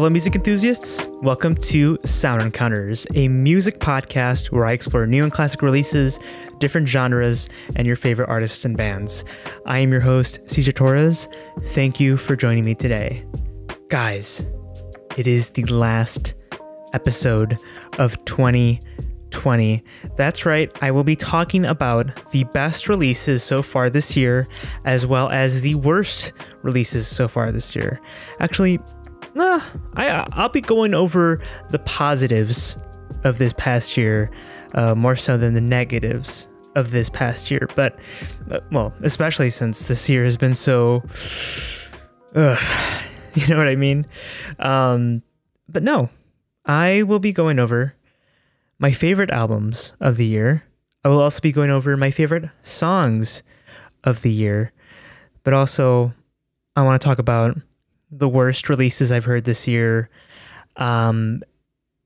Hello, 0.00 0.08
music 0.08 0.34
enthusiasts. 0.34 1.06
Welcome 1.20 1.54
to 1.56 1.98
Sound 2.06 2.40
Encounters, 2.40 3.06
a 3.14 3.28
music 3.28 3.80
podcast 3.80 4.50
where 4.50 4.64
I 4.64 4.72
explore 4.72 5.06
new 5.06 5.24
and 5.24 5.30
classic 5.30 5.60
releases, 5.60 6.18
different 6.56 6.88
genres, 6.88 7.50
and 7.76 7.86
your 7.86 7.96
favorite 7.96 8.30
artists 8.30 8.64
and 8.64 8.78
bands. 8.78 9.26
I 9.66 9.80
am 9.80 9.92
your 9.92 10.00
host, 10.00 10.40
Cesar 10.46 10.72
Torres. 10.72 11.28
Thank 11.64 12.00
you 12.00 12.16
for 12.16 12.34
joining 12.34 12.64
me 12.64 12.74
today. 12.74 13.26
Guys, 13.90 14.46
it 15.18 15.26
is 15.26 15.50
the 15.50 15.66
last 15.66 16.32
episode 16.94 17.58
of 17.98 18.16
2020. 18.24 19.84
That's 20.16 20.46
right, 20.46 20.72
I 20.82 20.92
will 20.92 21.04
be 21.04 21.14
talking 21.14 21.66
about 21.66 22.30
the 22.30 22.44
best 22.44 22.88
releases 22.88 23.42
so 23.42 23.60
far 23.60 23.90
this 23.90 24.16
year, 24.16 24.46
as 24.86 25.06
well 25.06 25.28
as 25.28 25.60
the 25.60 25.74
worst 25.74 26.32
releases 26.62 27.06
so 27.06 27.28
far 27.28 27.52
this 27.52 27.76
year. 27.76 28.00
Actually, 28.38 28.80
nah, 29.34 29.60
I 29.94 30.26
I'll 30.32 30.48
be 30.48 30.60
going 30.60 30.94
over 30.94 31.40
the 31.68 31.78
positives 31.80 32.76
of 33.24 33.38
this 33.38 33.52
past 33.52 33.96
year 33.96 34.30
uh, 34.74 34.94
more 34.94 35.16
so 35.16 35.36
than 35.36 35.54
the 35.54 35.60
negatives 35.60 36.48
of 36.74 36.90
this 36.90 37.10
past 37.10 37.50
year. 37.50 37.68
But 37.74 37.98
uh, 38.50 38.60
well, 38.70 38.92
especially 39.02 39.50
since 39.50 39.84
this 39.84 40.08
year 40.08 40.24
has 40.24 40.36
been 40.36 40.54
so, 40.54 41.02
uh, 42.34 42.56
you 43.34 43.46
know 43.48 43.56
what 43.56 43.68
I 43.68 43.76
mean. 43.76 44.06
Um, 44.58 45.22
but 45.68 45.82
no, 45.82 46.08
I 46.64 47.02
will 47.02 47.18
be 47.18 47.32
going 47.32 47.58
over 47.58 47.94
my 48.78 48.92
favorite 48.92 49.30
albums 49.30 49.92
of 50.00 50.16
the 50.16 50.26
year. 50.26 50.64
I 51.04 51.08
will 51.08 51.20
also 51.20 51.40
be 51.40 51.52
going 51.52 51.70
over 51.70 51.96
my 51.96 52.10
favorite 52.10 52.50
songs 52.62 53.42
of 54.04 54.22
the 54.22 54.30
year, 54.30 54.72
but 55.44 55.54
also 55.54 56.12
I 56.76 56.82
want 56.82 57.00
to 57.00 57.06
talk 57.06 57.18
about 57.18 57.58
the 58.10 58.28
worst 58.28 58.68
releases 58.68 59.12
I've 59.12 59.24
heard 59.24 59.44
this 59.44 59.68
year. 59.68 60.10
Um, 60.76 61.42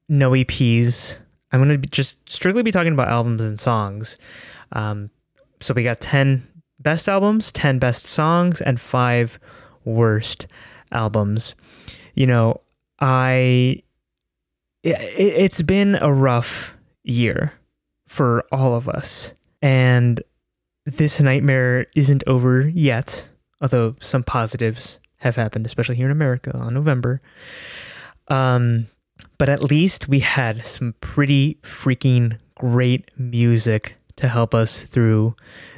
no 0.09 0.31
EPs. 0.33 1.19
I'm 1.53 1.65
going 1.65 1.81
to 1.81 1.89
just 1.89 2.19
strictly 2.31 2.63
be 2.63 2.73
talking 2.73 2.93
about 2.93 3.09
albums 3.09 3.43
and 3.43 3.59
songs. 3.59 4.19
Um, 4.73 5.11
so 5.61 5.73
we 5.73 5.83
got 5.83 6.01
10 6.01 6.47
best 6.79 7.09
albums, 7.09 7.53
10 7.53 7.79
best 7.79 8.07
songs, 8.07 8.61
and 8.61 8.81
five 8.81 9.39
worst 9.85 10.47
albums. 10.93 11.55
You 12.15 12.27
know, 12.27 12.61
I. 13.01 13.83
It, 14.83 14.99
it's 15.19 15.63
been 15.63 15.95
a 15.95 16.13
rough 16.13 16.75
year 17.05 17.55
for 18.07 18.45
all 18.53 18.75
of 18.75 18.89
us. 18.89 19.33
And 19.63 20.23
this 20.85 21.21
nightmare 21.21 21.87
isn't 21.97 22.23
over 22.27 22.69
yet, 22.69 23.31
although 23.63 23.97
some 24.01 24.23
positives 24.23 25.01
have 25.19 25.37
happened, 25.37 25.67
especially 25.67 25.97
here 25.97 26.07
in 26.07 26.13
America 26.13 26.57
on 26.57 26.75
November. 26.75 27.21
Um, 28.29 28.89
but 29.39 29.49
at 29.49 29.63
least 29.63 30.09
we 30.09 30.21
had 30.21 30.67
some 30.67 30.95
pretty 31.01 31.59
freaking 31.63 32.39
great 32.55 33.11
music 33.19 33.97
to 34.17 34.29
help 34.29 34.55
us 34.55 34.85
through 34.85 35.35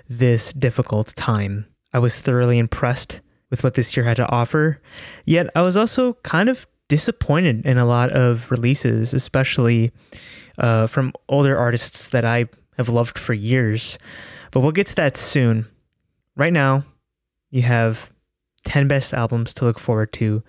this 0.09 0.53
difficult 0.53 1.15
time. 1.17 1.67
I 1.93 1.99
was 1.99 2.21
thoroughly 2.21 2.59
impressed 2.59 3.21
with 3.51 3.65
what 3.65 3.75
this 3.75 3.97
year 3.97 4.05
had 4.05 4.17
to 4.17 4.29
offer, 4.29 4.81
yet 5.25 5.49
I 5.55 5.63
was 5.63 5.77
also 5.77 6.15
kind 6.23 6.49
of 6.49 6.67
disappointed 6.89 7.65
in 7.65 7.79
a 7.79 7.87
lot 7.87 8.13
of 8.13 8.51
releases, 8.51 9.15
especially 9.15 9.93
uh, 10.59 10.87
from 10.87 11.13
older 11.29 11.57
artists 11.57 12.09
that 12.11 12.25
I 12.25 12.47
have 12.77 12.89
loved 12.89 13.19
for 13.19 13.35
years. 13.35 13.99
But 14.51 14.61
we'll 14.61 14.73
get 14.73 14.87
to 14.89 14.95
that 14.97 15.17
soon. 15.17 15.67
Right 16.37 16.53
now, 16.53 16.85
you 17.51 17.63
have 17.63 18.13
10 18.67 18.89
best 18.89 19.15
albums 19.15 19.55
to 19.55 19.65
look 19.65 19.79
forward 19.79 20.13
to 20.13 20.43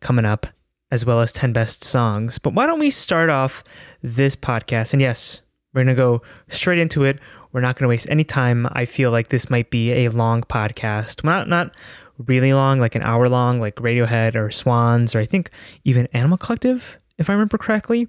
coming 0.00 0.24
up, 0.26 0.46
as 0.90 1.06
well 1.06 1.20
as 1.20 1.32
10 1.32 1.52
best 1.52 1.82
songs. 1.82 2.38
But 2.38 2.52
why 2.52 2.66
don't 2.66 2.80
we 2.80 2.90
start 2.90 3.30
off 3.30 3.64
this 4.02 4.36
podcast? 4.36 4.92
And 4.92 5.00
yes, 5.00 5.40
we're 5.72 5.84
going 5.84 5.96
to 5.96 6.00
go 6.00 6.22
straight 6.48 6.78
into 6.78 7.04
it. 7.04 7.18
We're 7.52 7.60
not 7.60 7.76
going 7.76 7.84
to 7.84 7.88
waste 7.88 8.08
any 8.10 8.24
time. 8.24 8.68
I 8.72 8.84
feel 8.84 9.10
like 9.10 9.28
this 9.28 9.48
might 9.48 9.70
be 9.70 9.92
a 9.92 10.08
long 10.08 10.42
podcast. 10.42 11.24
Not, 11.24 11.48
not 11.48 11.74
really 12.18 12.52
long, 12.52 12.80
like 12.80 12.96
an 12.96 13.02
hour 13.02 13.28
long, 13.28 13.60
like 13.60 13.76
Radiohead 13.76 14.34
or 14.34 14.50
Swans, 14.50 15.14
or 15.14 15.20
I 15.20 15.24
think 15.24 15.50
even 15.84 16.08
Animal 16.12 16.38
Collective, 16.38 16.98
if 17.18 17.30
I 17.30 17.32
remember 17.32 17.56
correctly. 17.56 18.08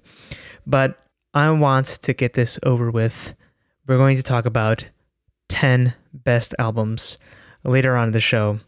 But 0.66 0.98
I 1.32 1.48
want 1.50 1.86
to 1.86 2.12
get 2.12 2.32
this 2.32 2.58
over 2.64 2.90
with. 2.90 3.34
We're 3.86 3.98
going 3.98 4.16
to 4.16 4.22
talk 4.24 4.44
about 4.44 4.84
10 5.48 5.94
best 6.12 6.54
albums 6.58 7.18
later 7.62 7.96
on 7.96 8.08
in 8.08 8.12
the 8.12 8.20
show. 8.20 8.58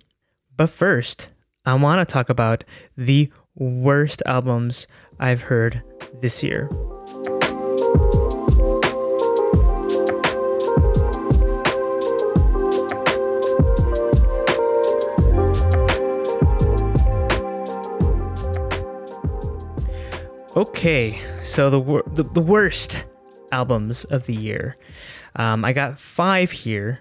But 0.59 0.71
first, 0.71 1.29
I 1.65 1.75
want 1.75 2.01
to 2.01 2.13
talk 2.13 2.29
about 2.29 2.65
the 2.97 3.31
worst 3.55 4.25
albums 4.27 4.89
I've 5.21 5.43
heard 5.43 5.85
this 6.21 6.43
year. 6.43 6.69
Okay, 20.57 21.21
so 21.41 21.71
the, 21.71 22.03
the, 22.15 22.25
the 22.25 22.41
worst 22.41 23.05
albums 23.53 24.03
of 24.07 24.27
the 24.27 24.35
year. 24.35 24.77
Um, 25.37 25.65
I 25.65 25.73
got 25.73 26.01
five 26.01 26.51
here. 26.51 26.99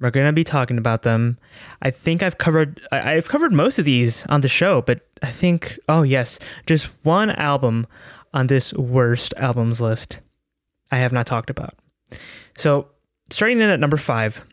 We're 0.00 0.10
gonna 0.10 0.32
be 0.32 0.44
talking 0.44 0.78
about 0.78 1.02
them. 1.02 1.38
I 1.82 1.90
think 1.90 2.22
I've 2.22 2.38
covered 2.38 2.80
I, 2.92 3.12
have 3.12 3.28
covered 3.28 3.52
most 3.52 3.78
of 3.78 3.84
these 3.84 4.26
on 4.26 4.40
the 4.40 4.48
show, 4.48 4.82
but 4.82 5.06
I 5.22 5.30
think 5.30 5.78
oh 5.88 6.02
yes, 6.02 6.38
just 6.66 6.86
one 7.02 7.30
album 7.30 7.86
on 8.32 8.46
this 8.46 8.72
worst 8.74 9.34
albums 9.36 9.80
list 9.80 10.20
I 10.90 10.98
have 10.98 11.12
not 11.12 11.26
talked 11.26 11.50
about. 11.50 11.74
So 12.56 12.88
starting 13.30 13.60
in 13.60 13.70
at 13.70 13.80
number 13.80 13.96
five, 13.96 14.44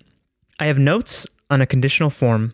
I 0.59 0.65
have 0.65 0.79
notes 0.79 1.27
on 1.49 1.61
a 1.61 1.67
conditional 1.67 2.09
form 2.09 2.53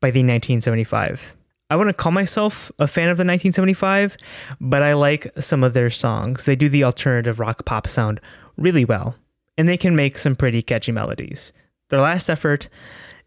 by 0.00 0.10
the 0.10 0.20
1975. 0.20 1.36
I 1.70 1.76
wouldn't 1.76 1.96
call 1.96 2.12
myself 2.12 2.70
a 2.78 2.86
fan 2.86 3.08
of 3.08 3.16
the 3.16 3.22
1975, 3.22 4.16
but 4.60 4.82
I 4.82 4.92
like 4.92 5.32
some 5.38 5.64
of 5.64 5.72
their 5.72 5.90
songs. 5.90 6.44
They 6.44 6.56
do 6.56 6.68
the 6.68 6.84
alternative 6.84 7.40
rock 7.40 7.64
pop 7.64 7.88
sound 7.88 8.20
really 8.56 8.84
well, 8.84 9.16
and 9.56 9.66
they 9.66 9.76
can 9.76 9.96
make 9.96 10.18
some 10.18 10.36
pretty 10.36 10.62
catchy 10.62 10.92
melodies. 10.92 11.52
Their 11.94 12.00
last 12.00 12.28
effort, 12.28 12.68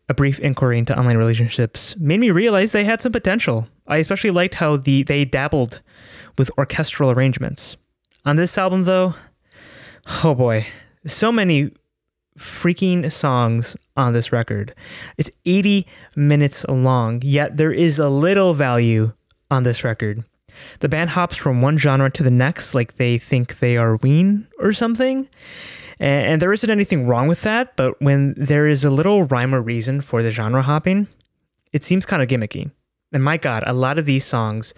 A 0.10 0.14
Brief 0.14 0.42
Inquiry 0.42 0.78
into 0.78 0.94
Online 0.94 1.16
Relationships, 1.16 1.96
made 2.00 2.20
me 2.20 2.32
realize 2.32 2.74
they 2.74 2.84
had 2.84 3.02
some 3.02 3.14
potential. 3.14 3.70
I 3.88 3.96
especially 3.96 4.32
liked 4.32 4.56
how 4.56 4.76
the 4.76 5.04
they 5.04 5.24
dabbled 5.24 5.82
with 6.38 6.52
orchestral 6.58 7.10
arrangements. 7.10 7.78
On 8.26 8.36
this 8.36 8.58
album 8.58 8.84
though, 8.84 9.14
oh 10.22 10.36
boy, 10.36 10.66
so 11.06 11.32
many 11.32 11.72
freaking 12.38 13.10
songs 13.10 13.78
on 13.96 14.12
this 14.12 14.34
record. 14.34 14.76
It's 15.18 15.32
80 15.46 15.88
minutes 16.18 16.66
long, 16.68 17.22
yet 17.24 17.56
there 17.56 17.72
is 17.72 18.00
a 18.00 18.10
little 18.10 18.54
value 18.54 19.14
on 19.50 19.64
this 19.64 19.86
record. 19.86 20.26
The 20.82 20.90
band 20.90 21.12
hops 21.12 21.38
from 21.38 21.62
one 21.62 21.78
genre 21.78 22.12
to 22.12 22.22
the 22.22 22.30
next 22.30 22.76
like 22.76 22.98
they 22.98 23.18
think 23.18 23.60
they 23.60 23.78
are 23.78 23.96
Ween 23.96 24.46
or 24.60 24.74
something. 24.74 25.30
And, 26.00 26.28
and 26.28 26.42
there 26.42 26.54
isn't 26.54 26.70
anything 26.70 27.08
wrong 27.08 27.28
with 27.28 27.42
that, 27.42 27.76
but 27.76 28.02
when 28.02 28.34
there 28.38 28.68
is 28.68 28.84
a 28.84 28.90
little 28.90 29.24
rhyme 29.24 29.54
or 29.54 29.62
reason 29.62 30.02
for 30.02 30.22
the 30.24 30.32
genre 30.32 30.62
hopping, 30.62 31.08
it 31.74 31.84
seems 31.84 32.06
kind 32.06 32.22
of 32.22 32.28
gimmicky. 32.28 32.72
And 33.12 33.24
my 33.24 33.38
God, 33.38 33.64
a 33.66 33.74
lot 33.74 33.98
of 33.98 34.06
these 34.06 34.26
songs 34.26 34.74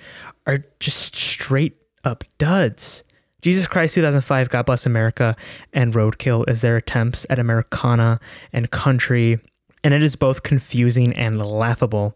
are 0.46 0.64
just 0.80 1.16
straight 1.16 1.78
up 2.04 2.24
duds. 2.38 3.04
Jesus 3.42 3.68
Christ 3.68 3.96
2005, 3.96 4.50
God 4.50 4.66
Bless 4.66 4.86
America, 4.86 5.36
and 5.74 5.94
Roadkill 5.94 6.44
as 6.48 6.62
their 6.62 6.76
attempts 6.76 7.26
at 7.30 7.40
Americana 7.40 8.20
and 8.52 8.70
country, 8.70 9.40
and 9.84 9.94
it 9.94 10.04
is 10.04 10.16
both 10.16 10.44
confusing 10.44 11.14
and 11.14 11.42
laughable. 11.42 12.16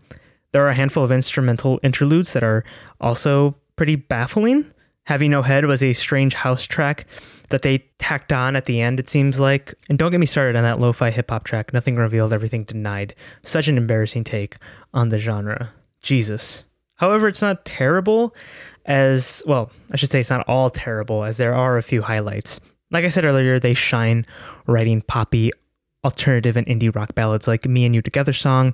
There 0.51 0.66
are 0.66 0.69
a 0.69 0.75
handful 0.75 1.04
of 1.04 1.12
instrumental 1.12 1.80
interludes 1.81 2.33
that 2.33 2.44
are 2.44 2.63
also 3.00 3.56
pretty 3.75 3.95
baffling. 3.95 4.66
Having 5.06 5.31
No 5.31 5.42
Head 5.42 5.66
was 5.66 5.81
a 5.81 5.94
strange 5.94 6.33
house 6.33 6.68
track 6.68 7.06
that 7.53 7.61
they 7.61 7.77
tacked 8.00 8.33
on 8.33 8.55
at 8.55 8.65
the 8.65 8.81
end, 8.81 9.00
it 9.00 9.11
seems 9.11 9.39
like. 9.39 9.75
And 9.88 10.00
don't 10.00 10.09
get 10.09 10.19
me 10.19 10.25
started 10.25 10.55
on 10.55 10.63
that 10.63 10.79
lo 10.79 10.91
fi 10.91 11.11
hip 11.11 11.29
hop 11.29 11.44
track, 11.44 11.71
Nothing 11.71 11.95
Revealed, 11.95 12.33
Everything 12.33 12.63
Denied. 12.63 13.13
Such 13.44 13.67
an 13.67 13.77
embarrassing 13.77 14.23
take 14.23 14.55
on 14.91 15.09
the 15.09 15.19
genre. 15.19 15.69
Jesus. 16.01 16.63
However, 16.95 17.27
it's 17.27 17.44
not 17.44 17.63
terrible 17.63 18.35
as 18.85 19.44
well, 19.45 19.71
I 19.91 19.97
should 19.97 20.11
say 20.11 20.19
it's 20.19 20.31
not 20.31 20.47
all 20.47 20.71
terrible, 20.71 21.23
as 21.23 21.38
there 21.38 21.53
are 21.53 21.77
a 21.77 21.83
few 21.83 22.01
highlights. 22.01 22.59
Like 22.89 23.05
I 23.05 23.09
said 23.09 23.23
earlier, 23.23 23.59
they 23.59 23.75
shine 23.75 24.25
writing 24.65 25.03
poppy, 25.03 25.51
alternative, 26.03 26.57
and 26.57 26.65
indie 26.65 26.94
rock 26.94 27.13
ballads 27.13 27.47
like 27.47 27.67
Me 27.67 27.85
and 27.85 27.94
You 27.94 28.01
Together 28.01 28.33
song. 28.33 28.73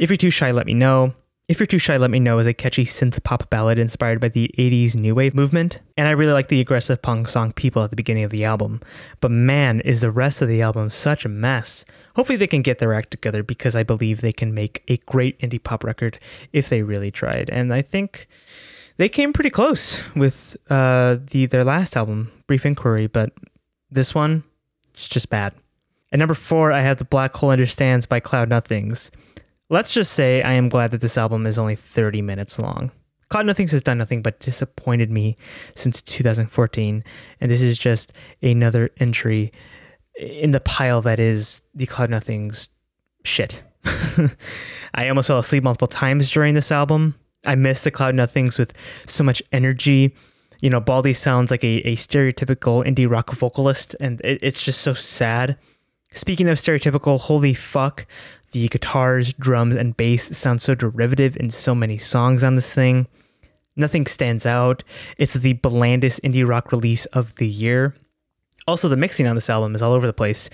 If 0.00 0.10
you're 0.10 0.16
too 0.16 0.30
shy, 0.30 0.50
let 0.50 0.66
me 0.66 0.74
know. 0.74 1.14
If 1.48 1.60
You're 1.60 1.68
Too 1.68 1.78
Shy, 1.78 1.96
Let 1.96 2.10
Me 2.10 2.18
Know 2.18 2.40
is 2.40 2.48
a 2.48 2.52
catchy 2.52 2.84
synth 2.84 3.22
pop 3.22 3.48
ballad 3.50 3.78
inspired 3.78 4.20
by 4.20 4.30
the 4.30 4.52
80s 4.58 4.96
new 4.96 5.14
wave 5.14 5.32
movement, 5.32 5.78
and 5.96 6.08
I 6.08 6.10
really 6.10 6.32
like 6.32 6.48
the 6.48 6.60
aggressive 6.60 7.02
punk 7.02 7.28
song 7.28 7.52
People 7.52 7.84
at 7.84 7.90
the 7.90 7.96
beginning 7.96 8.24
of 8.24 8.32
the 8.32 8.44
album. 8.44 8.80
But 9.20 9.30
man, 9.30 9.78
is 9.82 10.00
the 10.00 10.10
rest 10.10 10.42
of 10.42 10.48
the 10.48 10.60
album 10.60 10.90
such 10.90 11.24
a 11.24 11.28
mess. 11.28 11.84
Hopefully, 12.16 12.36
they 12.36 12.48
can 12.48 12.62
get 12.62 12.78
their 12.78 12.92
act 12.92 13.12
together 13.12 13.44
because 13.44 13.76
I 13.76 13.84
believe 13.84 14.22
they 14.22 14.32
can 14.32 14.54
make 14.54 14.82
a 14.88 14.96
great 14.96 15.38
indie 15.38 15.62
pop 15.62 15.84
record 15.84 16.18
if 16.52 16.68
they 16.68 16.82
really 16.82 17.12
tried. 17.12 17.48
And 17.48 17.72
I 17.72 17.80
think 17.80 18.26
they 18.96 19.08
came 19.08 19.32
pretty 19.32 19.50
close 19.50 20.02
with 20.16 20.56
uh, 20.68 21.18
the 21.30 21.46
their 21.46 21.62
last 21.62 21.96
album, 21.96 22.32
Brief 22.48 22.66
Inquiry, 22.66 23.06
but 23.06 23.32
this 23.88 24.16
one, 24.16 24.42
it's 24.94 25.06
just 25.06 25.30
bad. 25.30 25.54
At 26.10 26.18
number 26.18 26.34
four, 26.34 26.72
I 26.72 26.80
have 26.80 26.98
The 26.98 27.04
Black 27.04 27.34
Hole 27.34 27.50
Understands 27.50 28.04
by 28.04 28.18
Cloud 28.18 28.48
Nothings. 28.48 29.12
Let's 29.68 29.92
just 29.92 30.12
say 30.12 30.42
I 30.42 30.52
am 30.52 30.68
glad 30.68 30.92
that 30.92 31.00
this 31.00 31.18
album 31.18 31.44
is 31.46 31.58
only 31.58 31.74
30 31.74 32.22
minutes 32.22 32.58
long. 32.58 32.92
Cloud 33.28 33.46
Nothings 33.46 33.72
has 33.72 33.82
done 33.82 33.98
nothing 33.98 34.22
but 34.22 34.38
disappointed 34.38 35.10
me 35.10 35.36
since 35.74 36.00
2014, 36.02 37.02
and 37.40 37.50
this 37.50 37.60
is 37.60 37.76
just 37.76 38.12
another 38.40 38.90
entry 38.98 39.50
in 40.16 40.52
the 40.52 40.60
pile 40.60 41.02
that 41.02 41.18
is 41.18 41.62
the 41.74 41.86
Cloud 41.86 42.10
Nothings 42.10 42.68
shit. 43.24 43.64
I 44.94 45.08
almost 45.08 45.26
fell 45.26 45.40
asleep 45.40 45.64
multiple 45.64 45.88
times 45.88 46.30
during 46.30 46.54
this 46.54 46.70
album. 46.70 47.16
I 47.44 47.56
miss 47.56 47.82
the 47.82 47.90
Cloud 47.90 48.14
Nothings 48.14 48.58
with 48.58 48.72
so 49.06 49.24
much 49.24 49.42
energy. 49.50 50.14
You 50.60 50.70
know, 50.70 50.80
Baldi 50.80 51.12
sounds 51.12 51.50
like 51.50 51.64
a, 51.64 51.78
a 51.88 51.96
stereotypical 51.96 52.86
indie 52.86 53.10
rock 53.10 53.32
vocalist, 53.32 53.96
and 53.98 54.20
it, 54.20 54.38
it's 54.42 54.62
just 54.62 54.82
so 54.82 54.94
sad. 54.94 55.58
Speaking 56.12 56.48
of 56.48 56.56
stereotypical, 56.56 57.20
holy 57.20 57.52
fuck, 57.52 58.06
the 58.56 58.68
guitars, 58.68 59.34
drums, 59.34 59.76
and 59.76 59.96
bass 59.98 60.34
sound 60.36 60.62
so 60.62 60.74
derivative 60.74 61.36
in 61.36 61.50
so 61.50 61.74
many 61.74 61.98
songs 61.98 62.42
on 62.42 62.54
this 62.54 62.72
thing. 62.72 63.06
Nothing 63.76 64.06
stands 64.06 64.46
out. 64.46 64.82
It's 65.18 65.34
the 65.34 65.52
blandest 65.52 66.22
indie 66.22 66.48
rock 66.48 66.72
release 66.72 67.04
of 67.06 67.34
the 67.36 67.46
year. 67.46 67.94
Also, 68.66 68.88
the 68.88 68.96
mixing 68.96 69.26
on 69.26 69.34
this 69.34 69.50
album 69.50 69.74
is 69.74 69.82
all 69.82 69.92
over 69.92 70.06
the 70.06 70.14
place. 70.14 70.48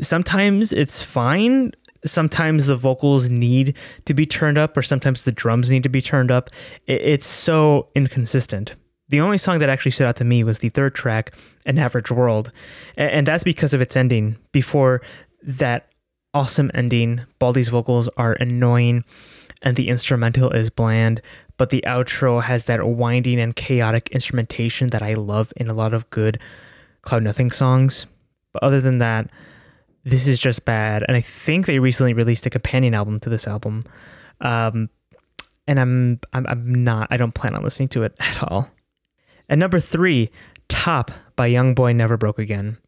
Sometimes 0.00 0.72
it's 0.72 1.00
fine. 1.00 1.70
Sometimes 2.04 2.66
the 2.66 2.74
vocals 2.74 3.30
need 3.30 3.76
to 4.06 4.14
be 4.14 4.26
turned 4.26 4.58
up, 4.58 4.76
or 4.76 4.82
sometimes 4.82 5.22
the 5.22 5.30
drums 5.30 5.70
need 5.70 5.84
to 5.84 5.88
be 5.88 6.02
turned 6.02 6.32
up. 6.32 6.50
It's 6.86 7.24
so 7.26 7.88
inconsistent. 7.94 8.74
The 9.10 9.20
only 9.20 9.38
song 9.38 9.60
that 9.60 9.68
actually 9.68 9.92
stood 9.92 10.08
out 10.08 10.16
to 10.16 10.24
me 10.24 10.42
was 10.42 10.58
the 10.58 10.70
third 10.70 10.96
track, 10.96 11.32
An 11.66 11.78
Average 11.78 12.10
World. 12.10 12.50
And 12.96 13.24
that's 13.24 13.44
because 13.44 13.72
of 13.72 13.80
its 13.80 13.96
ending. 13.96 14.38
Before 14.50 15.02
that 15.44 15.93
awesome 16.34 16.70
ending, 16.74 17.22
Baldi's 17.40 17.68
vocals 17.68 18.08
are 18.16 18.32
annoying 18.34 19.04
and 19.62 19.76
the 19.76 19.88
instrumental 19.88 20.50
is 20.50 20.68
bland, 20.68 21.22
but 21.56 21.70
the 21.70 21.82
outro 21.86 22.42
has 22.42 22.66
that 22.66 22.86
winding 22.86 23.40
and 23.40 23.56
chaotic 23.56 24.10
instrumentation 24.10 24.90
that 24.90 25.02
I 25.02 25.14
love 25.14 25.52
in 25.56 25.68
a 25.68 25.74
lot 25.74 25.94
of 25.94 26.10
good 26.10 26.38
Cloud 27.02 27.22
Nothing 27.22 27.50
songs. 27.50 28.06
But 28.52 28.62
other 28.62 28.80
than 28.80 28.98
that, 28.98 29.30
this 30.04 30.26
is 30.26 30.38
just 30.38 30.64
bad. 30.64 31.04
And 31.08 31.16
I 31.16 31.20
think 31.20 31.66
they 31.66 31.78
recently 31.78 32.12
released 32.12 32.46
a 32.46 32.50
companion 32.50 32.94
album 32.94 33.20
to 33.20 33.30
this 33.30 33.46
album. 33.46 33.84
Um, 34.40 34.90
and 35.66 35.80
I'm, 35.80 36.20
I'm 36.34 36.46
I'm 36.46 36.84
not 36.84 37.08
I 37.10 37.16
don't 37.16 37.34
plan 37.34 37.54
on 37.54 37.62
listening 37.62 37.88
to 37.88 38.02
it 38.02 38.14
at 38.20 38.42
all. 38.42 38.70
And 39.48 39.58
number 39.58 39.80
three, 39.80 40.30
Top 40.68 41.10
by 41.36 41.50
YoungBoy 41.50 41.94
Never 41.94 42.16
Broke 42.16 42.38
Again. 42.38 42.78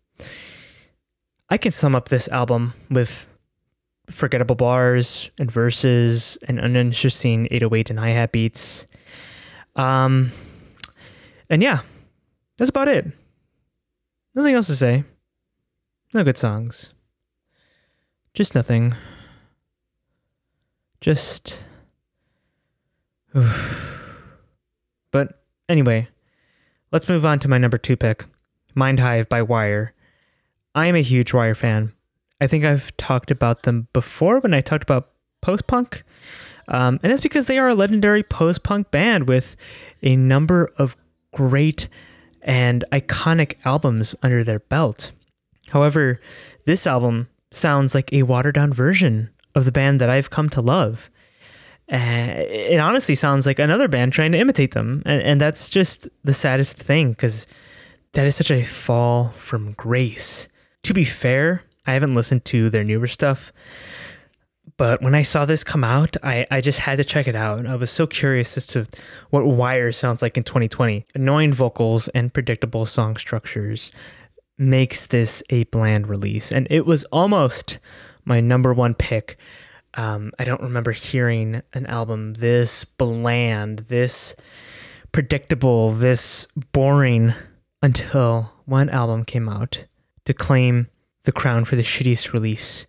I 1.49 1.59
can 1.59 1.73
sum 1.73 1.95
up 1.95 2.09
this 2.09 2.29
album 2.29 2.75
with 2.91 3.29
forgettable 4.11 4.57
bars 4.57 5.31
and 5.39 5.51
verses 5.51 6.39
and 6.49 6.59
uninteresting 6.59 7.49
808 7.51 7.91
and 7.91 7.99
hi-hat 7.99 8.33
beats. 8.33 8.87
Um, 9.75 10.33
and 11.51 11.63
yeah, 11.63 11.81
that's 12.57 12.71
about 12.71 12.89
it. 12.89 13.07
Nothing 14.35 14.55
else 14.55 14.67
to 14.69 14.77
say. 14.77 15.05
No 16.15 16.25
good 16.25 16.39
songs. 16.39 16.93
Just 18.35 18.55
nothing. 18.55 18.95
Just. 21.01 21.63
but 25.11 25.43
anyway, 25.69 26.09
Let's 26.93 27.09
move 27.09 27.27
on 27.27 27.41
to 27.41 27.49
my 27.49 27.59
number 27.59 27.79
two 27.79 27.97
pick, 27.97 28.25
Mind 28.75 29.01
Hive 29.01 29.29
by 29.29 29.43
Wire. 29.43 29.93
I 30.75 30.87
am 30.87 30.95
a 30.95 31.03
huge 31.03 31.35
Wire 31.35 31.57
fan. 31.57 31.93
I 32.41 32.47
think 32.47 32.65
I've 32.65 32.97
talked 32.97 33.31
about 33.31 33.63
them 33.63 33.89
before 33.93 34.41
when 34.41 34.55
I 34.55 34.61
talked 34.61 34.83
about 34.83 35.11
post 35.41 35.67
punk. 35.67 36.03
Um, 36.69 36.99
and 37.03 37.13
that's 37.13 37.21
because 37.21 37.47
they 37.47 37.59
are 37.59 37.69
a 37.69 37.75
legendary 37.75 38.23
post 38.23 38.63
punk 38.63 38.91
band 38.91 39.29
with 39.29 39.57
a 40.03 40.17
number 40.17 40.69
of 40.79 40.97
great 41.33 41.89
and 42.43 42.85
iconic 42.93 43.55
albums 43.65 44.15
under 44.23 44.43
their 44.43 44.61
belt. 44.61 45.13
However, 45.69 46.21
this 46.65 46.87
album 46.87 47.29
sounds 47.53 47.95
like 47.95 48.13
a 48.13 48.23
watered 48.25 48.55
down 48.55 48.73
version 48.73 49.31
of 49.55 49.65
the 49.65 49.73
band 49.73 50.01
that 50.01 50.11
I've 50.11 50.31
come 50.31 50.49
to 50.51 50.61
love. 50.61 51.11
Uh, 51.91 52.35
it 52.49 52.81
honestly 52.81 53.15
sounds 53.15 53.47
like 53.47 53.59
another 53.59 53.87
band 53.89 54.13
trying 54.13 54.33
to 54.33 54.39
imitate 54.39 54.75
them. 54.75 55.03
And, 55.07 55.23
and 55.23 55.41
that's 55.41 55.71
just 55.71 56.09
the 56.25 56.35
saddest 56.35 56.77
thing 56.77 57.11
because 57.11 57.47
that 58.13 58.27
is 58.27 58.35
such 58.35 58.51
a 58.51 58.65
fall 58.65 59.29
from 59.37 59.73
grace. 59.73 60.49
To 60.83 60.95
be 60.95 61.05
fair, 61.05 61.63
I 61.87 61.93
haven't 61.93 62.15
listened 62.15 62.45
to 62.47 62.71
their 62.71 62.85
newer 62.85 63.07
stuff, 63.07 63.53
but 64.77 65.01
when 65.03 65.15
I 65.15 65.23
saw 65.23 65.45
this 65.45 65.65
come 65.65 65.85
out, 65.85 66.17
I, 66.23 66.47
I 66.51 66.61
just 66.61 66.81
had 66.81 66.97
to 66.97 67.05
check 67.05 67.29
it 67.29 67.35
out. 67.35 67.67
I 67.67 67.77
was 67.77 67.91
so 67.91 68.07
curious 68.07 68.57
as 68.57 68.67
to 68.69 68.87
what 69.31 69.47
Wire 69.47 69.93
sounds 69.93 70.23
like 70.23 70.37
in 70.37 70.43
2020. 70.43 71.07
Annoying 71.15 71.53
vocals 71.53 72.09
and 72.09 72.33
predictable 72.33 72.85
song 72.85 73.17
structures 73.17 73.93
makes 74.59 75.07
this 75.07 75.43
a 75.51 75.65
bland 75.65 76.09
release. 76.09 76.53
And 76.53 76.67
it 76.71 76.87
was 76.87 77.05
almost 77.05 77.79
my 78.25 78.41
number 78.41 78.75
one 78.75 78.95
pick 78.95 79.39
um, 79.97 80.33
I 80.39 80.45
don't 80.45 80.61
remember 80.61 80.93
hearing 80.93 81.63
an 81.73 81.87
album 81.87 82.35
this 82.35 82.85
bland, 82.85 83.81
this 83.89 84.37
predictable, 85.13 85.91
this 85.93 86.47
boring 86.73 87.33
until 87.83 88.53
one 88.67 88.91
album 88.91 89.25
came 89.25 89.49
out 89.49 89.87
to 90.27 90.35
claim 90.35 90.89
the 91.27 91.33
crown 91.33 91.65
for 91.65 91.77
the 91.77 91.83
shittiest 91.83 92.33
release. 92.33 92.87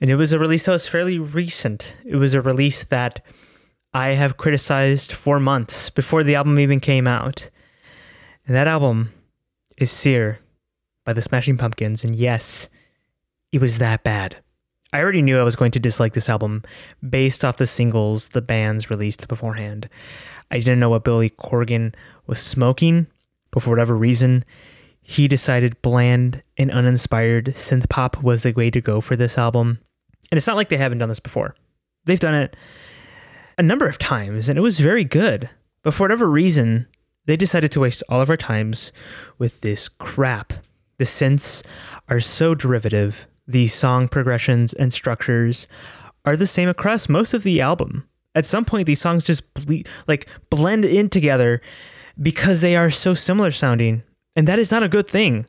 And 0.00 0.10
it 0.10 0.16
was 0.16 0.32
a 0.32 0.38
release 0.38 0.64
that 0.64 0.72
was 0.72 0.88
fairly 0.88 1.18
recent. 1.18 1.96
It 2.04 2.16
was 2.16 2.34
a 2.34 2.42
release 2.42 2.84
that 2.84 3.24
I 3.94 4.08
have 4.08 4.36
criticized 4.36 5.12
for 5.12 5.38
months 5.38 5.88
before 5.88 6.24
the 6.24 6.34
album 6.34 6.58
even 6.58 6.80
came 6.80 7.06
out. 7.06 7.48
And 8.46 8.56
that 8.56 8.68
album 8.68 9.12
is 9.76 9.90
Cyr 9.90 10.40
by 11.04 11.12
the 11.12 11.22
Smashing 11.22 11.56
Pumpkins. 11.56 12.04
And 12.04 12.14
yes, 12.14 12.68
it 13.52 13.60
was 13.60 13.78
that 13.78 14.04
bad. 14.04 14.36
I 14.92 15.00
already 15.00 15.22
knew 15.22 15.38
I 15.38 15.44
was 15.44 15.56
going 15.56 15.72
to 15.72 15.80
dislike 15.80 16.14
this 16.14 16.28
album 16.28 16.62
based 17.06 17.44
off 17.44 17.56
the 17.56 17.66
singles 17.66 18.30
the 18.30 18.42
bands 18.42 18.90
released 18.90 19.28
beforehand. 19.28 19.88
I 20.50 20.58
didn't 20.58 20.80
know 20.80 20.90
what 20.90 21.04
Billy 21.04 21.30
Corgan 21.30 21.94
was 22.26 22.40
smoking, 22.40 23.06
but 23.50 23.62
for 23.62 23.70
whatever 23.70 23.96
reason, 23.96 24.44
he 25.08 25.28
decided 25.28 25.80
bland 25.82 26.42
and 26.56 26.68
uninspired 26.72 27.46
synth 27.54 27.88
pop 27.88 28.22
was 28.24 28.42
the 28.42 28.52
way 28.52 28.70
to 28.70 28.80
go 28.80 29.00
for 29.00 29.14
this 29.14 29.38
album. 29.38 29.78
And 30.32 30.36
it's 30.36 30.48
not 30.48 30.56
like 30.56 30.68
they 30.68 30.76
haven't 30.76 30.98
done 30.98 31.08
this 31.08 31.20
before. 31.20 31.54
They've 32.06 32.18
done 32.18 32.34
it 32.34 32.56
a 33.56 33.62
number 33.62 33.86
of 33.86 33.98
times 33.98 34.48
and 34.48 34.58
it 34.58 34.62
was 34.62 34.80
very 34.80 35.04
good. 35.04 35.48
But 35.84 35.94
for 35.94 36.02
whatever 36.02 36.28
reason, 36.28 36.88
they 37.26 37.36
decided 37.36 37.70
to 37.72 37.80
waste 37.80 38.02
all 38.08 38.20
of 38.20 38.30
our 38.30 38.36
times 38.36 38.92
with 39.38 39.60
this 39.60 39.88
crap. 39.88 40.52
The 40.98 41.04
synths 41.04 41.62
are 42.08 42.20
so 42.20 42.56
derivative 42.56 43.28
the 43.46 43.68
song 43.68 44.08
progressions 44.08 44.72
and 44.72 44.92
structures 44.92 45.68
are 46.24 46.36
the 46.36 46.48
same 46.48 46.68
across 46.68 47.08
most 47.08 47.32
of 47.32 47.44
the 47.44 47.60
album. 47.60 48.08
At 48.34 48.44
some 48.44 48.64
point, 48.64 48.86
these 48.86 49.00
songs 49.00 49.22
just 49.22 49.54
ble- 49.54 49.84
like 50.08 50.28
blend 50.50 50.84
in 50.84 51.08
together 51.08 51.62
because 52.20 52.60
they 52.60 52.74
are 52.74 52.90
so 52.90 53.14
similar 53.14 53.52
sounding, 53.52 54.02
and 54.36 54.46
that 54.46 54.58
is 54.58 54.70
not 54.70 54.82
a 54.82 54.88
good 54.88 55.08
thing. 55.08 55.46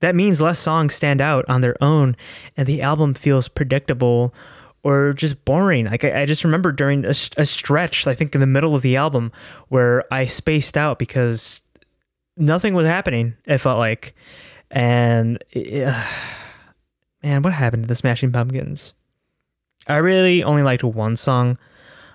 That 0.00 0.14
means 0.14 0.40
less 0.40 0.58
songs 0.58 0.94
stand 0.94 1.20
out 1.20 1.44
on 1.48 1.62
their 1.62 1.82
own, 1.82 2.16
and 2.56 2.66
the 2.66 2.82
album 2.82 3.14
feels 3.14 3.48
predictable 3.48 4.34
or 4.82 5.14
just 5.14 5.44
boring. 5.44 5.86
Like 5.86 6.04
I, 6.04 6.22
I 6.22 6.26
just 6.26 6.44
remember 6.44 6.70
during 6.70 7.04
a, 7.04 7.14
a, 7.36 7.46
stretch, 7.46 8.06
I 8.06 8.14
think 8.14 8.34
in 8.34 8.40
the 8.40 8.46
middle 8.46 8.74
of 8.74 8.82
the 8.82 8.96
album, 8.96 9.32
where 9.68 10.04
I 10.12 10.26
spaced 10.26 10.76
out 10.76 10.98
because 10.98 11.62
nothing 12.36 12.74
was 12.74 12.86
happening. 12.86 13.34
It 13.46 13.58
felt 13.58 13.78
like, 13.78 14.14
and. 14.70 15.42
Uh, 15.54 16.04
man, 17.22 17.42
what 17.42 17.54
happened 17.54 17.84
to 17.84 17.88
the 17.88 17.94
Smashing 17.94 18.32
Pumpkins? 18.32 18.92
I 19.88 19.96
really 19.96 20.44
only 20.44 20.62
liked 20.62 20.84
one 20.84 21.16
song 21.16 21.58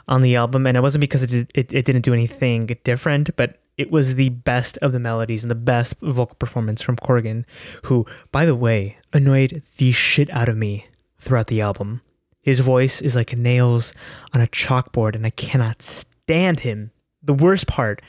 on 0.08 0.22
the 0.22 0.36
album, 0.36 0.68
and 0.68 0.78
it 0.78 0.82
wasn't 0.82 1.02
because 1.02 1.24
it, 1.24 1.28
did, 1.28 1.52
it, 1.54 1.74
it 1.74 1.86
didn't 1.86 2.04
do 2.04 2.14
anything 2.14 2.68
different, 2.84 3.36
but 3.36 3.61
it 3.78 3.92
was 3.92 4.16
the 4.16 4.30
best 4.30 4.78
of 4.80 4.92
the 4.92 5.00
melodies 5.00 5.44
and 5.44 5.52
the 5.52 5.56
best 5.56 5.96
vocal 6.02 6.36
performance 6.36 6.82
from 6.82 6.96
Corgan, 6.98 7.46
who, 7.86 8.06
by 8.32 8.46
the 8.46 8.56
way, 8.56 8.98
annoyed 9.14 9.64
the 9.78 9.92
shit 9.92 10.30
out 10.32 10.50
of 10.50 10.58
me 10.58 10.86
throughout 11.20 11.48
the 11.48 11.62
album. 11.62 12.02
His 12.42 12.60
voice 12.60 13.02
is 13.02 13.16
like 13.16 13.38
nails 13.38 13.94
on 14.34 14.42
a 14.42 14.48
chalkboard, 14.48 15.16
and 15.16 15.26
I 15.26 15.32
cannot 15.32 15.82
stand 15.82 16.62
him. 16.62 16.92
The 17.24 17.34
worst 17.34 17.68
part 17.68 18.02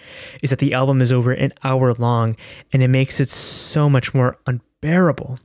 is 0.43 0.51
that 0.51 0.59
the 0.59 0.73
album 0.73 1.03
is 1.03 1.13
over 1.13 1.33
an 1.33 1.53
hour 1.63 1.93
long, 1.93 2.37
and 2.73 2.83
it 2.83 2.89
makes 2.89 3.21
it 3.21 3.29
so 3.29 3.91
much 3.91 4.15
more 4.15 4.39
unbearable 4.47 5.39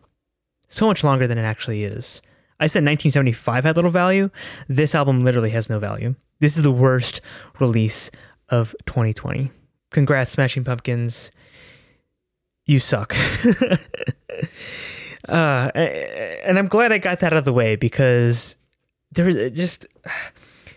so 0.68 0.88
much 0.88 1.04
longer 1.04 1.28
than 1.28 1.38
it 1.38 1.44
actually 1.44 1.84
is. 1.84 2.22
I 2.60 2.68
said 2.68 2.80
1975 2.80 3.64
had 3.64 3.76
little 3.76 3.92
value. 3.92 4.30
This 4.68 4.96
album 4.96 5.24
literally 5.24 5.52
has 5.52 5.70
no 5.70 5.80
value. 5.80 6.16
This 6.40 6.58
is 6.58 6.64
the 6.64 6.72
worst 6.72 7.22
release 7.60 8.10
of 8.50 8.76
2020. 8.86 9.52
Congrats, 9.92 10.32
Smashing 10.32 10.64
Pumpkins. 10.64 11.32
You 12.66 12.80
suck. 12.80 13.16
uh, 15.30 15.72
and 15.74 16.60
I'm 16.60 16.68
glad 16.68 16.92
I 16.92 16.98
got 16.98 17.20
that 17.20 17.34
out 17.34 17.38
of 17.38 17.46
the 17.46 17.54
way 17.54 17.76
because 17.76 18.58
there's 19.12 19.52
just 19.52 19.88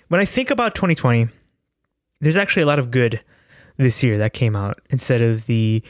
when 0.09 0.21
I 0.21 0.25
think 0.25 0.51
about 0.51 0.75
2020, 0.75 1.29
there's 2.21 2.37
actually 2.37 2.63
a 2.63 2.67
lot 2.67 2.79
of 2.79 2.91
good 2.91 3.21
this 3.77 4.03
year 4.03 4.19
that 4.19 4.33
came 4.33 4.55
out 4.55 4.81
instead 4.91 5.23
of 5.23 5.47
the 5.47 5.83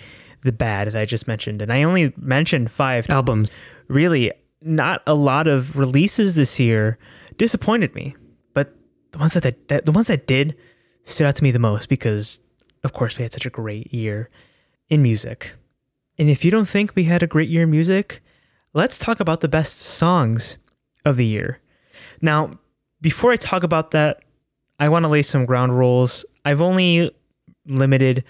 the 0.43 0.53
bad 0.53 0.87
that 0.87 0.97
I 0.97 1.05
just 1.05 1.29
mentioned. 1.29 1.61
And 1.61 1.73
I 1.73 1.83
only 1.83 2.15
mentioned 2.17 2.71
five 2.71 3.09
albums. 3.11 3.51
Really, 3.89 4.33
not 4.63 5.03
a 5.07 5.15
lot 5.15 5.47
of 5.47 5.77
releases 5.77 6.35
this 6.35 6.59
year 6.59 6.99
disappointed 7.37 7.95
me. 7.95 8.17
But 8.55 8.75
the 9.13 9.19
ones 9.19 9.35
that, 9.35 9.69
that 9.69 9.87
the 9.87 9.93
ones 9.93 10.07
that 10.07 10.27
did 10.27 10.57
stood 11.05 11.27
out 11.27 11.37
to 11.37 11.43
me 11.43 11.51
the 11.51 11.59
most 11.59 11.89
because 11.89 12.41
of 12.85 12.93
course 12.93 13.19
we 13.19 13.23
had 13.23 13.33
such 13.33 13.47
a 13.47 13.51
great 13.51 13.93
year 13.93 14.31
in 14.89 15.03
music. 15.03 15.55
And 16.19 16.29
if 16.29 16.45
you 16.45 16.51
don't 16.51 16.69
think 16.69 16.95
we 16.95 17.05
had 17.05 17.23
a 17.23 17.27
great 17.27 17.49
year 17.49 17.63
in 17.63 17.71
music, 17.71 18.23
let's 18.75 18.99
talk 18.99 19.21
about 19.21 19.41
the 19.41 19.49
best 19.49 19.81
songs 19.81 20.59
of 21.05 21.17
the 21.17 21.25
year. 21.25 21.61
Now, 22.21 22.51
before 23.01 23.33
I 23.33 23.37
talk 23.37 23.63
about 23.63 23.93
that, 23.93 24.21
I 24.79 24.89
want 24.89 25.05
to 25.05 25.09
lay 25.09 25.23
some 25.23 25.47
ground 25.47 25.79
rules. 25.79 26.25
I've 26.45 26.61
only 26.61 27.11
limited 27.67 28.25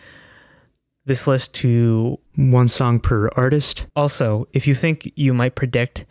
this 1.04 1.26
list 1.26 1.54
to 1.54 2.19
one 2.37 2.69
song 2.69 3.00
per 3.00 3.28
artist. 3.30 3.87
Also, 3.97 4.47
if 4.52 4.66
you 4.66 4.75
think 4.75 5.11
you 5.16 5.35
might 5.35 5.54
predict 5.54 6.04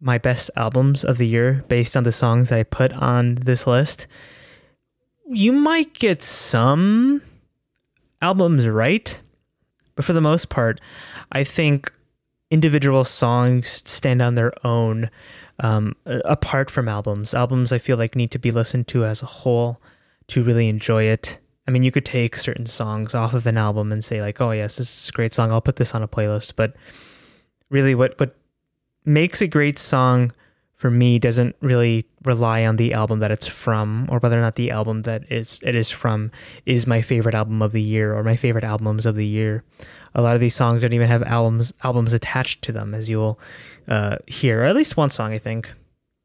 my 0.00 0.16
best 0.16 0.50
albums 0.56 1.04
of 1.04 1.18
the 1.18 1.26
year 1.26 1.64
based 1.68 1.96
on 1.96 2.04
the 2.04 2.12
songs 2.12 2.48
that 2.48 2.58
I 2.58 2.62
put 2.62 2.92
on 2.94 3.34
this 3.36 3.66
list, 3.66 4.06
you 5.26 5.52
might 5.52 5.92
get 5.94 6.22
some 6.22 7.22
albums 8.22 8.66
right. 8.66 9.20
But 9.94 10.04
for 10.04 10.12
the 10.12 10.20
most 10.20 10.48
part, 10.48 10.80
I 11.32 11.44
think 11.44 11.92
individual 12.50 13.04
songs 13.04 13.82
stand 13.86 14.20
on 14.22 14.34
their 14.34 14.52
own 14.66 15.10
um, 15.60 15.94
apart 16.06 16.70
from 16.70 16.88
albums. 16.88 17.34
Albums 17.34 17.72
I 17.72 17.78
feel 17.78 17.96
like 17.96 18.16
need 18.16 18.30
to 18.30 18.38
be 18.38 18.50
listened 18.50 18.88
to 18.88 19.04
as 19.04 19.22
a 19.22 19.26
whole 19.26 19.80
to 20.28 20.42
really 20.42 20.68
enjoy 20.68 21.04
it. 21.04 21.38
I 21.68 21.70
mean, 21.70 21.82
you 21.82 21.92
could 21.92 22.06
take 22.06 22.36
certain 22.36 22.66
songs 22.66 23.14
off 23.14 23.34
of 23.34 23.46
an 23.46 23.56
album 23.56 23.92
and 23.92 24.04
say 24.04 24.20
like, 24.20 24.40
"Oh 24.40 24.50
yes, 24.50 24.76
this 24.76 25.04
is 25.04 25.08
a 25.10 25.12
great 25.12 25.34
song. 25.34 25.52
I'll 25.52 25.60
put 25.60 25.76
this 25.76 25.94
on 25.94 26.02
a 26.02 26.08
playlist." 26.08 26.54
But 26.56 26.74
really, 27.68 27.94
what 27.94 28.18
what 28.18 28.34
makes 29.04 29.40
a 29.42 29.46
great 29.46 29.78
song 29.78 30.32
for 30.80 30.90
me 30.90 31.18
doesn't 31.18 31.54
really 31.60 32.06
rely 32.24 32.64
on 32.64 32.76
the 32.76 32.94
album 32.94 33.18
that 33.18 33.30
it's 33.30 33.46
from 33.46 34.08
or 34.10 34.18
whether 34.18 34.38
or 34.38 34.40
not 34.40 34.54
the 34.54 34.70
album 34.70 35.02
that 35.02 35.30
is 35.30 35.60
it 35.62 35.74
is 35.74 35.90
from 35.90 36.30
is 36.64 36.86
my 36.86 37.02
favorite 37.02 37.34
album 37.34 37.60
of 37.60 37.72
the 37.72 37.82
year 37.82 38.16
or 38.16 38.24
my 38.24 38.34
favorite 38.34 38.64
albums 38.64 39.04
of 39.04 39.14
the 39.14 39.26
year. 39.26 39.62
A 40.14 40.22
lot 40.22 40.34
of 40.34 40.40
these 40.40 40.54
songs 40.54 40.80
don't 40.80 40.94
even 40.94 41.06
have 41.06 41.22
albums 41.24 41.74
albums 41.84 42.14
attached 42.14 42.62
to 42.62 42.72
them, 42.72 42.94
as 42.94 43.10
you'll 43.10 43.38
uh, 43.88 44.16
hear. 44.26 44.62
Or 44.62 44.64
at 44.64 44.74
least 44.74 44.96
one 44.96 45.10
song, 45.10 45.34
I 45.34 45.38
think. 45.38 45.70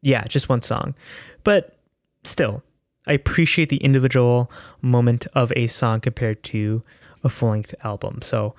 Yeah, 0.02 0.24
just 0.24 0.48
one 0.48 0.62
song. 0.62 0.96
But 1.44 1.78
still, 2.24 2.64
I 3.06 3.12
appreciate 3.12 3.68
the 3.68 3.84
individual 3.84 4.50
moment 4.82 5.28
of 5.34 5.52
a 5.58 5.68
song 5.68 6.00
compared 6.00 6.44
to 6.44 6.82
a 7.26 7.30
full 7.30 7.50
length 7.50 7.76
album. 7.84 8.22
So, 8.22 8.56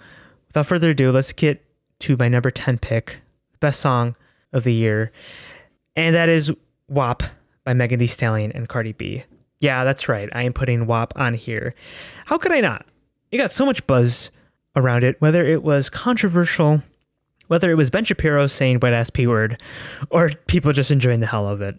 without 0.49 0.67
further 0.67 0.91
ado, 0.91 1.11
let's 1.11 1.33
get 1.33 1.65
to 2.01 2.19
my 2.19 2.29
number 2.29 2.51
10 2.51 2.81
pick, 2.81 3.21
best 3.61 3.81
song 3.81 4.15
of 4.53 4.65
the 4.65 4.75
year 4.75 5.11
and 5.97 6.15
that 6.15 6.29
is 6.29 6.53
WAP 6.89 7.23
by 7.65 7.75
Megan 7.75 7.99
Thee 7.99 8.07
Stallion 8.07 8.53
and 8.53 8.69
Cardi 8.69 8.93
B. 8.93 9.25
Yeah, 9.61 9.85
that's 9.85 10.09
right. 10.09 10.29
I 10.33 10.43
am 10.43 10.53
putting 10.53 10.87
WAP 10.87 11.13
on 11.17 11.35
here. 11.35 11.75
How 12.27 12.39
could 12.39 12.53
I 12.53 12.61
not? 12.61 12.87
It 13.33 13.39
got 13.39 13.53
so 13.53 13.67
much 13.67 13.87
buzz 13.87 14.31
around 14.77 15.03
it, 15.03 15.21
whether 15.21 15.45
it 15.45 15.63
was 15.63 15.89
controversial, 15.89 16.83
whether 17.49 17.71
it 17.71 17.77
was 17.77 17.91
Ben 17.91 18.05
Shapiro 18.05 18.47
saying 18.47 18.81
wet 18.81 18.93
ass 18.93 19.11
P 19.11 19.27
word, 19.27 19.61
or 20.11 20.31
people 20.47 20.73
just 20.73 20.91
enjoying 20.91 21.21
the 21.21 21.27
hell 21.27 21.49
of 21.49 21.63
it. 21.63 21.79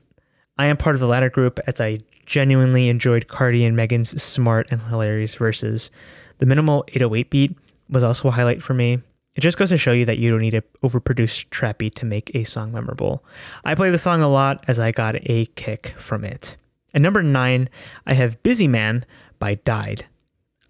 I 0.58 0.66
am 0.66 0.78
part 0.78 0.96
of 0.96 1.00
the 1.00 1.08
latter 1.08 1.30
group 1.30 1.60
as 1.68 1.80
I 1.80 2.00
genuinely 2.26 2.90
enjoyed 2.90 3.28
Cardi 3.28 3.64
and 3.64 3.76
Megan's 3.76 4.22
smart 4.22 4.68
and 4.72 4.82
hilarious 4.82 5.36
verses. 5.36 5.92
The 6.40 6.48
minimal 6.48 6.84
808 6.90 7.30
beat 7.30 7.56
was 7.90 8.04
also 8.04 8.28
a 8.28 8.32
highlight 8.32 8.62
for 8.62 8.74
me. 8.74 9.00
It 9.38 9.42
just 9.42 9.58
goes 9.58 9.70
to 9.70 9.78
show 9.78 9.92
you 9.92 10.04
that 10.06 10.18
you 10.18 10.32
don't 10.32 10.42
need 10.42 10.52
to 10.52 10.64
overproduce 10.84 11.48
trap 11.52 11.78
beat 11.78 11.94
to 11.96 12.06
make 12.06 12.32
a 12.34 12.44
song 12.44 12.72
memorable. 12.72 13.24
I 13.64 13.76
play 13.76 13.92
the 13.92 13.98
song 14.00 14.24
a 14.24 14.28
lot 14.28 14.66
as 14.68 14.80
I 14.80 14.92
got 14.92 15.16
a 15.30 15.46
kick 15.56 15.94
from 16.00 16.24
it. 16.24 16.58
At 16.96 17.02
number 17.02 17.22
nine, 17.22 17.70
I 18.08 18.16
have 18.16 18.42
Busy 18.42 18.68
Man 18.68 19.06
by 19.38 19.56
Died. 19.56 20.08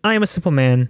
I 0.03 0.15
am 0.15 0.23
a 0.23 0.27
simple 0.27 0.51
man. 0.51 0.89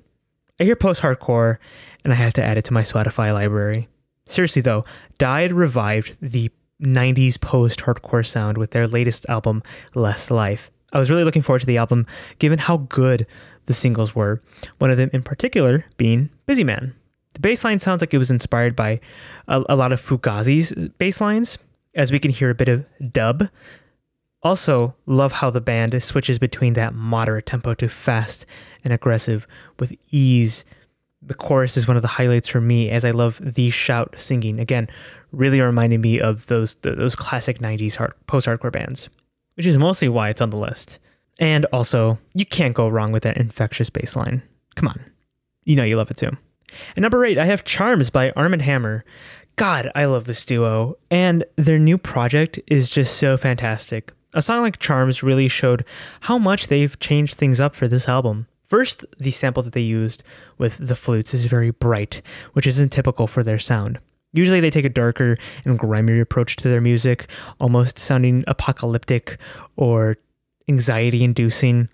I 0.60 0.64
hear 0.64 0.76
post 0.76 1.04
hardcore, 1.04 1.60
and 2.04 2.12
I 2.12 2.16
have 2.16 2.34
to 2.34 2.44
add 2.44 2.58
it 2.58 2.66
to 2.66 2.74
my 2.74 2.82
Spotify 2.82 3.32
library. 3.32 3.88
Seriously 4.26 4.64
though, 4.64 4.84
Died 5.20 5.54
revived 5.54 6.18
the 6.20 6.50
90s 6.82 7.40
post 7.40 7.82
hardcore 7.82 8.26
sound 8.26 8.58
with 8.58 8.72
their 8.72 8.88
latest 8.88 9.28
album, 9.30 9.62
Less 9.94 10.32
Life. 10.32 10.72
I 10.94 10.98
was 10.98 11.12
really 11.12 11.24
looking 11.24 11.44
forward 11.44 11.60
to 11.60 11.68
the 11.68 11.78
album 11.78 12.08
given 12.40 12.58
how 12.58 12.78
good 12.78 13.28
the 13.68 13.74
singles 13.74 14.16
were, 14.16 14.42
one 14.80 14.90
of 14.90 14.98
them 14.98 15.12
in 15.14 15.22
particular 15.22 15.86
being 15.98 16.32
Busy 16.48 16.64
Man. 16.64 16.96
The 17.38 17.42
bass 17.42 17.64
line 17.64 17.78
sounds 17.78 18.02
like 18.02 18.16
it 18.16 18.18
was 18.18 18.32
inspired 18.32 18.76
by 18.76 19.00
a, 19.48 19.64
a 19.70 19.76
lot 19.76 19.94
of 19.94 20.02
Fugazi's 20.02 20.72
bass 20.98 21.22
lines, 21.22 21.60
as 21.94 22.12
we 22.12 22.18
can 22.18 22.32
hear 22.32 22.50
a 22.50 22.56
bit 22.56 22.68
of 22.68 22.84
dub. 23.12 23.50
Also, 24.42 24.96
love 25.06 25.34
how 25.34 25.52
the 25.52 25.62
band 25.62 26.02
switches 26.02 26.40
between 26.40 26.74
that 26.74 26.96
moderate 26.96 27.46
tempo 27.46 27.76
to 27.76 27.88
fast 27.90 28.48
and 28.84 28.92
aggressive 28.92 29.46
with 29.78 29.94
ease. 30.10 30.66
The 31.22 31.36
chorus 31.36 31.78
is 31.78 31.88
one 31.88 31.96
of 31.96 32.02
the 32.02 32.08
highlights 32.08 32.48
for 32.48 32.60
me 32.60 32.90
as 32.90 33.06
I 33.06 33.12
love 33.12 33.40
the 33.40 33.70
shout 33.70 34.16
singing. 34.18 34.60
Again, 34.60 34.88
really 35.32 35.62
reminding 35.62 36.02
me 36.02 36.20
of 36.20 36.48
those 36.48 36.74
those 36.82 37.16
classic 37.16 37.60
90s 37.60 37.98
hard, 37.98 38.14
post-hardcore 38.26 38.72
bands, 38.72 39.10
which 39.54 39.68
is 39.68 39.78
mostly 39.78 40.10
why 40.10 40.30
it's 40.30 40.42
on 40.42 40.50
the 40.50 40.58
list. 40.58 40.98
And 41.38 41.66
also, 41.66 42.18
you 42.34 42.48
can't 42.48 42.74
go 42.74 42.88
wrong 42.88 43.12
with 43.12 43.22
that 43.22 43.38
infectious 43.38 43.92
bass 43.92 44.16
line. 44.16 44.42
Come 44.74 44.88
on. 44.88 45.00
You 45.66 45.76
know 45.76 45.84
you 45.84 45.98
love 45.98 46.10
it 46.10 46.18
too. 46.18 46.32
And 46.96 47.04
number 47.04 47.24
eight, 47.26 47.38
I 47.38 47.46
have 47.46 47.64
Charms 47.64 48.10
by 48.10 48.32
Armand 48.32 48.62
Hammer. 48.64 49.06
God, 49.56 49.92
I 49.96 50.06
love 50.06 50.26
this 50.26 50.46
duo, 50.46 50.98
and 51.10 51.44
their 51.56 51.80
new 51.80 51.98
project 51.98 52.60
is 52.68 52.92
just 52.92 53.18
so 53.18 53.38
fantastic. 53.38 54.14
A 54.34 54.42
song 54.42 54.62
like 54.62 54.78
Charms 54.78 55.24
really 55.24 55.48
showed 55.48 55.84
how 56.22 56.38
much 56.38 56.68
they've 56.68 57.00
changed 57.00 57.36
things 57.36 57.60
up 57.60 57.76
for 57.76 57.88
this 57.88 58.08
album. 58.08 58.48
First, 58.64 59.06
the 59.18 59.32
sample 59.32 59.64
that 59.64 59.74
they 59.74 59.82
used 59.82 60.24
with 60.58 60.78
the 60.78 60.96
flutes 60.96 61.34
is 61.34 61.46
very 61.46 61.72
bright, 61.72 62.22
which 62.54 62.68
isn't 62.68 62.90
typical 62.90 63.26
for 63.26 63.42
their 63.42 63.58
sound. 63.58 63.98
Usually, 64.34 64.60
they 64.60 64.70
take 64.70 64.86
a 64.86 64.90
darker 64.90 65.38
and 65.64 65.80
grimier 65.80 66.22
approach 66.22 66.58
to 66.58 66.70
their 66.70 66.82
music, 66.82 67.28
almost 67.60 67.98
sounding 67.98 68.44
apocalyptic 68.46 69.38
or 69.78 70.18
anxiety 70.68 71.24
inducing. 71.24 71.88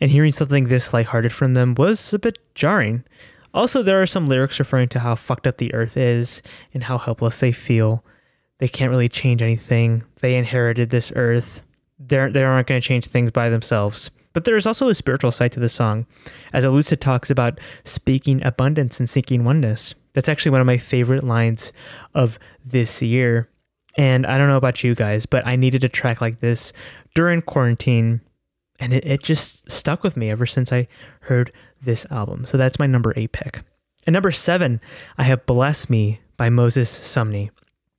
And 0.00 0.10
hearing 0.10 0.32
something 0.32 0.64
this 0.64 0.92
lighthearted 0.92 1.32
from 1.32 1.54
them 1.54 1.74
was 1.76 2.12
a 2.12 2.18
bit 2.18 2.38
jarring. 2.54 3.04
Also, 3.56 3.82
there 3.82 4.02
are 4.02 4.06
some 4.06 4.26
lyrics 4.26 4.58
referring 4.58 4.88
to 4.90 4.98
how 4.98 5.14
fucked 5.14 5.46
up 5.46 5.56
the 5.56 5.72
earth 5.72 5.96
is 5.96 6.42
and 6.74 6.84
how 6.84 6.98
helpless 6.98 7.40
they 7.40 7.52
feel. 7.52 8.04
They 8.58 8.68
can't 8.68 8.90
really 8.90 9.08
change 9.08 9.40
anything. 9.40 10.04
They 10.20 10.36
inherited 10.36 10.90
this 10.90 11.10
earth. 11.16 11.62
They're, 11.98 12.30
they 12.30 12.44
aren't 12.44 12.68
going 12.68 12.78
to 12.78 12.86
change 12.86 13.06
things 13.06 13.30
by 13.30 13.48
themselves. 13.48 14.10
But 14.34 14.44
there 14.44 14.56
is 14.56 14.66
also 14.66 14.88
a 14.88 14.94
spiritual 14.94 15.30
side 15.30 15.52
to 15.52 15.60
the 15.60 15.70
song, 15.70 16.04
as 16.52 16.64
Elucid 16.64 17.00
talks 17.00 17.30
about 17.30 17.58
speaking 17.82 18.44
abundance 18.44 19.00
and 19.00 19.08
seeking 19.08 19.42
oneness. 19.42 19.94
That's 20.12 20.28
actually 20.28 20.52
one 20.52 20.60
of 20.60 20.66
my 20.66 20.76
favorite 20.76 21.24
lines 21.24 21.72
of 22.14 22.38
this 22.62 23.00
year. 23.00 23.48
And 23.96 24.26
I 24.26 24.36
don't 24.36 24.48
know 24.48 24.58
about 24.58 24.84
you 24.84 24.94
guys, 24.94 25.24
but 25.24 25.46
I 25.46 25.56
needed 25.56 25.82
a 25.82 25.88
track 25.88 26.20
like 26.20 26.40
this 26.40 26.74
during 27.14 27.40
quarantine 27.40 28.20
and 28.78 28.92
it, 28.92 29.04
it 29.06 29.22
just 29.22 29.70
stuck 29.70 30.02
with 30.02 30.16
me 30.16 30.30
ever 30.30 30.46
since 30.46 30.72
I 30.72 30.88
heard 31.20 31.52
this 31.82 32.06
album. 32.10 32.46
So 32.46 32.56
that's 32.56 32.78
my 32.78 32.86
number 32.86 33.12
eight 33.16 33.32
pick. 33.32 33.62
And 34.06 34.14
number 34.14 34.30
seven, 34.30 34.80
I 35.18 35.24
have 35.24 35.46
Bless 35.46 35.90
Me 35.90 36.20
by 36.36 36.48
Moses 36.48 36.90
Sumney. 36.90 37.50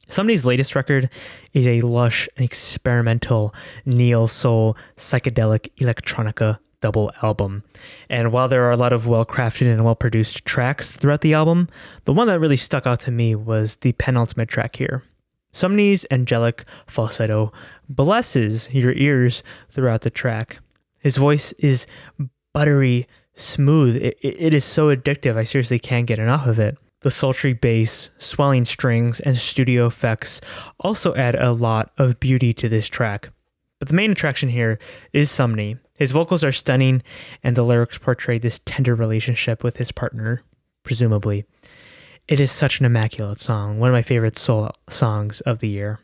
Sumney's 0.07 0.45
latest 0.45 0.73
record 0.73 1.09
is 1.53 1.67
a 1.67 1.81
lush 1.81 2.29
and 2.37 2.45
experimental 2.45 3.53
neo 3.85 4.25
soul 4.25 4.77
psychedelic 4.95 5.69
electronica 5.77 6.59
double 6.79 7.11
album. 7.21 7.63
And 8.09 8.31
while 8.31 8.47
there 8.47 8.63
are 8.65 8.71
a 8.71 8.77
lot 8.77 8.93
of 8.93 9.07
well 9.07 9.25
crafted 9.25 9.67
and 9.67 9.83
well 9.83 9.95
produced 9.95 10.45
tracks 10.45 10.95
throughout 10.95 11.21
the 11.21 11.33
album, 11.33 11.67
the 12.05 12.13
one 12.13 12.27
that 12.27 12.39
really 12.39 12.55
stuck 12.55 12.87
out 12.87 12.99
to 13.01 13.11
me 13.11 13.35
was 13.35 13.77
the 13.77 13.91
penultimate 13.93 14.47
track 14.47 14.77
here. 14.77 15.03
Sumney's 15.51 16.05
angelic 16.11 16.63
falsetto 16.85 17.51
blesses 17.89 18.71
your 18.71 18.93
ears 18.93 19.43
throughout 19.69 20.01
the 20.01 20.09
track. 20.09 20.59
His 20.99 21.17
voice 21.17 21.51
is 21.53 21.87
buttery 22.53 23.07
smooth. 23.37 23.95
It, 23.97 24.17
it 24.21 24.53
is 24.53 24.65
so 24.65 24.93
addictive. 24.93 25.35
I 25.37 25.43
seriously 25.43 25.79
can't 25.79 26.07
get 26.07 26.19
enough 26.19 26.47
of 26.47 26.59
it. 26.59 26.77
The 27.01 27.11
sultry 27.11 27.53
bass, 27.53 28.09
swelling 28.17 28.65
strings, 28.65 29.19
and 29.19 29.37
studio 29.37 29.85
effects 29.85 30.41
also 30.79 31.13
add 31.15 31.35
a 31.35 31.51
lot 31.51 31.91
of 31.97 32.19
beauty 32.19 32.53
to 32.55 32.67
this 32.67 32.87
track. 32.87 33.29
But 33.79 33.87
the 33.87 33.93
main 33.93 34.11
attraction 34.11 34.49
here 34.49 34.79
is 35.13 35.29
Sumney. 35.29 35.79
His 35.97 36.11
vocals 36.11 36.43
are 36.43 36.51
stunning, 36.51 37.03
and 37.43 37.55
the 37.55 37.63
lyrics 37.63 37.97
portray 37.97 38.39
this 38.39 38.59
tender 38.65 38.95
relationship 38.95 39.63
with 39.63 39.77
his 39.77 39.91
partner, 39.91 40.41
presumably. 40.83 41.45
It 42.27 42.39
is 42.39 42.51
such 42.51 42.79
an 42.79 42.85
immaculate 42.85 43.39
song, 43.39 43.79
one 43.79 43.89
of 43.89 43.93
my 43.93 44.01
favorite 44.01 44.37
soul 44.37 44.71
songs 44.89 45.41
of 45.41 45.59
the 45.59 45.69
year. 45.69 45.99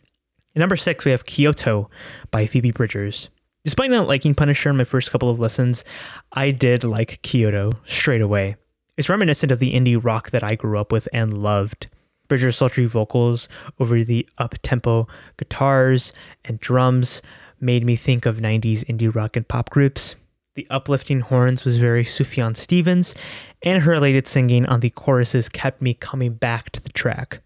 At 0.56 0.60
number 0.60 0.76
six, 0.76 1.04
we 1.04 1.12
have 1.12 1.26
Kyoto 1.26 1.90
by 2.30 2.46
Phoebe 2.46 2.72
Bridgers. 2.72 3.30
Despite 3.66 3.92
not 3.92 4.10
liking 4.10 4.36
Punisher 4.36 4.70
in 4.70 4.78
my 4.78 4.84
first 4.84 5.10
couple 5.10 5.30
of 5.30 5.40
listens, 5.40 5.86
I 6.34 6.52
did 6.52 6.84
like 6.84 7.22
Kyoto 7.22 7.72
straight 7.86 8.20
away. 8.20 8.58
It's 8.98 9.08
reminiscent 9.08 9.54
of 9.54 9.60
the 9.60 9.74
indie 9.74 9.98
rock 10.04 10.32
that 10.32 10.44
I 10.44 10.56
grew 10.56 10.78
up 10.78 10.92
with 10.92 11.08
and 11.14 11.38
loved. 11.38 11.88
Bridger's 12.28 12.58
sultry 12.58 12.86
vocals 12.86 13.48
over 13.80 14.04
the 14.04 14.28
up 14.38 14.56
tempo 14.64 15.08
guitars 15.38 16.12
and 16.44 16.60
drums 16.60 17.22
made 17.62 17.86
me 17.86 17.96
think 17.96 18.26
of 18.26 18.38
90s 18.38 18.84
indie 18.84 19.14
rock 19.14 19.38
and 19.38 19.48
pop 19.48 19.70
groups. 19.70 20.18
The 20.56 20.68
uplifting 20.70 21.22
horns 21.22 21.64
was 21.64 21.78
very 21.78 22.04
Sufjan 22.04 22.58
Stevens, 22.58 23.16
and 23.62 23.84
her 23.84 23.94
elated 23.94 24.28
singing 24.28 24.66
on 24.66 24.82
the 24.82 24.90
choruses 24.90 25.48
kept 25.48 25.82
me 25.82 25.94
coming 25.94 26.34
back 26.34 26.70
to 26.72 26.82
the 26.82 26.92
track. 26.92 27.40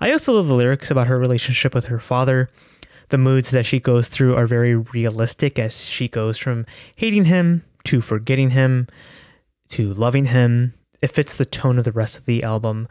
I 0.00 0.12
also 0.12 0.32
love 0.32 0.46
the 0.46 0.54
lyrics 0.54 0.92
about 0.92 1.08
her 1.08 1.18
relationship 1.18 1.74
with 1.74 1.86
her 1.86 1.98
father. 1.98 2.50
The 3.08 3.18
moods 3.18 3.50
that 3.50 3.66
she 3.66 3.80
goes 3.80 4.08
through 4.08 4.34
are 4.34 4.46
very 4.46 4.74
realistic 4.74 5.58
as 5.58 5.86
she 5.86 6.08
goes 6.08 6.38
from 6.38 6.66
hating 6.96 7.26
him 7.26 7.64
to 7.84 8.00
forgetting 8.00 8.50
him 8.50 8.88
to 9.70 9.92
loving 9.94 10.26
him. 10.26 10.74
It 11.02 11.08
fits 11.08 11.36
the 11.36 11.44
tone 11.44 11.78
of 11.78 11.84
the 11.84 11.92
rest 11.92 12.16
of 12.18 12.24
the 12.24 12.42
album, 12.42 12.88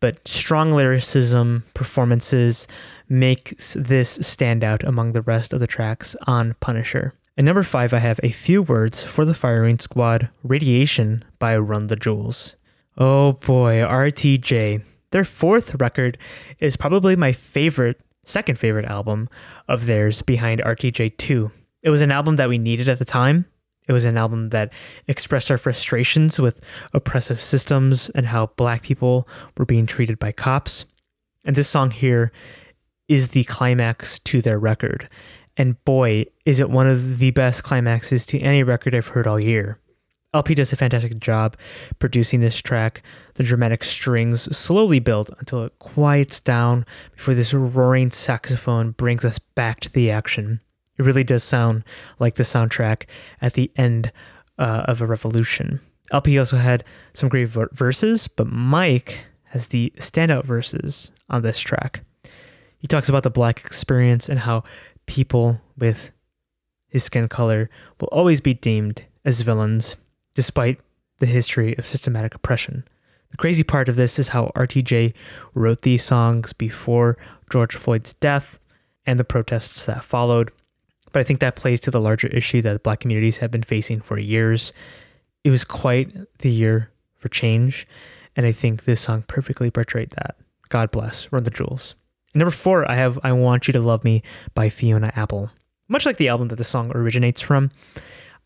but 0.00 0.26
strong 0.28 0.72
lyricism, 0.72 1.64
performances 1.74 2.68
makes 3.08 3.74
this 3.74 4.18
stand 4.22 4.62
out 4.62 4.84
among 4.84 5.12
the 5.12 5.22
rest 5.22 5.52
of 5.52 5.60
the 5.60 5.66
tracks 5.66 6.14
on 6.26 6.54
Punisher. 6.60 7.14
At 7.38 7.44
number 7.44 7.62
five, 7.62 7.92
I 7.92 7.98
have 7.98 8.20
a 8.22 8.30
few 8.30 8.62
words 8.62 9.04
for 9.04 9.24
the 9.24 9.34
firing 9.34 9.78
squad 9.78 10.30
Radiation 10.42 11.24
by 11.38 11.56
Run 11.56 11.88
the 11.88 11.96
Jewels. 11.96 12.56
Oh 12.96 13.32
boy, 13.32 13.76
RTJ. 13.76 14.82
Their 15.10 15.24
fourth 15.24 15.74
record 15.80 16.18
is 16.60 16.76
probably 16.76 17.14
my 17.14 17.32
favorite, 17.32 18.00
second 18.26 18.58
favorite 18.58 18.84
album 18.84 19.28
of 19.68 19.86
theirs 19.86 20.20
behind 20.20 20.60
RTJ 20.60 21.16
2. 21.16 21.50
It 21.82 21.90
was 21.90 22.02
an 22.02 22.10
album 22.10 22.36
that 22.36 22.48
we 22.48 22.58
needed 22.58 22.88
at 22.88 22.98
the 22.98 23.04
time. 23.04 23.46
It 23.88 23.92
was 23.92 24.04
an 24.04 24.18
album 24.18 24.50
that 24.50 24.72
expressed 25.06 25.50
our 25.50 25.58
frustrations 25.58 26.38
with 26.40 26.60
oppressive 26.92 27.40
systems 27.40 28.10
and 28.10 28.26
how 28.26 28.46
black 28.56 28.82
people 28.82 29.28
were 29.56 29.64
being 29.64 29.86
treated 29.86 30.18
by 30.18 30.32
cops. 30.32 30.84
And 31.44 31.54
this 31.54 31.68
song 31.68 31.92
here 31.92 32.32
is 33.08 33.28
the 33.28 33.44
climax 33.44 34.18
to 34.20 34.42
their 34.42 34.58
record. 34.58 35.08
And 35.56 35.82
boy, 35.84 36.26
is 36.44 36.58
it 36.60 36.68
one 36.68 36.88
of 36.88 37.18
the 37.18 37.30
best 37.30 37.62
climaxes 37.62 38.26
to 38.26 38.40
any 38.40 38.62
record 38.62 38.94
I've 38.94 39.08
heard 39.08 39.26
all 39.26 39.40
year. 39.40 39.78
El-P 40.36 40.54
does 40.54 40.72
a 40.72 40.76
fantastic 40.76 41.18
job 41.18 41.56
producing 41.98 42.40
this 42.40 42.60
track. 42.60 43.02
The 43.34 43.42
dramatic 43.42 43.82
strings 43.82 44.54
slowly 44.56 44.98
build 44.98 45.34
until 45.38 45.64
it 45.64 45.78
quiets 45.78 46.40
down 46.40 46.84
before 47.12 47.34
this 47.34 47.54
roaring 47.54 48.10
saxophone 48.10 48.90
brings 48.90 49.24
us 49.24 49.38
back 49.38 49.80
to 49.80 49.90
the 49.90 50.10
action. 50.10 50.60
It 50.98 51.04
really 51.04 51.24
does 51.24 51.42
sound 51.42 51.84
like 52.18 52.34
the 52.34 52.42
soundtrack 52.42 53.04
at 53.40 53.54
the 53.54 53.70
end 53.76 54.12
uh, 54.58 54.84
of 54.86 55.00
a 55.00 55.06
revolution. 55.06 55.80
El-P 56.12 56.38
also 56.38 56.58
had 56.58 56.84
some 57.14 57.30
great 57.30 57.48
ver- 57.48 57.70
verses, 57.72 58.28
but 58.28 58.46
Mike 58.46 59.20
has 59.44 59.68
the 59.68 59.90
standout 59.96 60.44
verses 60.44 61.10
on 61.30 61.40
this 61.40 61.58
track. 61.60 62.02
He 62.78 62.86
talks 62.86 63.08
about 63.08 63.22
the 63.22 63.30
black 63.30 63.60
experience 63.60 64.28
and 64.28 64.40
how 64.40 64.64
people 65.06 65.62
with 65.78 66.10
his 66.88 67.04
skin 67.04 67.26
color 67.26 67.70
will 68.00 68.08
always 68.08 68.42
be 68.42 68.52
deemed 68.52 69.06
as 69.24 69.40
villains, 69.40 69.96
despite 70.36 70.78
the 71.18 71.26
history 71.26 71.76
of 71.78 71.86
systematic 71.86 72.34
oppression. 72.34 72.84
The 73.30 73.36
crazy 73.36 73.64
part 73.64 73.88
of 73.88 73.96
this 73.96 74.18
is 74.18 74.28
how 74.28 74.52
RTJ 74.54 75.14
wrote 75.54 75.82
these 75.82 76.04
songs 76.04 76.52
before 76.52 77.16
George 77.50 77.74
Floyd's 77.74 78.12
death 78.14 78.60
and 79.04 79.18
the 79.18 79.24
protests 79.24 79.86
that 79.86 80.04
followed. 80.04 80.52
But 81.12 81.20
I 81.20 81.24
think 81.24 81.40
that 81.40 81.56
plays 81.56 81.80
to 81.80 81.90
the 81.90 82.00
larger 82.00 82.28
issue 82.28 82.62
that 82.62 82.82
black 82.82 83.00
communities 83.00 83.38
have 83.38 83.50
been 83.50 83.62
facing 83.62 84.00
for 84.00 84.18
years. 84.18 84.72
It 85.42 85.50
was 85.50 85.64
quite 85.64 86.14
the 86.38 86.50
year 86.50 86.90
for 87.14 87.28
change, 87.28 87.86
and 88.36 88.44
I 88.44 88.52
think 88.52 88.84
this 88.84 89.00
song 89.00 89.24
perfectly 89.26 89.70
portrayed 89.70 90.10
that. 90.10 90.36
God 90.68 90.90
bless. 90.90 91.32
Run 91.32 91.44
the 91.44 91.50
jewels. 91.50 91.94
Number 92.34 92.50
four, 92.50 92.88
I 92.90 92.96
have 92.96 93.18
I 93.22 93.32
Want 93.32 93.66
You 93.66 93.72
to 93.72 93.80
Love 93.80 94.04
Me 94.04 94.22
by 94.54 94.68
Fiona 94.68 95.12
Apple. 95.16 95.50
Much 95.88 96.04
like 96.04 96.18
the 96.18 96.28
album 96.28 96.48
that 96.48 96.56
the 96.56 96.64
song 96.64 96.92
originates 96.94 97.40
from, 97.40 97.70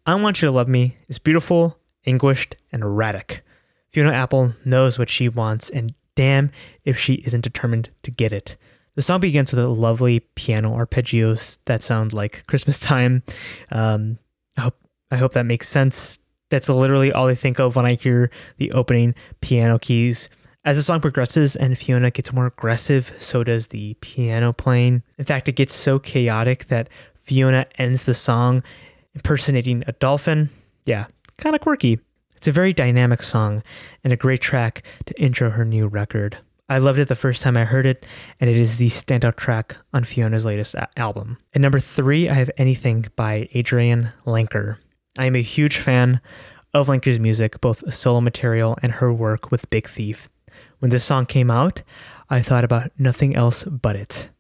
I 0.07 0.14
Want 0.14 0.40
You 0.40 0.46
to 0.46 0.53
Love 0.53 0.68
Me 0.68 0.96
is 1.09 1.18
beautiful, 1.18 1.80
anguished, 2.07 2.57
and 2.73 2.83
erratic. 2.83 3.43
Fiona 3.91 4.13
Apple 4.13 4.55
knows 4.65 4.99
what 4.99 5.11
she 5.11 5.29
wants, 5.29 5.71
and 5.71 5.95
damn 6.15 6.51
if 6.85 6.99
she 6.99 7.15
isn't 7.15 7.43
determined 7.43 7.91
to 8.03 8.11
get 8.11 8.33
it. 8.33 8.57
The 8.95 9.03
song 9.03 9.21
begins 9.21 9.53
with 9.53 9.65
a 9.65 9.69
lovely 9.69 10.21
piano 10.21 10.73
arpeggios 10.73 11.59
that 11.65 11.83
sound 11.83 12.13
like 12.13 12.47
Christmas 12.47 12.79
time. 12.81 13.23
Um, 13.71 14.19
I 14.57 14.63
hope 14.63 14.77
I 15.11 15.17
hope 15.17 15.33
that 15.33 15.47
makes 15.47 15.69
sense. 15.69 16.19
That's 16.51 16.69
literally 16.69 17.13
all 17.13 17.29
I 17.29 17.35
think 17.35 17.61
of 17.61 17.77
when 17.77 17.87
I 17.87 17.95
hear 17.95 18.31
the 18.59 18.73
opening 18.73 19.15
piano 19.41 19.79
keys. 19.79 20.29
As 20.65 20.77
the 20.77 20.83
song 20.83 21.01
progresses 21.01 21.57
and 21.57 21.79
Fiona 21.79 22.11
gets 22.11 22.33
more 22.33 22.47
aggressive, 22.47 23.15
so 23.19 23.43
does 23.43 23.69
the 23.69 23.95
piano 24.01 24.53
playing. 24.53 25.03
In 25.17 25.25
fact, 25.25 25.49
it 25.49 25.57
gets 25.57 25.75
so 25.75 25.99
chaotic 25.99 26.67
that 26.67 26.89
Fiona 27.15 27.67
ends 27.79 28.05
the 28.05 28.15
song 28.15 28.63
impersonating 29.15 29.85
a 29.87 29.93
dolphin. 29.93 30.51
Yeah, 30.85 31.07
kind 31.40 31.57
of 31.57 31.62
quirky. 31.62 31.98
It's 32.37 32.48
a 32.48 32.53
very 32.53 32.72
dynamic 32.72 33.22
song 33.22 33.62
and 34.03 34.12
a 34.12 34.16
great 34.16 34.40
track 34.40 34.83
to 35.07 35.20
intro 35.20 35.50
her 35.50 35.64
new 35.64 35.87
record. 35.87 36.38
I 36.68 36.79
loved 36.79 37.00
it 37.00 37.09
the 37.09 37.16
first 37.16 37.42
time 37.42 37.57
I 37.57 37.64
heard 37.64 37.85
it, 37.85 38.07
and 38.40 38.48
it 38.48 38.57
is 38.57 38.76
the 38.76 38.87
standout 38.88 39.37
track 39.37 39.76
on 39.92 40.05
Fiona's 40.05 40.46
latest 40.46 40.74
a- 40.74 40.88
album. 40.96 41.38
At 41.53 41.61
number 41.61 41.81
three, 41.81 42.29
I 42.29 42.35
have 42.35 42.50
Anything 42.57 43.07
by 43.16 43.48
Adrianne 43.55 44.12
Lenker. 44.24 44.76
I 45.18 45.26
am 45.26 45.35
a 45.35 45.42
huge 45.42 45.79
fan 45.79 46.20
of 46.72 46.87
Lenker's 46.87 47.18
music, 47.18 47.61
both 47.61 47.92
solo 47.92 48.20
material 48.20 48.79
and 48.83 48.92
her 48.92 49.12
work 49.12 49.50
with 49.50 49.68
Big 49.68 49.88
Thief. 49.88 50.29
When 50.79 50.90
this 50.92 51.05
song 51.05 51.26
came 51.26 51.50
out, 51.50 51.83
I 52.31 52.40
thought 52.40 52.64
about 52.64 52.92
nothing 52.96 53.35
else 53.35 53.64
but 53.64 53.96
it. 53.96 54.31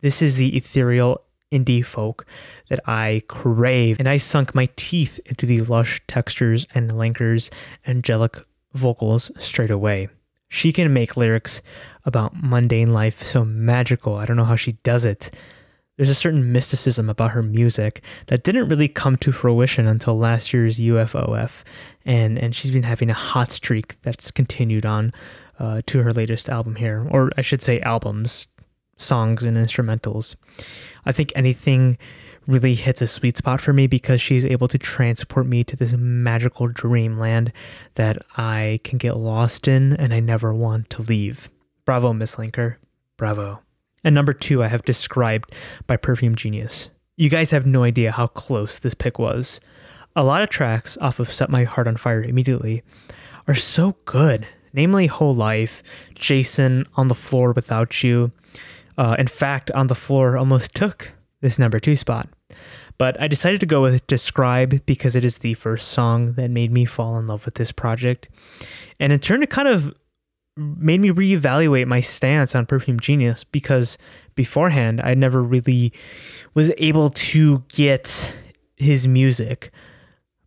This 0.00 0.22
is 0.22 0.36
the 0.36 0.56
ethereal 0.56 1.24
indie 1.50 1.84
folk 1.84 2.26
that 2.68 2.80
I 2.86 3.22
crave, 3.28 3.98
and 3.98 4.08
I 4.08 4.16
sunk 4.16 4.54
my 4.54 4.68
teeth 4.76 5.20
into 5.26 5.46
the 5.46 5.60
lush 5.60 6.00
textures 6.06 6.66
and 6.74 6.92
Lenker's 6.92 7.50
angelic 7.86 8.38
vocals 8.72 9.30
straight 9.38 9.70
away. 9.70 10.08
She 10.48 10.72
can 10.72 10.92
make 10.92 11.16
lyrics 11.16 11.62
about 12.04 12.42
mundane 12.42 12.92
life 12.92 13.24
so 13.24 13.44
magical. 13.44 14.16
I 14.16 14.26
don't 14.26 14.36
know 14.36 14.44
how 14.44 14.56
she 14.56 14.72
does 14.82 15.04
it. 15.04 15.30
There's 15.96 16.10
a 16.10 16.14
certain 16.14 16.50
mysticism 16.52 17.10
about 17.10 17.32
her 17.32 17.42
music 17.42 18.02
that 18.28 18.42
didn't 18.42 18.68
really 18.68 18.88
come 18.88 19.16
to 19.18 19.32
fruition 19.32 19.86
until 19.86 20.16
last 20.16 20.52
year's 20.52 20.80
UFOF, 20.80 21.62
and 22.06 22.38
and 22.38 22.54
she's 22.54 22.70
been 22.70 22.84
having 22.84 23.10
a 23.10 23.14
hot 23.14 23.52
streak 23.52 24.00
that's 24.02 24.30
continued 24.30 24.86
on 24.86 25.12
uh, 25.58 25.82
to 25.86 26.02
her 26.02 26.12
latest 26.12 26.48
album 26.48 26.76
here, 26.76 27.06
or 27.10 27.30
I 27.36 27.42
should 27.42 27.60
say 27.60 27.80
albums, 27.80 28.48
songs 29.00 29.44
and 29.44 29.56
instrumentals. 29.56 30.36
I 31.04 31.12
think 31.12 31.32
anything 31.34 31.98
really 32.46 32.74
hits 32.74 33.02
a 33.02 33.06
sweet 33.06 33.36
spot 33.36 33.60
for 33.60 33.72
me 33.72 33.86
because 33.86 34.20
she's 34.20 34.44
able 34.44 34.68
to 34.68 34.78
transport 34.78 35.46
me 35.46 35.62
to 35.64 35.76
this 35.76 35.92
magical 35.92 36.68
dreamland 36.68 37.52
that 37.94 38.18
I 38.36 38.80
can 38.82 38.98
get 38.98 39.16
lost 39.16 39.68
in 39.68 39.94
and 39.94 40.12
I 40.12 40.20
never 40.20 40.52
want 40.52 40.90
to 40.90 41.02
leave. 41.02 41.48
Bravo, 41.84 42.12
Miss 42.12 42.36
Lenker. 42.36 42.76
Bravo. 43.16 43.60
And 44.02 44.14
number 44.14 44.32
two, 44.32 44.62
I 44.62 44.68
have 44.68 44.84
described 44.84 45.52
by 45.86 45.96
Perfume 45.96 46.34
Genius. 46.34 46.90
You 47.16 47.28
guys 47.28 47.50
have 47.50 47.66
no 47.66 47.84
idea 47.84 48.12
how 48.12 48.26
close 48.26 48.78
this 48.78 48.94
pick 48.94 49.18
was. 49.18 49.60
A 50.16 50.24
lot 50.24 50.42
of 50.42 50.48
tracks 50.48 50.96
off 51.00 51.20
of 51.20 51.32
Set 51.32 51.50
My 51.50 51.64
Heart 51.64 51.86
on 51.86 51.96
Fire 51.96 52.22
immediately 52.22 52.82
are 53.46 53.54
so 53.54 53.96
good 54.06 54.46
namely 54.72 55.06
Whole 55.06 55.34
Life, 55.34 55.82
Jason, 56.14 56.86
On 56.96 57.08
the 57.08 57.14
Floor 57.14 57.52
Without 57.52 58.02
You. 58.02 58.32
Uh, 59.00 59.16
in 59.18 59.26
fact, 59.26 59.70
On 59.70 59.86
the 59.86 59.94
Floor 59.94 60.36
almost 60.36 60.74
took 60.74 61.12
this 61.40 61.58
number 61.58 61.80
two 61.80 61.96
spot. 61.96 62.28
But 62.98 63.18
I 63.18 63.28
decided 63.28 63.58
to 63.60 63.66
go 63.66 63.80
with 63.80 64.06
Describe 64.06 64.84
because 64.84 65.16
it 65.16 65.24
is 65.24 65.38
the 65.38 65.54
first 65.54 65.88
song 65.88 66.34
that 66.34 66.50
made 66.50 66.70
me 66.70 66.84
fall 66.84 67.16
in 67.16 67.26
love 67.26 67.46
with 67.46 67.54
this 67.54 67.72
project. 67.72 68.28
And 68.98 69.10
in 69.10 69.18
turn, 69.18 69.42
it 69.42 69.48
kind 69.48 69.68
of 69.68 69.94
made 70.54 71.00
me 71.00 71.08
reevaluate 71.08 71.86
my 71.86 72.00
stance 72.00 72.54
on 72.54 72.66
Perfume 72.66 73.00
Genius 73.00 73.42
because 73.42 73.96
beforehand, 74.34 75.00
I 75.02 75.14
never 75.14 75.42
really 75.42 75.94
was 76.52 76.70
able 76.76 77.08
to 77.08 77.64
get 77.68 78.30
his 78.76 79.08
music. 79.08 79.70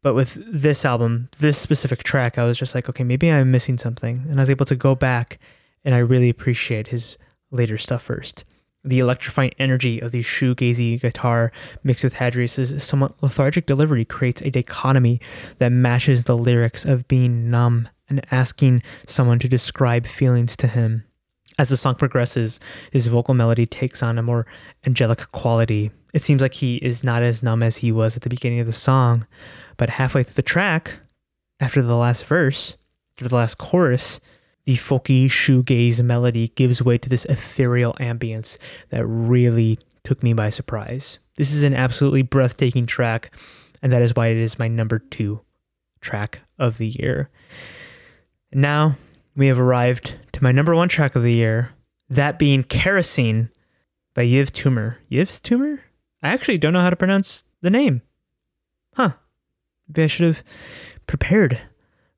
But 0.04 0.14
with 0.14 0.38
this 0.46 0.86
album, 0.86 1.30
this 1.40 1.58
specific 1.58 2.04
track, 2.04 2.38
I 2.38 2.44
was 2.44 2.60
just 2.60 2.76
like, 2.76 2.88
okay, 2.88 3.04
maybe 3.04 3.32
I'm 3.32 3.50
missing 3.50 3.80
something. 3.80 4.28
And 4.30 4.38
I 4.40 4.44
was 4.44 4.52
able 4.52 4.68
to 4.68 4.76
go 4.76 4.94
back 4.94 5.40
and 5.84 5.96
I 5.96 5.98
really 5.98 6.30
appreciate 6.30 6.90
his 6.90 7.18
later 7.54 7.78
stuff 7.78 8.04
first. 8.04 8.44
The 8.84 9.00
electrifying 9.00 9.54
energy 9.58 10.02
of 10.02 10.12
the 10.12 10.20
shoegazy 10.20 11.00
guitar 11.00 11.54
mixed 11.84 12.04
with 12.04 12.16
Hadreas's 12.16 12.84
somewhat 12.84 13.16
lethargic 13.24 13.66
delivery 13.66 14.04
creates 14.04 14.42
a 14.42 14.52
dichotomy 14.52 15.22
that 15.60 15.72
matches 15.72 16.26
the 16.26 16.38
lyrics 16.38 16.84
of 16.84 17.08
being 17.08 17.50
numb 17.50 17.88
and 18.10 18.26
asking 18.30 18.84
someone 19.08 19.40
to 19.40 19.48
describe 19.48 20.06
feelings 20.06 20.58
to 20.58 20.68
him. 20.68 21.06
As 21.58 21.70
the 21.70 21.78
song 21.78 21.96
progresses, 21.96 22.60
his 22.92 23.08
vocal 23.08 23.34
melody 23.34 23.66
takes 23.66 24.04
on 24.04 24.18
a 24.18 24.24
more 24.24 24.46
angelic 24.86 25.32
quality. 25.32 25.92
It 26.14 26.24
seems 26.24 26.42
like 26.42 26.56
he 26.56 26.78
is 26.78 27.04
not 27.04 27.24
as 27.24 27.44
numb 27.44 27.64
as 27.64 27.78
he 27.78 27.92
was 27.92 28.18
at 28.18 28.24
the 28.24 28.30
beginning 28.30 28.60
of 28.60 28.66
the 28.66 28.72
song, 28.72 29.26
but 29.78 29.92
halfway 29.92 30.24
through 30.24 30.34
the 30.34 30.42
track, 30.42 30.98
after 31.60 31.82
the 31.82 31.96
last 31.96 32.26
verse, 32.26 32.76
after 33.16 33.30
the 33.30 33.36
last 33.36 33.58
chorus, 33.60 34.20
the 34.66 34.76
folky 34.76 35.26
shoegaze 35.26 36.02
melody 36.02 36.50
gives 36.50 36.82
way 36.82 36.98
to 36.98 37.10
this 37.10 37.26
ethereal 37.26 37.94
ambience 37.96 38.58
that 38.90 39.06
really 39.06 39.80
took 40.04 40.24
me 40.24 40.34
by 40.34 40.50
surprise. 40.50 41.20
This 41.36 41.52
is 41.52 41.64
an 41.64 41.74
absolutely 41.74 42.22
breathtaking 42.22 42.86
track, 42.86 43.36
and 43.82 43.92
that 43.92 44.02
is 44.02 44.16
why 44.16 44.28
it 44.28 44.38
is 44.38 44.60
my 44.60 44.68
number 44.68 45.00
two 45.00 45.42
track 46.02 46.42
of 46.60 46.78
the 46.78 46.88
year. 46.88 47.30
Now 48.54 48.98
we 49.36 49.48
have 49.48 49.60
arrived 49.60 50.16
to 50.34 50.44
my 50.44 50.52
number 50.52 50.76
one 50.76 50.90
track 50.90 51.16
of 51.16 51.24
the 51.24 51.34
year, 51.34 51.72
that 52.10 52.38
being 52.38 52.64
Kerosene 52.64 53.50
by 54.14 54.26
Yiv 54.26 54.52
Tumor. 54.52 55.00
Yiv's 55.12 55.40
Tumor? 55.40 55.82
I 56.22 56.30
actually 56.30 56.58
don't 56.58 56.74
know 56.74 56.82
how 56.82 56.90
to 56.90 56.96
pronounce 56.96 57.44
the 57.62 57.70
name. 57.70 58.02
Huh. 58.96 59.14
Maybe 59.88 60.04
I 60.04 60.08
should 60.08 60.28
have 60.28 60.44
prepared 61.08 61.60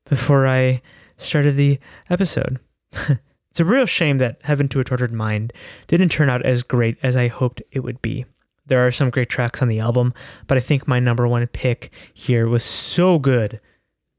before 0.05 0.45
I 0.45 0.81
started 1.17 1.55
the 1.55 1.79
episode. 2.09 2.59
it's 2.91 3.59
a 3.59 3.65
real 3.65 3.85
shame 3.85 4.17
that 4.19 4.39
Heaven 4.43 4.67
to 4.69 4.79
a 4.79 4.83
Tortured 4.83 5.13
Mind 5.13 5.53
didn't 5.87 6.09
turn 6.09 6.29
out 6.29 6.45
as 6.45 6.63
great 6.63 6.97
as 7.03 7.15
I 7.17 7.27
hoped 7.27 7.61
it 7.71 7.81
would 7.81 8.01
be. 8.01 8.25
There 8.67 8.85
are 8.85 8.91
some 8.91 9.11
great 9.11 9.29
tracks 9.29 9.61
on 9.61 9.67
the 9.67 9.79
album, 9.79 10.13
but 10.47 10.57
I 10.57 10.61
think 10.61 10.87
my 10.87 10.99
number 10.99 11.27
one 11.27 11.45
pick 11.47 11.91
here 12.13 12.47
was 12.47 12.63
so 12.63 13.19
good 13.19 13.59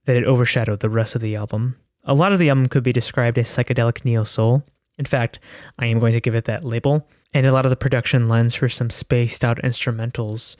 that 0.04 0.16
it 0.16 0.24
overshadowed 0.24 0.80
the 0.80 0.90
rest 0.90 1.14
of 1.14 1.20
the 1.20 1.34
album. 1.34 1.76
A 2.04 2.14
lot 2.14 2.32
of 2.32 2.38
the 2.38 2.48
album 2.48 2.68
could 2.68 2.84
be 2.84 2.92
described 2.92 3.38
as 3.38 3.48
psychedelic 3.48 4.04
neo 4.04 4.22
soul. 4.22 4.62
In 4.98 5.04
fact, 5.04 5.40
I 5.78 5.86
am 5.86 5.98
going 5.98 6.12
to 6.12 6.20
give 6.20 6.36
it 6.36 6.44
that 6.44 6.64
label. 6.64 7.08
And 7.34 7.44
a 7.44 7.52
lot 7.52 7.66
of 7.66 7.70
the 7.70 7.76
production 7.76 8.28
lends 8.28 8.54
for 8.54 8.68
some 8.68 8.88
spaced 8.88 9.44
out 9.44 9.60
instrumentals 9.62 10.56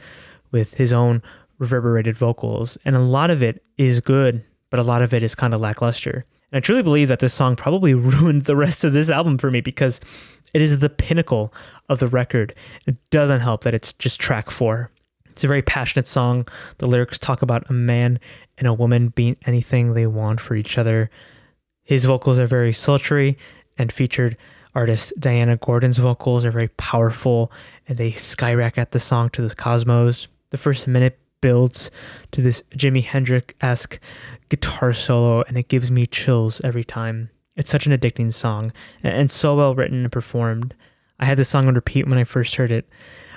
with 0.51 0.75
his 0.75 0.93
own 0.93 1.23
reverberated 1.59 2.17
vocals. 2.17 2.77
And 2.85 2.97
a 2.97 3.01
lot 3.01 3.31
of 3.31 3.43
it 3.43 3.65
is 3.79 4.01
good, 4.01 4.45
but 4.71 4.81
a 4.81 4.85
lot 4.85 5.03
of 5.03 5.15
it 5.15 5.23
is 5.23 5.35
kind 5.35 5.55
of 5.55 5.61
lackluster. 5.61 6.25
And 6.53 6.59
I 6.59 6.61
truly 6.61 6.83
believe 6.83 7.09
that 7.09 7.19
this 7.19 7.35
song 7.35 7.57
probably 7.57 7.95
ruined 7.95 8.45
the 8.45 8.57
rest 8.57 8.85
of 8.85 8.93
this 8.93 9.11
album 9.11 9.39
for 9.39 9.51
me 9.51 9.61
because 9.61 10.01
it 10.55 10.63
is 10.63 10.79
the 10.79 10.91
pinnacle 10.91 11.53
of 11.89 11.99
the 11.99 12.09
record. 12.09 12.55
It 12.87 12.97
doesn't 13.11 13.41
help 13.41 13.65
that 13.65 13.75
it's 13.75 13.93
just 13.93 14.21
track 14.21 14.51
four. 14.51 14.91
It's 15.29 15.45
a 15.45 15.49
very 15.49 15.63
passionate 15.63 16.07
song. 16.07 16.49
The 16.79 16.87
lyrics 16.87 17.19
talk 17.19 17.43
about 17.43 17.69
a 17.69 17.73
man 17.75 18.19
and 18.57 18.67
a 18.67 18.73
woman 18.73 19.09
being 19.09 19.37
anything 19.45 19.93
they 19.93 20.07
want 20.07 20.41
for 20.41 20.55
each 20.55 20.79
other. 20.79 21.11
His 21.83 22.05
vocals 22.05 22.39
are 22.41 22.47
very 22.47 22.73
sultry, 22.73 23.37
and 23.79 23.93
featured 23.93 24.37
artist 24.75 25.13
Diana 25.19 25.57
Gordon's 25.57 25.99
vocals 25.99 26.45
are 26.45 26.51
very 26.51 26.69
powerful 26.69 27.51
and 27.89 27.97
they 27.97 28.13
skyrocket 28.13 28.91
the 28.91 28.99
song 28.99 29.31
to 29.31 29.47
the 29.47 29.55
cosmos. 29.55 30.29
The 30.51 30.59
first 30.59 30.87
minute 30.87 31.19
builds 31.41 31.91
to 32.33 32.41
this 32.41 32.63
Jimi 32.73 33.05
Hendrix 33.05 33.55
esque 33.61 34.01
guitar 34.49 34.93
solo, 34.93 35.43
and 35.43 35.57
it 35.57 35.69
gives 35.69 35.91
me 35.91 36.07
chills 36.07 36.61
every 36.65 36.85
time. 36.85 37.31
It's 37.57 37.71
such 37.71 37.87
an 37.87 37.93
addicting 37.93 38.33
song 38.33 38.73
and, 39.03 39.31
so 39.31 39.57
well 39.57 39.75
written 39.75 40.03
and 40.03 40.13
performed. 40.13 40.75
I 41.19 41.25
had 41.25 41.39
this 41.39 41.49
song 41.49 41.69
on 41.69 41.75
repeat 41.75 42.07
when 42.07 42.19
I 42.19 42.25
first 42.25 42.57
heard 42.57 42.71
it. 42.71 42.89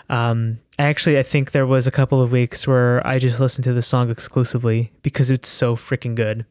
Um, 0.09 0.59
actually, 0.77 1.17
I 1.17 1.23
think 1.23 1.51
there 1.51 1.65
was 1.65 1.87
a 1.87 1.91
couple 1.91 2.21
of 2.21 2.31
weeks 2.31 2.67
where 2.67 3.05
I 3.07 3.17
just 3.17 3.39
listened 3.39 3.63
to 3.65 3.73
the 3.73 3.81
song 3.81 4.09
exclusively 4.09 4.91
because 5.03 5.31
it's 5.31 5.47
so 5.47 5.75
freaking 5.75 6.15
good. 6.15 6.45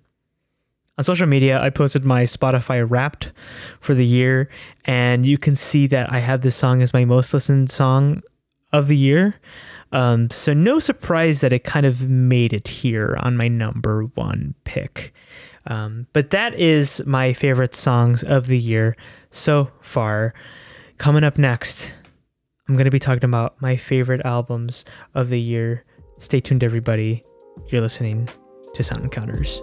On 0.96 1.04
social 1.04 1.28
media, 1.28 1.61
I 1.61 1.70
posted 1.70 2.04
my 2.04 2.24
Spotify 2.24 2.84
Wrapped 2.88 3.32
for 3.80 3.94
the 3.94 4.04
year, 4.04 4.48
and 4.84 5.24
you 5.24 5.38
can 5.38 5.54
see 5.54 5.87
that 5.88 6.12
I 6.12 6.18
have 6.18 6.40
this 6.40 6.56
song 6.56 6.82
as 6.82 6.92
my 6.92 7.04
most 7.04 7.32
listened 7.32 7.70
song 7.70 8.22
of 8.72 8.88
the 8.88 8.96
year. 8.96 9.37
Um, 9.92 10.31
so 10.31 10.53
no 10.53 10.79
surprise 10.79 11.40
that 11.40 11.53
it 11.53 11.64
kind 11.64 11.87
of 11.87 12.09
made 12.09 12.53
it 12.53 12.68
here 12.68 13.16
on 13.20 13.37
my 13.37 13.48
number 13.48 14.05
one 14.14 14.55
pick. 14.64 15.14
Um, 15.66 16.07
but 16.12 16.31
that 16.31 16.55
is 16.55 17.03
my 17.07 17.33
favorite 17.33 17.74
songs 17.74 18.22
of 18.22 18.46
the 18.46 18.59
year 18.59 18.96
so 19.31 19.70
far. 19.81 20.35
Coming 20.98 21.24
up 21.24 21.38
next, 21.38 21.92
I'm 22.68 22.74
going 22.74 22.85
to 22.85 22.90
be 22.90 22.98
talking 22.98 23.24
about 23.24 23.61
my 23.62 23.77
favorite 23.77 24.22
albums 24.24 24.85
of 25.14 25.29
the 25.29 25.40
year. 25.40 25.85
Stay 26.18 26.40
tuned, 26.40 26.64
everybody. 26.64 27.22
You're 27.68 27.81
listening 27.81 28.29
to 28.74 28.83
Sound 28.83 29.05
Encounters. 29.05 29.62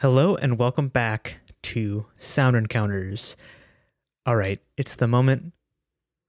Hello 0.00 0.36
and 0.36 0.60
welcome 0.60 0.86
back 0.86 1.40
to 1.60 2.06
Sound 2.16 2.54
Encounters. 2.54 3.36
All 4.24 4.36
right, 4.36 4.60
it's 4.76 4.94
the 4.94 5.08
moment 5.08 5.52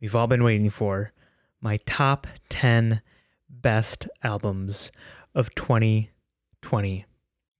we've 0.01 0.15
all 0.15 0.25
been 0.25 0.43
waiting 0.43 0.71
for 0.71 1.13
my 1.62 1.77
top 1.86 2.25
10 2.49 3.03
best 3.47 4.08
albums 4.23 4.91
of 5.36 5.53
2020. 5.53 7.05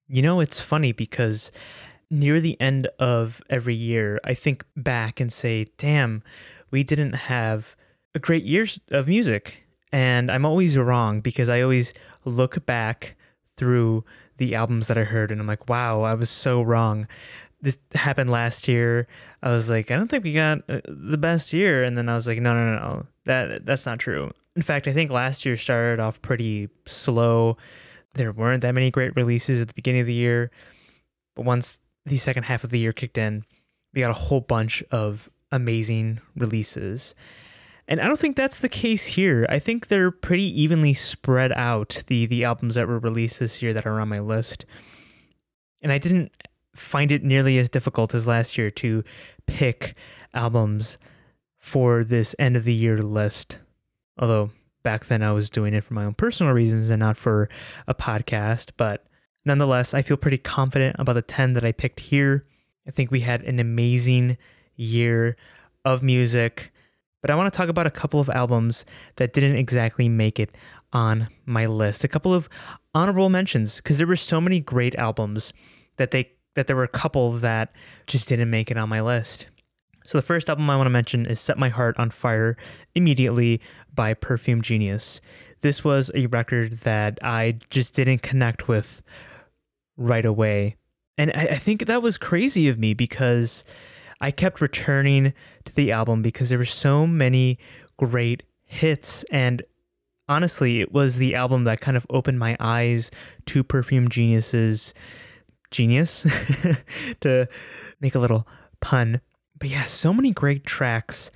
You 0.08 0.22
know, 0.24 0.40
it's 0.40 0.60
funny 0.60 0.94
because 0.94 1.52
near 2.10 2.40
the 2.40 2.60
end 2.60 2.88
of 2.98 3.40
every 3.48 3.76
year, 3.76 4.20
I 4.24 4.34
think 4.34 4.66
back 4.76 5.20
and 5.20 5.32
say, 5.32 5.68
damn, 5.78 6.24
we 6.72 6.84
didn't 6.84 7.14
have 7.14 7.76
a 8.16 8.20
great 8.20 8.46
year 8.46 8.66
of 8.90 9.08
music. 9.08 9.68
And 9.92 10.32
I'm 10.32 10.48
always 10.48 10.76
wrong 10.76 11.22
because 11.22 11.52
I 11.52 11.62
always 11.62 11.94
look 12.26 12.66
back 12.66 13.16
through 13.58 14.06
the 14.40 14.56
albums 14.56 14.88
that 14.88 14.98
I 14.98 15.04
heard, 15.04 15.32
and 15.32 15.40
I'm 15.40 15.48
like, 15.48 15.70
wow, 15.70 16.02
I 16.02 16.16
was 16.16 16.30
so 16.30 16.62
wrong. 16.62 17.08
This 17.62 17.78
happened 17.94 18.32
last 18.32 18.68
year. 18.68 19.08
I 19.44 19.52
was 19.52 19.70
like, 19.70 19.92
I 19.92 19.96
don't 19.96 20.08
think 20.08 20.24
we 20.24 20.34
got 20.34 20.60
uh, 20.70 20.82
the 20.88 21.18
best 21.18 21.54
year, 21.54 21.84
and 21.84 21.98
then 21.98 22.10
I 22.10 22.16
was 22.16 22.28
like, 22.28 22.40
no, 22.40 22.54
no, 22.54 22.66
no, 22.66 22.80
no, 22.80 23.06
that 23.26 23.66
that's 23.66 23.86
not 23.86 24.00
true. 24.00 24.32
In 24.56 24.62
fact, 24.62 24.88
I 24.88 24.94
think 24.94 25.12
last 25.12 25.46
year 25.46 25.56
started 25.56 26.00
off 26.00 26.22
pretty 26.22 26.70
slow. 26.86 27.58
There 28.16 28.32
weren't 28.32 28.62
that 28.62 28.74
many 28.74 28.90
great 28.90 29.16
releases 29.16 29.62
at 29.62 29.68
the 29.68 29.74
beginning 29.74 30.02
of 30.02 30.08
the 30.08 30.14
year, 30.14 30.52
but 31.36 31.46
once 31.46 31.80
the 32.06 32.18
second 32.18 32.44
half 32.44 32.64
of 32.64 32.72
the 32.72 32.80
year 32.80 32.94
kicked 32.94 33.18
in, 33.18 33.44
we 33.94 34.02
got 34.02 34.12
a 34.12 34.14
whole 34.14 34.42
bunch 34.42 34.84
of 34.92 35.30
amazing 35.52 36.20
releases. 36.36 37.14
And 37.90 38.00
I 38.00 38.06
don't 38.06 38.20
think 38.20 38.36
that's 38.36 38.60
the 38.60 38.70
case 38.70 39.08
here. 39.08 39.48
I 39.50 39.58
think 39.58 39.88
they're 39.88 40.12
pretty 40.12 40.62
evenly 40.62 40.94
spread 40.94 41.52
out, 41.54 42.04
the 42.06 42.28
the 42.28 42.46
albums 42.46 42.76
that 42.76 42.88
were 42.88 43.00
released 43.00 43.40
this 43.40 43.64
year 43.64 43.74
that 43.74 43.88
are 43.88 44.00
on 44.00 44.10
my 44.10 44.20
list. 44.20 44.64
And 45.82 45.92
I 45.92 45.98
didn't 45.98 46.32
find 46.76 47.12
it 47.12 47.24
nearly 47.24 47.58
as 47.58 47.68
difficult 47.68 48.14
as 48.14 48.28
last 48.28 48.60
year 48.60 48.70
to 48.70 49.04
pick 49.48 49.96
albums 50.36 51.00
for 51.58 52.04
this 52.04 52.36
end 52.38 52.56
of 52.56 52.64
the 52.64 52.74
year 52.74 53.02
list. 53.02 53.58
Although 54.20 54.52
back 54.84 55.06
then 55.06 55.24
I 55.24 55.32
was 55.32 55.50
doing 55.50 55.74
it 55.74 55.84
for 55.84 55.96
my 55.96 56.06
own 56.06 56.14
personal 56.14 56.54
reasons 56.54 56.92
and 56.92 57.00
not 57.00 57.18
for 57.18 57.50
a 57.88 57.96
podcast, 57.96 58.72
but 58.78 59.08
nonetheless, 59.46 59.96
I 59.96 60.04
feel 60.04 60.16
pretty 60.16 60.38
confident 60.38 60.96
about 61.00 61.14
the 61.14 61.24
10 61.24 61.54
that 61.54 61.64
I 61.64 61.72
picked 61.72 62.02
here. 62.02 62.46
I 62.88 62.92
think 62.92 63.10
we 63.10 63.22
had 63.22 63.42
an 63.42 63.60
amazing 63.60 64.38
year 64.76 65.36
of 65.84 66.04
music 66.04 66.72
but 67.22 67.30
I 67.30 67.36
want 67.36 67.52
to 67.52 67.58
talk 67.58 67.70
about 67.70 67.88
a 67.88 67.92
couple 67.92 68.20
of 68.20 68.30
albums 68.30 68.86
that 69.18 69.34
didn't 69.34 69.56
exactly 69.56 70.10
make 70.10 70.40
it 70.40 70.56
on 70.94 71.28
my 71.46 71.66
list. 71.66 72.04
A 72.04 72.08
couple 72.08 72.34
of 72.34 72.50
honorable 72.94 73.30
mentions 73.30 73.78
because 73.78 73.98
there 73.98 74.08
were 74.08 74.16
so 74.16 74.40
many 74.42 74.60
great 74.60 74.96
albums 74.96 75.54
that 75.98 76.12
they 76.12 76.32
that 76.56 76.68
there 76.68 76.76
were 76.76 76.84
a 76.84 76.88
couple 76.88 77.34
that 77.34 77.74
just 78.08 78.28
didn't 78.28 78.50
make 78.50 78.72
it 78.72 78.78
on 78.78 78.90
my 78.90 79.02
list. 79.02 79.48
So 80.06 80.18
the 80.18 80.24
first 80.24 80.50
album 80.50 80.70
I 80.70 80.76
want 80.76 80.88
to 80.88 80.92
mention 80.92 81.28
is 81.28 81.40
Set 81.40 81.60
My 81.60 81.70
Heart 81.70 82.00
on 82.00 82.10
Fire 82.10 82.58
Immediately 82.96 83.62
by 83.94 84.16
Perfume 84.16 84.62
Genius. 84.62 85.22
This 85.62 85.84
was 85.84 86.10
a 86.16 86.26
record 86.28 86.80
that 86.80 87.20
I 87.22 87.60
just 87.70 87.94
didn't 87.94 88.24
connect 88.24 88.68
with 88.68 89.04
right 89.98 90.26
away. 90.26 90.78
And 91.18 91.32
I, 91.36 91.42
I 91.42 91.56
think 91.58 91.86
that 91.86 92.02
was 92.02 92.18
crazy 92.18 92.68
of 92.70 92.80
me 92.80 92.96
because 92.96 93.64
I 94.22 94.32
kept 94.32 94.62
returning 94.62 95.34
to 95.66 95.76
the 95.76 95.92
album 95.92 96.22
because 96.22 96.50
there 96.50 96.58
were 96.58 96.66
so 96.66 97.08
many 97.08 97.58
great 97.98 98.44
hits 98.66 99.24
and 99.32 99.62
honestly 100.28 100.80
it 100.80 100.92
was 100.92 101.18
the 101.18 101.36
album 101.36 101.64
that 101.64 101.82
kind 101.82 101.98
of 101.98 102.06
opened 102.10 102.40
my 102.40 102.56
eyes 102.60 103.10
to 103.48 103.64
perfume 103.64 104.10
geniuses 104.10 104.94
genius 105.72 106.22
to 107.20 107.48
make 108.00 108.14
a 108.14 108.20
little 108.20 108.48
pun 108.80 109.22
but 109.58 109.70
yeah 109.70 109.84
so 109.84 110.14
many 110.14 110.32
great 110.32 110.66
tracks 110.66 111.32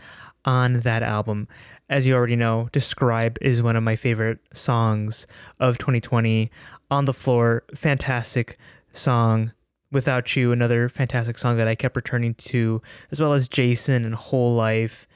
on 0.46 0.82
that 0.82 1.02
album 1.02 1.48
as 1.89 2.08
you 2.08 2.15
already 2.15 2.36
know, 2.36 2.69
Describe 2.72 3.38
is 3.41 3.62
one 3.62 3.76
of 3.76 3.84
my 3.84 3.96
favorite 3.96 4.39
songs 4.54 5.28
of 5.60 5.78
2020. 5.78 6.50
On 6.89 7.06
the 7.06 7.13
Floor, 7.13 7.63
fantastic 7.76 8.58
song. 8.91 9.52
Without 9.94 10.36
You, 10.36 10.52
another 10.52 10.90
fantastic 10.90 11.38
song 11.38 11.56
that 11.58 11.68
I 11.68 11.76
kept 11.76 11.96
returning 11.96 12.34
to, 12.34 12.82
as 13.12 13.22
well 13.22 13.34
as 13.34 13.48
Jason 13.48 14.04
and 14.04 14.16
Whole 14.16 14.56
Life 14.56 15.08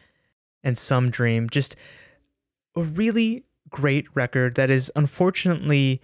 and 0.63 0.77
Some 0.77 1.09
Dream. 1.09 1.49
Just 1.49 1.75
a 2.75 2.83
really 2.83 3.43
great 3.69 4.05
record 4.13 4.53
that 4.53 4.69
is 4.69 4.91
unfortunately 4.95 5.99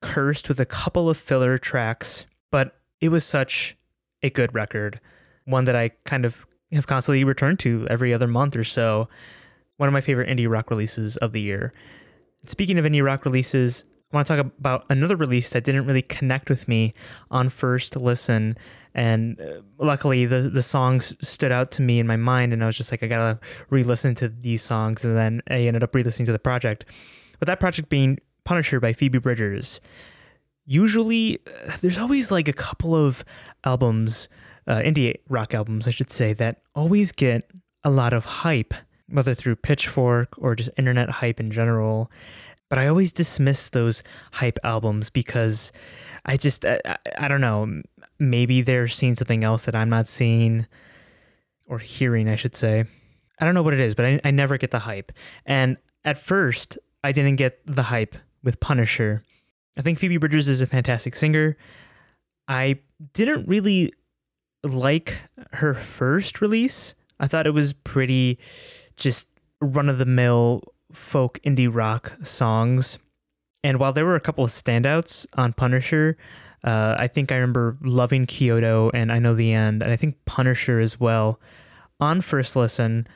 cursed 0.00 0.48
with 0.48 0.58
a 0.58 0.64
couple 0.64 1.10
of 1.10 1.18
filler 1.18 1.58
tracks, 1.58 2.24
but 2.50 2.80
it 3.02 3.10
was 3.10 3.22
such 3.22 3.76
a 4.22 4.30
good 4.30 4.54
record. 4.54 4.98
One 5.44 5.64
that 5.64 5.76
I 5.76 5.90
kind 6.04 6.24
of 6.24 6.46
have 6.72 6.86
constantly 6.86 7.22
returned 7.22 7.58
to 7.60 7.86
every 7.90 8.14
other 8.14 8.26
month 8.26 8.56
or 8.56 8.64
so. 8.64 9.10
One 9.76 9.90
of 9.90 9.92
my 9.92 10.00
favorite 10.00 10.30
indie 10.30 10.50
rock 10.50 10.70
releases 10.70 11.18
of 11.18 11.32
the 11.32 11.42
year. 11.42 11.74
Speaking 12.46 12.78
of 12.78 12.86
indie 12.86 13.04
rock 13.04 13.26
releases, 13.26 13.84
I 14.14 14.18
want 14.18 14.28
to 14.28 14.36
talk 14.36 14.46
about 14.60 14.84
another 14.90 15.16
release 15.16 15.48
that 15.48 15.64
didn't 15.64 15.86
really 15.86 16.02
connect 16.02 16.48
with 16.48 16.68
me 16.68 16.94
on 17.32 17.48
first 17.48 17.96
listen. 17.96 18.56
And 18.94 19.40
uh, 19.40 19.62
luckily, 19.76 20.24
the, 20.24 20.42
the 20.42 20.62
songs 20.62 21.16
stood 21.20 21.50
out 21.50 21.72
to 21.72 21.82
me 21.82 21.98
in 21.98 22.06
my 22.06 22.16
mind, 22.16 22.52
and 22.52 22.62
I 22.62 22.66
was 22.66 22.76
just 22.76 22.92
like, 22.92 23.02
I 23.02 23.08
gotta 23.08 23.40
re 23.70 23.82
listen 23.82 24.14
to 24.16 24.28
these 24.28 24.62
songs. 24.62 25.04
And 25.04 25.16
then 25.16 25.42
I 25.50 25.62
ended 25.62 25.82
up 25.82 25.92
re 25.94 26.04
listening 26.04 26.26
to 26.26 26.32
the 26.32 26.38
project. 26.38 26.84
But 27.40 27.46
that 27.46 27.58
project 27.58 27.88
being 27.88 28.18
Punisher 28.44 28.78
by 28.78 28.92
Phoebe 28.92 29.18
Bridgers. 29.18 29.80
Usually, 30.64 31.40
uh, 31.46 31.76
there's 31.80 31.98
always 31.98 32.30
like 32.30 32.46
a 32.46 32.52
couple 32.52 32.94
of 32.94 33.24
albums, 33.64 34.28
uh, 34.68 34.76
indie 34.76 35.16
rock 35.28 35.54
albums, 35.54 35.88
I 35.88 35.90
should 35.90 36.12
say, 36.12 36.34
that 36.34 36.62
always 36.76 37.10
get 37.10 37.50
a 37.82 37.90
lot 37.90 38.12
of 38.12 38.24
hype, 38.24 38.74
whether 39.08 39.34
through 39.34 39.56
Pitchfork 39.56 40.34
or 40.38 40.54
just 40.54 40.70
internet 40.78 41.10
hype 41.10 41.40
in 41.40 41.50
general 41.50 42.12
but 42.68 42.78
I 42.78 42.88
always 42.88 43.12
dismiss 43.12 43.68
those 43.68 44.02
hype 44.32 44.58
albums 44.64 45.10
because 45.10 45.72
I 46.24 46.36
just 46.36 46.64
I, 46.64 46.80
I, 47.18 47.28
don't 47.28 47.40
know 47.40 47.82
maybe 48.18 48.62
they're 48.62 48.88
seeing 48.88 49.16
something 49.16 49.44
else 49.44 49.64
that 49.64 49.74
I'm 49.74 49.90
not 49.90 50.08
seeing 50.08 50.66
or 51.66 51.78
hearing 51.78 52.28
I 52.28 52.36
should 52.36 52.56
say. 52.56 52.84
I 53.40 53.44
don't 53.44 53.54
know 53.54 53.62
what 53.62 53.74
it 53.74 53.80
is 53.80 53.94
but 53.94 54.06
I, 54.06 54.20
I 54.24 54.30
never 54.30 54.58
get 54.58 54.70
the 54.70 54.80
hype. 54.80 55.12
And 55.44 55.76
at 56.04 56.18
first 56.18 56.78
I 57.02 57.12
didn't 57.12 57.36
get 57.36 57.60
the 57.66 57.84
hype 57.84 58.16
with 58.42 58.60
Punisher. 58.60 59.22
I 59.76 59.82
think 59.82 59.98
Phoebe 59.98 60.18
Bridgers 60.18 60.48
is 60.48 60.60
a 60.60 60.66
fantastic 60.66 61.16
singer. 61.16 61.56
I 62.46 62.80
didn't 63.12 63.48
really 63.48 63.92
like 64.62 65.18
her 65.52 65.74
first 65.74 66.40
release. 66.40 66.94
I 67.20 67.26
thought 67.26 67.46
it 67.46 67.52
was 67.52 67.72
pretty 67.72 68.38
just 68.96 69.28
run 69.60 69.88
of 69.88 69.98
the 69.98 70.06
mill 70.06 70.62
folk 70.94 71.38
indie 71.44 71.68
rock 71.72 72.16
songs. 72.22 72.98
And 73.62 73.78
while 73.78 73.92
there 73.92 74.04
were 74.04 74.16
a 74.16 74.20
couple 74.20 74.44
of 74.44 74.50
standouts 74.50 75.26
on 75.34 75.52
Punisher, 75.52 76.16
uh, 76.62 76.96
I 76.98 77.08
think 77.08 77.30
I 77.30 77.36
remember 77.36 77.76
loving 77.82 78.26
Kyoto 78.26 78.90
and 78.94 79.12
I 79.12 79.18
Know 79.18 79.34
the 79.34 79.52
End, 79.52 79.82
and 79.82 79.92
I 79.92 79.96
think 79.96 80.24
Punisher 80.24 80.80
as 80.80 80.98
well. 80.98 81.40
On 82.00 82.20
first 82.20 82.56
listen, 82.56 83.06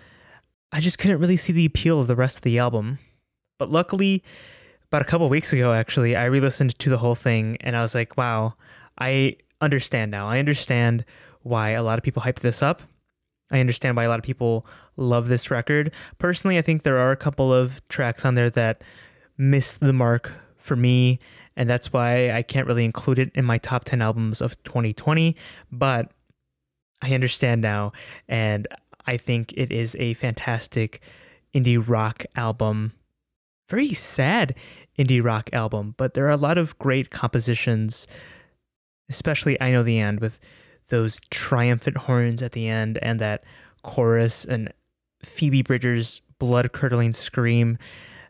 I 0.71 0.81
just 0.81 0.99
couldn't 0.99 1.19
really 1.19 1.37
see 1.37 1.53
the 1.53 1.67
appeal 1.67 2.01
of 2.01 2.07
the 2.07 2.17
rest 2.17 2.39
of 2.39 2.43
the 2.43 2.59
album. 2.59 2.99
But 3.59 3.71
luckily, 3.71 4.23
about 4.87 5.03
a 5.03 5.07
couple 5.07 5.29
weeks 5.29 5.53
ago, 5.53 5.73
actually, 5.73 6.15
I 6.15 6.25
re 6.27 6.41
listened 6.41 6.79
to 6.79 6.91
the 6.91 6.99
whole 6.99 7.15
thing 7.15 7.57
and 7.61 7.77
I 7.77 7.83
was 7.83 7.95
like, 7.95 8.17
wow, 8.17 8.55
I 8.99 9.37
understand 9.61 10.11
now. 10.11 10.29
I 10.29 10.39
understand 10.39 11.05
why 11.43 11.71
a 11.71 11.83
lot 11.83 11.99
of 11.99 12.05
people 12.05 12.23
hyped 12.23 12.41
this 12.41 12.63
up. 12.63 12.83
I 13.51 13.61
understand 13.61 13.97
why 13.97 14.05
a 14.05 14.09
lot 14.09 14.19
of 14.19 14.25
people 14.25 14.67
love 14.97 15.29
this 15.29 15.51
record. 15.51 15.93
Personally, 16.19 16.59
I 16.59 16.63
think 16.63 16.83
there 16.83 16.99
are 16.99 17.13
a 17.13 17.17
couple 17.17 17.53
of 17.53 17.87
tracks 17.89 18.25
on 18.25 18.35
there 18.35 18.51
that 18.51 18.83
miss 19.37 19.77
the 19.77 19.93
mark 19.93 20.33
for 20.57 20.77
me, 20.77 21.19
and 21.57 21.69
that's 21.69 21.93
why 21.93 22.31
I 22.31 22.43
can't 22.43 22.67
really 22.67 22.85
include 22.85 23.19
it 23.19 23.31
in 23.35 23.45
my 23.45 23.59
top 23.59 23.85
10 23.85 24.03
albums 24.03 24.41
of 24.41 24.63
2020. 24.65 25.35
But 25.73 26.11
I 27.01 27.15
understand 27.15 27.63
now, 27.63 27.93
and 28.29 28.69
I 29.07 29.17
think 29.17 29.55
it 29.57 29.73
is 29.73 29.97
a 29.99 30.15
fantastic 30.15 31.01
indie 31.55 31.83
rock 31.85 32.25
album. 32.37 32.93
Very 33.71 33.93
sad 33.93 34.55
indie 34.99 35.25
rock 35.25 35.49
album, 35.53 35.95
but 35.97 36.15
there 36.15 36.27
are 36.27 36.31
a 36.31 36.37
lot 36.37 36.59
of 36.59 36.79
great 36.79 37.11
compositions, 37.11 38.07
especially 39.09 39.61
I 39.61 39.71
Know 39.71 39.83
the 39.83 39.99
End 39.99 40.21
with 40.21 40.41
those 40.89 41.21
triumphant 41.31 41.97
horns 41.97 42.43
at 42.43 42.53
the 42.53 42.69
end 42.69 42.99
and 43.03 43.21
that 43.21 43.45
chorus 43.83 44.45
and 44.45 44.73
Phoebe 45.23 45.63
Bridgers' 45.63 46.21
blood 46.39 46.73
curdling 46.73 47.13
scream. 47.13 47.79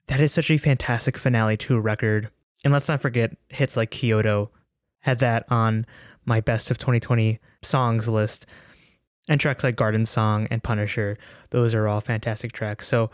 That 0.07 0.21
is 0.21 0.33
such 0.33 0.51
a 0.51 0.59
fantastic 0.59 1.19
finale 1.19 1.57
to 1.59 1.77
a 1.77 1.81
record. 1.81 2.31
And 2.65 2.73
let's 2.73 2.89
not 2.89 3.03
forget 3.03 3.37
hits 3.49 3.77
like 3.77 3.91
Kyoto. 3.91 4.51
Had 5.01 5.19
that 5.21 5.45
on 5.51 5.87
my 6.25 6.41
best 6.41 6.71
of 6.71 6.79
2020 6.79 7.39
songs 7.63 8.09
list. 8.09 8.47
And 9.29 9.41
tracks 9.41 9.63
like 9.63 9.77
Garden 9.77 10.07
Song 10.07 10.49
and 10.51 10.63
Punisher. 10.63 11.19
Those 11.51 11.75
are 11.75 11.87
all 11.87 12.01
fantastic 12.01 12.53
tracks. 12.53 12.89
So 12.89 13.11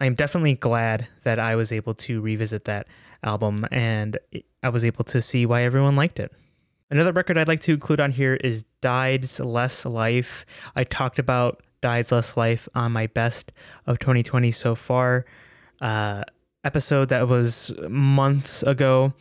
I'm 0.00 0.14
definitely 0.14 0.54
glad 0.54 1.08
that 1.24 1.38
I 1.38 1.56
was 1.56 1.72
able 1.72 1.94
to 1.94 2.20
revisit 2.20 2.64
that 2.66 2.86
album 3.22 3.66
and 3.72 4.18
I 4.62 4.68
was 4.68 4.84
able 4.84 5.04
to 5.04 5.20
see 5.20 5.46
why 5.46 5.62
everyone 5.62 5.96
liked 5.96 6.20
it. 6.20 6.32
Another 6.88 7.12
record 7.12 7.36
I'd 7.36 7.48
like 7.48 7.60
to 7.60 7.72
include 7.72 8.00
on 8.00 8.12
here 8.12 8.34
is 8.34 8.64
Died's 8.80 9.40
Less 9.40 9.84
Life. 9.84 10.46
I 10.76 10.84
talked 10.84 11.18
about 11.18 11.62
Died's 11.80 12.12
Less 12.12 12.36
Life 12.36 12.68
on 12.76 12.92
my 12.92 13.08
best 13.08 13.52
of 13.86 13.98
2020 13.98 14.52
so 14.52 14.76
far. 14.76 15.26
Uh, 15.80 16.22
episode 16.62 17.08
that 17.08 17.26
was 17.26 17.72
months 17.88 18.62
ago. 18.62 19.14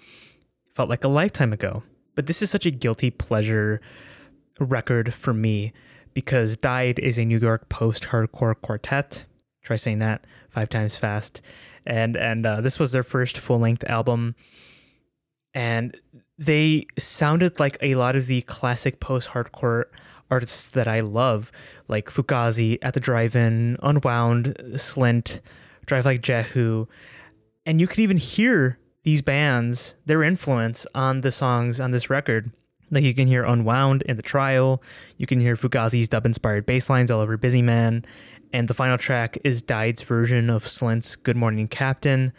Felt 0.76 0.90
like 0.90 1.04
a 1.04 1.08
lifetime 1.08 1.54
ago. 1.54 1.82
But 2.14 2.28
this 2.28 2.44
is 2.44 2.52
such 2.52 2.68
a 2.68 2.72
guilty 2.72 3.10
pleasure 3.10 3.82
record 4.60 5.14
for 5.14 5.34
me 5.34 5.74
because 6.14 6.58
Died 6.58 7.00
is 7.00 7.18
a 7.18 7.26
New 7.26 7.40
York 7.40 7.68
post-hardcore 7.68 8.62
quartet. 8.62 9.26
Try 9.64 9.76
saying 9.76 10.00
that 10.00 10.26
five 10.50 10.70
times 10.70 10.96
fast. 10.96 11.42
And 11.84 12.16
and 12.16 12.46
uh, 12.46 12.62
this 12.62 12.78
was 12.78 12.92
their 12.92 13.04
first 13.04 13.38
full-length 13.40 13.84
album 13.86 14.36
and 15.56 15.98
they 16.38 16.86
sounded 16.98 17.60
like 17.60 17.78
a 17.82 17.96
lot 17.96 18.16
of 18.16 18.28
the 18.28 18.42
classic 18.44 19.00
post-hardcore 19.00 19.86
artists 20.30 20.70
that 20.72 20.88
I 20.88 21.02
love, 21.02 21.52
like 21.88 22.10
Fugazi 22.10 22.78
at 22.82 22.94
the 22.94 23.00
Drive-In, 23.00 23.78
Unwound, 23.82 24.56
Slint, 24.74 25.40
Drive 25.86 26.06
Like 26.06 26.22
Jehu, 26.22 26.88
and 27.66 27.80
you 27.80 27.88
could 27.88 28.00
even 28.00 28.18
hear 28.18 28.80
these 29.04 29.22
bands, 29.22 29.96
their 30.06 30.24
influence 30.24 30.88
on 30.96 31.22
the 31.22 31.32
songs 31.32 31.80
on 31.80 31.92
this 31.92 32.10
record. 32.10 32.52
Like 32.90 33.04
you 33.04 33.14
can 33.14 33.28
hear 33.28 33.44
Unwound 33.44 34.02
in 34.04 34.18
the 34.18 34.24
trial, 34.24 34.82
you 35.18 35.28
can 35.28 35.40
hear 35.40 35.56
Fugazi's 35.56 36.10
dub-inspired 36.10 36.66
bass 36.66 36.90
lines 36.90 37.12
all 37.12 37.22
over 37.22 37.38
Busy 37.38 37.62
Man, 37.62 38.04
and 38.52 38.68
the 38.68 38.74
final 38.74 38.98
track 38.98 39.38
is 39.44 39.62
Died's 39.62 40.02
version 40.02 40.50
of 40.50 40.66
Slint's 40.66 41.16
Good 41.16 41.38
Morning 41.38 41.68
Captain, 41.68 42.34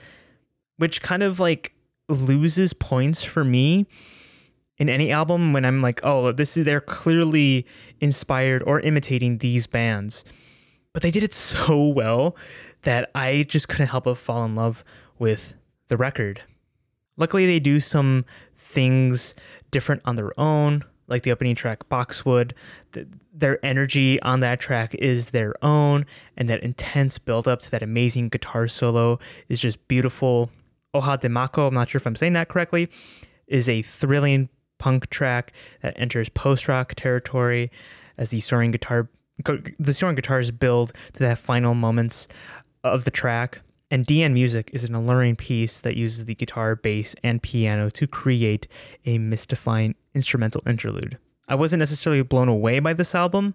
which 0.76 1.02
kind 1.02 1.22
of 1.22 1.38
like 1.38 1.75
loses 2.08 2.72
points 2.72 3.24
for 3.24 3.44
me 3.44 3.86
in 4.78 4.88
any 4.88 5.10
album 5.10 5.52
when 5.52 5.64
I'm 5.64 5.82
like, 5.82 6.00
oh, 6.02 6.32
this 6.32 6.56
is 6.56 6.64
they're 6.64 6.80
clearly 6.80 7.66
inspired 8.00 8.62
or 8.64 8.80
imitating 8.80 9.38
these 9.38 9.66
bands. 9.66 10.24
But 10.92 11.02
they 11.02 11.10
did 11.10 11.22
it 11.22 11.34
so 11.34 11.88
well 11.88 12.36
that 12.82 13.10
I 13.14 13.44
just 13.48 13.68
couldn't 13.68 13.88
help 13.88 14.04
but 14.04 14.18
fall 14.18 14.44
in 14.44 14.54
love 14.54 14.84
with 15.18 15.54
the 15.88 15.96
record. 15.96 16.42
Luckily, 17.16 17.46
they 17.46 17.58
do 17.60 17.80
some 17.80 18.24
things 18.56 19.34
different 19.70 20.02
on 20.04 20.16
their 20.16 20.38
own, 20.38 20.84
like 21.06 21.22
the 21.22 21.32
opening 21.32 21.54
track 21.54 21.88
Boxwood. 21.88 22.54
The, 22.92 23.06
their 23.32 23.64
energy 23.64 24.20
on 24.22 24.40
that 24.40 24.60
track 24.60 24.94
is 24.96 25.30
their 25.30 25.54
own, 25.64 26.04
and 26.36 26.48
that 26.50 26.62
intense 26.62 27.18
build 27.18 27.48
up 27.48 27.62
to 27.62 27.70
that 27.70 27.82
amazing 27.82 28.28
guitar 28.28 28.68
solo 28.68 29.18
is 29.48 29.60
just 29.60 29.88
beautiful. 29.88 30.50
Oha 31.00 31.18
de 31.20 31.28
Mako, 31.28 31.68
I'm 31.68 31.74
not 31.74 31.88
sure 31.88 31.98
if 31.98 32.06
I'm 32.06 32.16
saying 32.16 32.32
that 32.34 32.48
correctly, 32.48 32.88
is 33.46 33.68
a 33.68 33.82
thrilling 33.82 34.48
punk 34.78 35.08
track 35.10 35.52
that 35.82 35.98
enters 35.98 36.28
post 36.28 36.68
rock 36.68 36.94
territory 36.94 37.70
as 38.18 38.30
the 38.30 38.40
soaring 38.40 38.70
guitar 38.70 39.08
the 39.78 39.92
soaring 39.92 40.16
guitars 40.16 40.50
build 40.50 40.92
to 41.12 41.18
that 41.20 41.38
final 41.38 41.74
moments 41.74 42.26
of 42.82 43.04
the 43.04 43.10
track. 43.10 43.60
And 43.90 44.06
DN 44.06 44.32
Music 44.32 44.70
is 44.72 44.82
an 44.82 44.94
alluring 44.94 45.36
piece 45.36 45.80
that 45.82 45.94
uses 45.94 46.24
the 46.24 46.34
guitar, 46.34 46.74
bass, 46.74 47.14
and 47.22 47.42
piano 47.42 47.90
to 47.90 48.06
create 48.06 48.66
a 49.04 49.18
mystifying 49.18 49.94
instrumental 50.14 50.62
interlude. 50.66 51.18
I 51.48 51.54
wasn't 51.54 51.80
necessarily 51.80 52.22
blown 52.22 52.48
away 52.48 52.78
by 52.80 52.94
this 52.94 53.14
album, 53.14 53.54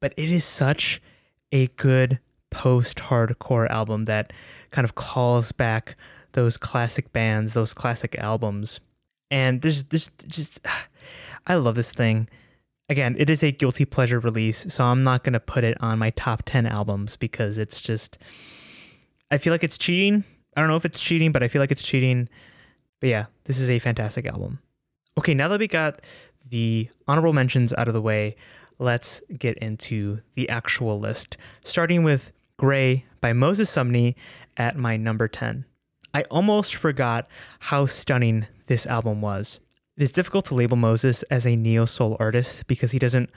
but 0.00 0.12
it 0.16 0.30
is 0.30 0.44
such 0.44 1.00
a 1.50 1.66
good 1.68 2.20
post 2.50 2.98
hardcore 2.98 3.68
album 3.70 4.04
that 4.04 4.32
kind 4.70 4.84
of 4.84 4.94
calls 4.94 5.50
back 5.50 5.96
those 6.32 6.56
classic 6.56 7.12
bands, 7.12 7.54
those 7.54 7.74
classic 7.74 8.16
albums. 8.18 8.80
And 9.30 9.62
there's 9.62 9.84
this 9.84 10.10
just 10.26 10.60
I 11.46 11.54
love 11.54 11.74
this 11.74 11.92
thing. 11.92 12.28
Again, 12.88 13.14
it 13.18 13.30
is 13.30 13.44
a 13.44 13.52
guilty 13.52 13.84
pleasure 13.84 14.18
release, 14.18 14.66
so 14.68 14.82
I'm 14.82 15.04
not 15.04 15.22
going 15.22 15.34
to 15.34 15.40
put 15.40 15.62
it 15.62 15.76
on 15.80 16.00
my 16.00 16.10
top 16.10 16.42
10 16.44 16.66
albums 16.66 17.16
because 17.16 17.56
it's 17.56 17.80
just 17.80 18.18
I 19.30 19.38
feel 19.38 19.52
like 19.52 19.62
it's 19.64 19.78
cheating. 19.78 20.24
I 20.56 20.60
don't 20.60 20.68
know 20.68 20.76
if 20.76 20.84
it's 20.84 21.00
cheating, 21.00 21.30
but 21.30 21.42
I 21.42 21.48
feel 21.48 21.60
like 21.60 21.70
it's 21.70 21.82
cheating. 21.82 22.28
But 23.00 23.08
yeah, 23.10 23.26
this 23.44 23.58
is 23.58 23.70
a 23.70 23.78
fantastic 23.78 24.26
album. 24.26 24.58
Okay, 25.18 25.34
now 25.34 25.48
that 25.48 25.60
we 25.60 25.68
got 25.68 26.00
the 26.48 26.88
honorable 27.06 27.32
mentions 27.32 27.72
out 27.74 27.88
of 27.88 27.94
the 27.94 28.02
way, 28.02 28.36
let's 28.78 29.22
get 29.38 29.56
into 29.58 30.20
the 30.34 30.48
actual 30.48 30.98
list, 30.98 31.36
starting 31.64 32.02
with 32.02 32.32
Gray 32.56 33.06
by 33.20 33.32
Moses 33.32 33.70
Sumney 33.70 34.16
at 34.56 34.76
my 34.76 34.96
number 34.96 35.28
10. 35.28 35.64
I 36.12 36.22
almost 36.24 36.74
forgot 36.74 37.28
how 37.60 37.86
stunning 37.86 38.46
this 38.66 38.86
album 38.86 39.20
was. 39.20 39.60
It 39.96 40.02
is 40.02 40.12
difficult 40.12 40.46
to 40.46 40.54
label 40.54 40.76
Moses 40.76 41.22
as 41.24 41.46
a 41.46 41.56
neo 41.56 41.84
soul 41.84 42.16
artist 42.18 42.66
because 42.66 42.92
he 42.92 42.98
doesn't. 42.98 43.30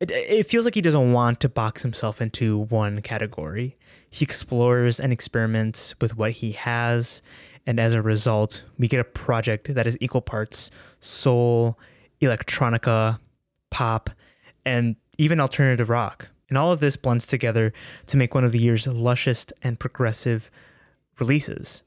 It, 0.00 0.10
it 0.12 0.46
feels 0.46 0.64
like 0.64 0.74
he 0.74 0.80
doesn't 0.80 1.12
want 1.12 1.40
to 1.40 1.48
box 1.48 1.82
himself 1.82 2.22
into 2.22 2.58
one 2.58 3.02
category. 3.02 3.76
He 4.08 4.24
explores 4.24 5.00
and 5.00 5.12
experiments 5.12 5.94
with 6.00 6.16
what 6.16 6.32
he 6.34 6.52
has, 6.52 7.20
and 7.66 7.80
as 7.80 7.94
a 7.94 8.00
result, 8.00 8.62
we 8.78 8.88
get 8.88 9.00
a 9.00 9.04
project 9.04 9.74
that 9.74 9.86
is 9.86 9.98
equal 10.00 10.22
parts 10.22 10.70
soul, 11.00 11.78
electronica, 12.22 13.18
pop, 13.70 14.10
and 14.64 14.96
even 15.18 15.40
alternative 15.40 15.90
rock. 15.90 16.28
And 16.48 16.56
all 16.56 16.72
of 16.72 16.80
this 16.80 16.96
blends 16.96 17.26
together 17.26 17.72
to 18.06 18.16
make 18.16 18.34
one 18.34 18.44
of 18.44 18.52
the 18.52 18.58
year's 18.58 18.86
lushest 18.86 19.52
and 19.62 19.78
progressive 19.78 20.50
releases. 21.18 21.82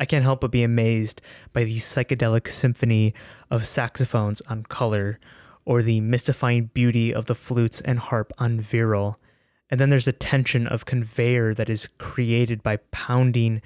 I 0.00 0.06
can't 0.06 0.24
help 0.24 0.40
but 0.40 0.50
be 0.50 0.62
amazed 0.62 1.20
by 1.52 1.64
the 1.64 1.76
psychedelic 1.76 2.48
symphony 2.48 3.14
of 3.50 3.66
saxophones 3.66 4.40
on 4.48 4.62
Color, 4.64 5.20
or 5.66 5.82
the 5.82 6.00
mystifying 6.00 6.70
beauty 6.72 7.14
of 7.14 7.26
the 7.26 7.34
flutes 7.34 7.82
and 7.82 7.98
harp 7.98 8.32
on 8.38 8.60
Virile. 8.60 9.20
And 9.70 9.78
then 9.78 9.90
there's 9.90 10.06
the 10.06 10.12
tension 10.12 10.66
of 10.66 10.86
conveyor 10.86 11.52
that 11.54 11.68
is 11.68 11.88
created 11.98 12.62
by 12.62 12.78
pounding 12.90 13.60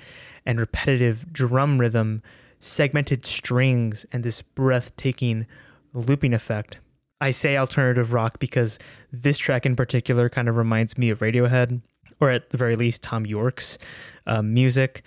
and 0.45 0.59
repetitive 0.59 1.33
drum 1.33 1.79
rhythm, 1.79 2.21
segmented 2.59 3.25
strings, 3.25 4.05
and 4.13 4.25
this 4.25 4.43
breathtaking 4.43 5.47
looping 5.95 6.35
effect. 6.35 6.79
I 7.21 7.31
say 7.31 7.57
alternative 7.57 8.13
rock 8.13 8.41
because 8.41 8.79
this 9.13 9.39
track 9.39 9.65
in 9.65 9.77
particular 9.77 10.29
kind 10.29 10.49
of 10.49 10.57
reminds 10.57 10.99
me 10.99 11.11
of 11.11 11.21
Radiohead, 11.21 11.81
or 12.21 12.31
at 12.31 12.51
the 12.51 12.59
very 12.59 12.75
least, 12.75 13.03
Thom 13.03 13.25
Yorke's 13.25 13.79
uh, 14.27 14.43
music. 14.43 15.03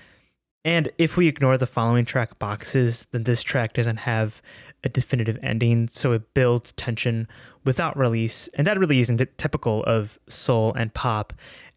And 0.65 0.89
if 0.98 1.15
we 1.15 1.28
ignore 1.28 1.58
the 1.58 1.65
following 1.65 2.04
track 2.04 2.39
boxes, 2.39 3.08
then 3.12 3.24
this 3.24 3.41
track 3.43 3.74
doesn't 3.74 3.98
have 3.98 4.41
a 4.84 4.89
definitive 4.89 5.39
ending, 5.41 5.88
so 5.88 6.12
it 6.12 6.34
builds 6.34 6.74
tension 6.74 7.28
without 7.63 7.98
release. 7.98 8.50
And 8.56 8.67
that 8.67 8.78
really 8.78 9.00
isn't 9.00 9.22
typical 9.38 9.84
of 9.84 10.20
soul 10.28 10.74
and 10.74 10.93
pop. 10.93 11.34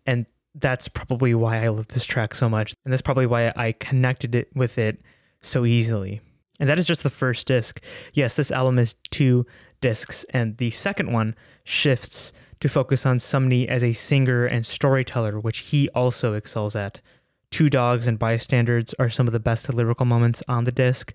And 0.07 0.27
that's 0.55 0.89
probably 0.89 1.35
why 1.35 1.63
I 1.63 1.69
love 1.69 1.89
this 1.89 2.05
track 2.05 2.35
so 2.35 2.49
much. 2.49 2.75
And 2.85 2.93
that's 2.93 3.03
probably 3.03 3.27
why 3.27 3.53
I 3.55 3.73
connected 3.73 4.35
it 4.35 4.49
with 4.55 4.77
it 4.77 5.01
so 5.41 5.65
easily. 5.65 6.21
And 6.59 6.69
that 6.69 6.79
is 6.79 6.87
just 6.87 7.03
the 7.03 7.11
first 7.11 7.47
disc. 7.47 7.83
Yes, 8.13 8.35
this 8.35 8.51
album 8.51 8.79
is 8.79 8.95
two 9.11 9.47
discs, 9.81 10.25
and 10.31 10.59
the 10.59 10.71
second 10.71 11.13
one 11.13 11.35
shifts 11.65 12.33
to 12.61 12.69
focus 12.69 13.07
on 13.07 13.17
Sumney 13.17 13.67
as 13.67 13.83
a 13.83 13.95
singer 13.95 14.45
and 14.45 14.67
storyteller, 14.67 15.41
which 15.41 15.59
he 15.59 15.89
also 15.91 16.35
excels 16.35 16.77
at. 16.77 17.01
Two 17.51 17.69
Dogs 17.69 18.07
and 18.07 18.19
Bystanders 18.19 18.95
are 18.99 19.11
some 19.11 19.27
of 19.27 19.33
the 19.33 19.41
best 19.41 19.73
lyrical 19.73 20.07
moments 20.07 20.43
on 20.49 20.65
the 20.65 20.73
disc, 20.73 21.15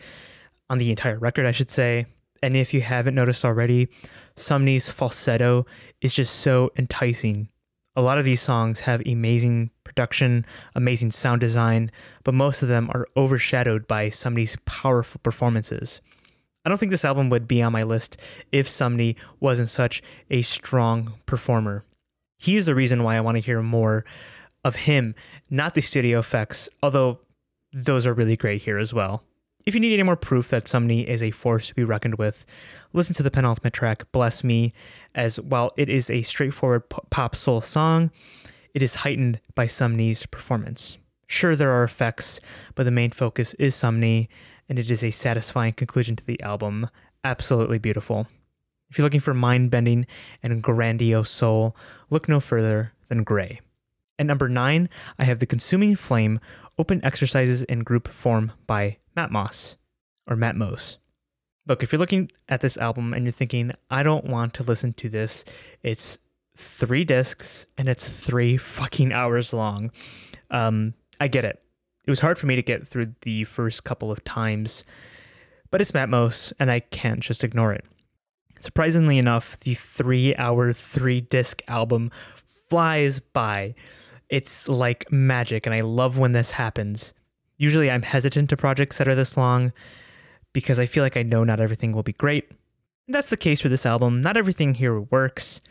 on 0.70 0.78
the 0.78 0.90
entire 0.90 1.18
record, 1.18 1.46
I 1.46 1.52
should 1.52 1.72
say. 1.72 2.06
And 2.44 2.56
if 2.58 2.74
you 2.74 2.82
haven't 2.82 3.16
noticed 3.16 3.46
already, 3.46 3.88
Sumney's 4.36 4.90
falsetto 4.90 5.66
is 6.02 6.14
just 6.14 6.36
so 6.36 6.72
enticing. 6.78 7.50
A 7.96 8.02
lot 8.02 8.18
of 8.18 8.26
these 8.26 8.42
songs 8.42 8.82
have 8.82 9.02
amazing 9.06 9.72
production, 9.86 10.46
amazing 10.76 11.12
sound 11.12 11.40
design, 11.40 11.90
but 12.26 12.34
most 12.34 12.62
of 12.62 12.68
them 12.68 12.90
are 12.94 13.08
overshadowed 13.16 13.88
by 13.88 14.10
Sumney's 14.10 14.58
powerful 14.66 15.22
performances. 15.24 16.02
I 16.66 16.70
don't 16.70 16.78
think 16.78 16.90
this 16.90 17.06
album 17.06 17.30
would 17.30 17.48
be 17.48 17.62
on 17.62 17.72
my 17.72 17.84
list 17.84 18.18
if 18.52 18.68
Sumney 18.68 19.16
wasn't 19.40 19.70
such 19.70 20.04
a 20.30 20.42
strong 20.42 21.14
performer. 21.26 21.86
He 22.38 22.58
is 22.58 22.66
the 22.66 22.76
reason 22.76 23.04
why 23.04 23.16
I 23.16 23.22
want 23.22 23.36
to 23.36 23.42
hear 23.42 23.62
more 23.62 24.04
of 24.66 24.76
him, 24.76 25.16
not 25.50 25.76
the 25.76 25.82
studio 25.82 26.20
effects, 26.20 26.68
although 26.84 27.20
those 27.72 28.06
are 28.06 28.14
really 28.14 28.36
great 28.36 28.64
here 28.64 28.80
as 28.80 28.94
well. 28.94 29.24
If 29.66 29.74
you 29.74 29.80
need 29.80 29.94
any 29.94 30.04
more 30.04 30.16
proof 30.16 30.50
that 30.50 30.66
Sumney 30.66 31.06
is 31.06 31.24
a 31.24 31.32
force 31.32 31.68
to 31.68 31.76
be 31.76 31.84
reckoned 31.84 32.16
with, 32.16 32.46
listen 32.92 33.16
to 33.16 33.24
the 33.24 33.32
penultimate 33.32 33.74
track, 33.74 34.12
Bless 34.12 34.44
Me, 34.44 34.74
as 35.14 35.40
while 35.40 35.70
it 35.78 35.88
is 35.88 36.10
a 36.10 36.24
straightforward 36.24 36.90
pop 36.90 37.36
soul 37.36 37.62
song, 37.62 38.12
it 38.74 38.84
is 38.84 38.96
heightened 38.96 39.40
by 39.54 39.66
Sumney's 39.66 40.26
performance. 40.26 40.98
Sure, 41.28 41.56
there 41.56 41.72
are 41.72 41.84
effects, 41.84 42.40
but 42.76 42.84
the 42.84 42.92
main 42.92 43.12
focus 43.12 43.54
is 43.56 43.74
Sumney, 43.74 44.28
and 44.68 44.78
it 44.78 44.92
is 44.92 45.04
a 45.04 45.12
satisfying 45.12 45.74
conclusion 45.74 46.16
to 46.16 46.26
the 46.26 46.42
album. 46.42 46.90
Absolutely 47.24 47.80
beautiful. 47.80 48.28
If 48.90 48.98
you're 48.98 49.06
looking 49.06 49.20
for 49.20 49.34
mind 49.34 49.72
bending 49.72 50.06
and 50.44 50.62
grandiose 50.62 51.30
soul, 51.30 51.76
look 52.10 52.30
no 52.30 52.40
further 52.40 52.94
than 53.08 53.24
Gray. 53.24 53.62
At 54.18 54.26
number 54.26 54.48
nine, 54.48 54.90
I 55.20 55.26
have 55.26 55.40
The 55.40 55.46
Consuming 55.46 55.96
Flame 55.96 56.40
Open 56.78 57.04
Exercises 57.04 57.64
in 57.64 57.80
Group 57.80 58.08
Form 58.08 58.54
by 58.66 58.98
Matt 59.16 59.30
Matmos 59.30 59.76
or 60.26 60.38
Matmos. 60.38 60.98
Look, 61.68 61.84
if 61.84 61.92
you're 61.92 62.00
looking 62.00 62.32
at 62.48 62.62
this 62.62 62.78
album 62.78 63.14
and 63.14 63.26
you're 63.26 63.32
thinking, 63.32 63.72
I 63.90 64.04
don't 64.04 64.26
want 64.26 64.54
to 64.56 64.64
listen 64.64 64.94
to 64.94 65.10
this, 65.10 65.44
it's 65.84 66.18
three 66.56 67.04
discs 67.04 67.66
and 67.78 67.90
it's 67.90 68.08
three 68.08 68.56
fucking 68.58 69.12
hours 69.12 69.52
long. 69.52 69.92
Um, 70.50 70.94
I 71.20 71.28
get 71.28 71.44
it. 71.44 71.62
It 72.06 72.10
was 72.10 72.22
hard 72.22 72.38
for 72.38 72.46
me 72.46 72.56
to 72.56 72.62
get 72.62 72.88
through 72.88 73.16
the 73.22 73.44
first 73.46 73.84
couple 73.84 74.12
of 74.12 74.24
times, 74.24 74.84
but 75.72 75.82
it's 75.82 75.92
Matmos 75.92 76.54
and 76.60 76.72
I 76.72 76.80
can't 76.80 77.20
just 77.20 77.44
ignore 77.44 77.74
it. 77.74 77.84
Surprisingly 78.60 79.18
enough, 79.18 79.60
the 79.60 79.74
three 79.74 80.36
hour, 80.36 80.72
three 80.72 81.20
disc 81.20 81.62
album 81.68 82.12
flies 82.46 83.20
by. 83.20 83.76
It's 84.30 84.68
like 84.68 85.12
magic, 85.12 85.66
and 85.66 85.76
I 85.76 85.82
love 85.82 86.18
when 86.18 86.32
this 86.32 86.52
happens. 86.52 87.14
Usually, 87.58 87.90
I'm 87.90 88.02
hesitant 88.02 88.50
to 88.50 88.58
projects 88.58 88.98
that 88.98 89.08
are 89.08 89.16
this 89.16 89.38
long 89.38 89.72
because 90.54 90.80
I 90.80 90.86
feel 90.86 91.04
like 91.04 91.18
I 91.18 91.24
know 91.24 91.44
not 91.44 91.60
everything 91.60 91.92
will 91.92 92.04
be 92.04 92.14
great. 92.14 92.50
And 93.08 93.14
that's 93.14 93.30
the 93.30 93.38
case 93.38 93.62
for 93.62 93.70
this 93.70 93.86
album. 93.86 94.22
Not 94.22 94.38
everything 94.38 94.76
here 94.76 95.00
works. 95.00 95.62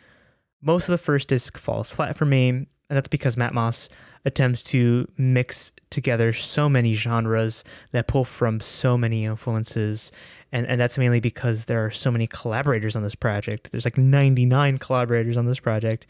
Most 0.61 0.87
of 0.87 0.93
the 0.93 0.97
first 0.97 1.27
disc 1.27 1.57
falls 1.57 1.91
flat 1.91 2.15
for 2.15 2.25
me, 2.25 2.49
and 2.49 2.67
that's 2.89 3.07
because 3.07 3.35
Matt 3.35 3.53
Matmos 3.53 3.89
attempts 4.25 4.63
to 4.63 5.07
mix 5.17 5.71
together 5.89 6.33
so 6.33 6.67
many 6.67 6.93
genres 6.93 7.63
that 7.91 8.07
pull 8.07 8.25
from 8.25 8.59
so 8.59 8.97
many 8.97 9.25
influences. 9.25 10.11
And, 10.51 10.65
and 10.67 10.81
that's 10.81 10.97
mainly 10.97 11.19
because 11.19 11.65
there 11.65 11.85
are 11.85 11.91
so 11.91 12.09
many 12.11 12.27
collaborators 12.27 12.95
on 12.95 13.03
this 13.03 13.15
project. 13.15 13.71
There's 13.71 13.85
like 13.85 13.97
99 13.97 14.79
collaborators 14.79 15.37
on 15.37 15.45
this 15.45 15.59
project. 15.59 16.07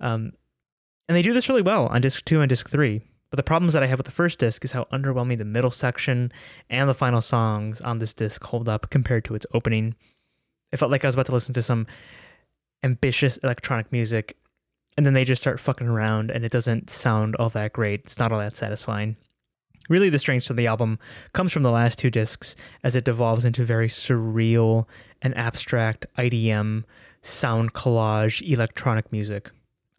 Um, 0.00 0.32
and 1.10 1.16
they 1.16 1.22
do 1.22 1.32
this 1.32 1.48
really 1.48 1.60
well 1.60 1.88
on 1.88 2.00
disc 2.00 2.24
two 2.24 2.40
and 2.40 2.48
disc 2.48 2.70
three. 2.70 3.02
But 3.30 3.36
the 3.36 3.42
problems 3.42 3.72
that 3.72 3.82
I 3.82 3.86
have 3.86 3.98
with 3.98 4.06
the 4.06 4.12
first 4.12 4.38
disc 4.38 4.64
is 4.64 4.70
how 4.70 4.84
underwhelming 4.92 5.38
the 5.38 5.44
middle 5.44 5.72
section 5.72 6.30
and 6.70 6.88
the 6.88 6.94
final 6.94 7.20
songs 7.20 7.80
on 7.80 7.98
this 7.98 8.14
disc 8.14 8.44
hold 8.44 8.68
up 8.68 8.90
compared 8.90 9.24
to 9.24 9.34
its 9.34 9.44
opening. 9.52 9.96
It 10.70 10.76
felt 10.76 10.92
like 10.92 11.04
I 11.04 11.08
was 11.08 11.16
about 11.16 11.26
to 11.26 11.32
listen 11.32 11.52
to 11.54 11.62
some 11.62 11.88
ambitious 12.84 13.38
electronic 13.38 13.90
music, 13.90 14.36
and 14.96 15.04
then 15.04 15.14
they 15.14 15.24
just 15.24 15.42
start 15.42 15.58
fucking 15.58 15.88
around, 15.88 16.30
and 16.30 16.44
it 16.44 16.52
doesn't 16.52 16.90
sound 16.90 17.34
all 17.34 17.48
that 17.48 17.72
great. 17.72 18.02
It's 18.04 18.20
not 18.20 18.30
all 18.30 18.38
that 18.38 18.56
satisfying. 18.56 19.16
Really, 19.88 20.10
the 20.10 20.18
strength 20.20 20.48
of 20.48 20.54
the 20.54 20.68
album 20.68 21.00
comes 21.32 21.50
from 21.50 21.64
the 21.64 21.72
last 21.72 21.98
two 21.98 22.12
discs 22.12 22.54
as 22.84 22.94
it 22.94 23.04
devolves 23.04 23.44
into 23.44 23.64
very 23.64 23.88
surreal 23.88 24.86
and 25.22 25.36
abstract 25.36 26.06
IDM 26.16 26.84
sound 27.20 27.72
collage 27.72 28.48
electronic 28.48 29.10
music. 29.10 29.50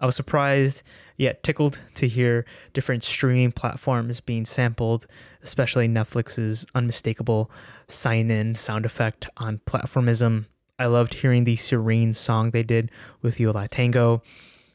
I 0.02 0.08
was 0.08 0.16
surprised 0.16 0.82
yet 1.16 1.44
tickled 1.44 1.80
to 1.94 2.08
hear 2.08 2.44
different 2.74 3.04
streaming 3.04 3.52
platforms 3.52 4.20
being 4.20 4.46
sampled, 4.46 5.06
especially 5.44 5.88
Netflix's 5.88 6.66
unmistakable 6.74 7.52
sign 7.88 8.32
in 8.32 8.56
sound 8.56 8.88
effect 8.88 9.30
on 9.38 9.62
platformism. 9.68 10.46
I 10.80 10.88
loved 10.88 11.14
hearing 11.14 11.44
the 11.44 11.56
serene 11.56 12.16
song 12.16 12.50
they 12.50 12.64
did 12.64 12.90
with 13.22 13.40
Yo 13.40 13.52
La 13.52 13.68
Tengo. 13.68 14.24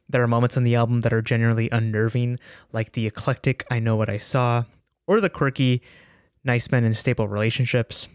There 0.08 0.22
are 0.22 0.28
moments 0.28 0.56
on 0.56 0.62
the 0.62 0.76
album 0.76 1.00
that 1.00 1.12
are 1.12 1.20
genuinely 1.20 1.68
unnerving, 1.70 2.38
like 2.72 2.92
the 2.92 3.08
eclectic 3.08 3.64
I 3.68 3.80
Know 3.80 3.96
What 3.96 4.08
I 4.08 4.18
Saw, 4.18 4.64
or 5.08 5.20
the 5.20 5.28
quirky 5.28 5.82
Nice 6.44 6.70
Men 6.70 6.84
in 6.84 6.94
Stable 6.94 7.26
Relationships. 7.26 8.06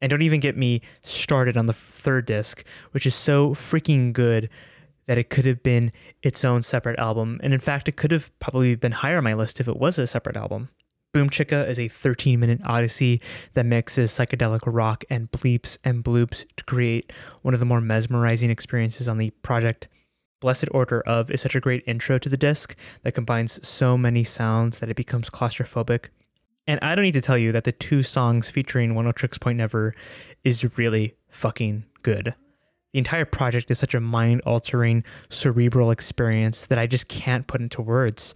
And 0.00 0.08
don't 0.08 0.22
even 0.22 0.40
get 0.40 0.56
me 0.56 0.80
started 1.02 1.58
on 1.58 1.66
the 1.66 1.74
third 1.74 2.24
disc, 2.24 2.64
which 2.92 3.04
is 3.04 3.14
so 3.14 3.50
freaking 3.50 4.14
good 4.14 4.48
that 5.10 5.18
it 5.18 5.28
could 5.28 5.44
have 5.44 5.60
been 5.64 5.90
its 6.22 6.44
own 6.44 6.62
separate 6.62 6.96
album. 6.96 7.40
And 7.42 7.52
in 7.52 7.58
fact, 7.58 7.88
it 7.88 7.96
could 7.96 8.12
have 8.12 8.30
probably 8.38 8.76
been 8.76 8.92
higher 8.92 9.18
on 9.18 9.24
my 9.24 9.34
list 9.34 9.58
if 9.58 9.66
it 9.66 9.76
was 9.76 9.98
a 9.98 10.06
separate 10.06 10.36
album. 10.36 10.68
Boom 11.12 11.28
Chicka 11.28 11.68
is 11.68 11.80
a 11.80 11.88
13 11.88 12.38
minute 12.38 12.60
odyssey 12.64 13.20
that 13.54 13.66
mixes 13.66 14.12
psychedelic 14.12 14.60
rock 14.66 15.02
and 15.10 15.28
bleeps 15.32 15.78
and 15.82 16.04
bloops 16.04 16.44
to 16.54 16.62
create 16.62 17.12
one 17.42 17.54
of 17.54 17.58
the 17.58 17.66
more 17.66 17.80
mesmerizing 17.80 18.50
experiences 18.50 19.08
on 19.08 19.18
the 19.18 19.30
project. 19.42 19.88
Blessed 20.40 20.68
Order 20.70 21.00
of 21.00 21.28
is 21.32 21.40
such 21.40 21.56
a 21.56 21.60
great 21.60 21.82
intro 21.88 22.16
to 22.16 22.28
the 22.28 22.36
disc 22.36 22.76
that 23.02 23.10
combines 23.10 23.66
so 23.66 23.98
many 23.98 24.22
sounds 24.22 24.78
that 24.78 24.90
it 24.90 24.96
becomes 24.96 25.28
claustrophobic. 25.28 26.10
And 26.68 26.78
I 26.82 26.94
don't 26.94 27.04
need 27.04 27.14
to 27.14 27.20
tell 27.20 27.36
you 27.36 27.50
that 27.50 27.64
the 27.64 27.72
two 27.72 28.04
songs 28.04 28.48
featuring 28.48 28.94
Oneohtrix 28.94 29.40
Point 29.40 29.58
Never 29.58 29.92
is 30.44 30.78
really 30.78 31.16
fucking 31.30 31.86
good. 32.04 32.36
The 32.92 32.98
entire 32.98 33.24
project 33.24 33.70
is 33.70 33.78
such 33.78 33.94
a 33.94 34.00
mind 34.00 34.42
altering, 34.42 35.04
cerebral 35.28 35.90
experience 35.90 36.66
that 36.66 36.78
I 36.78 36.86
just 36.86 37.08
can't 37.08 37.46
put 37.46 37.60
into 37.60 37.82
words. 37.82 38.34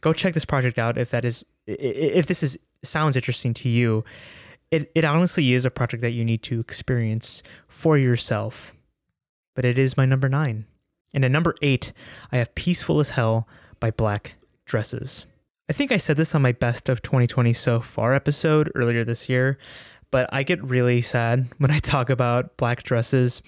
Go 0.00 0.12
check 0.12 0.34
this 0.34 0.44
project 0.44 0.78
out 0.78 0.98
if 0.98 1.10
that 1.10 1.24
is 1.24 1.44
if 1.66 2.26
this 2.26 2.42
is 2.42 2.58
sounds 2.82 3.16
interesting 3.16 3.54
to 3.54 3.68
you. 3.68 4.04
It 4.70 4.90
it 4.94 5.04
honestly 5.04 5.52
is 5.52 5.64
a 5.64 5.70
project 5.70 6.00
that 6.00 6.10
you 6.10 6.24
need 6.24 6.42
to 6.44 6.60
experience 6.60 7.42
for 7.68 7.98
yourself. 7.98 8.72
But 9.54 9.64
it 9.64 9.78
is 9.78 9.96
my 9.96 10.06
number 10.06 10.28
9. 10.28 10.64
And 11.14 11.24
at 11.24 11.30
number 11.30 11.54
8, 11.60 11.92
I 12.32 12.38
have 12.38 12.54
Peaceful 12.54 13.00
as 13.00 13.10
Hell 13.10 13.46
by 13.80 13.90
Black 13.90 14.36
Dresses. 14.64 15.26
I 15.68 15.74
think 15.74 15.92
I 15.92 15.98
said 15.98 16.16
this 16.16 16.34
on 16.34 16.42
my 16.42 16.52
best 16.52 16.88
of 16.88 17.02
2020 17.02 17.52
so 17.52 17.80
far 17.80 18.14
episode 18.14 18.72
earlier 18.74 19.04
this 19.04 19.28
year, 19.28 19.58
but 20.10 20.28
I 20.32 20.42
get 20.42 20.62
really 20.62 21.00
sad 21.00 21.48
when 21.58 21.70
I 21.70 21.78
talk 21.78 22.10
about 22.10 22.56
Black 22.56 22.82
Dresses 22.82 23.42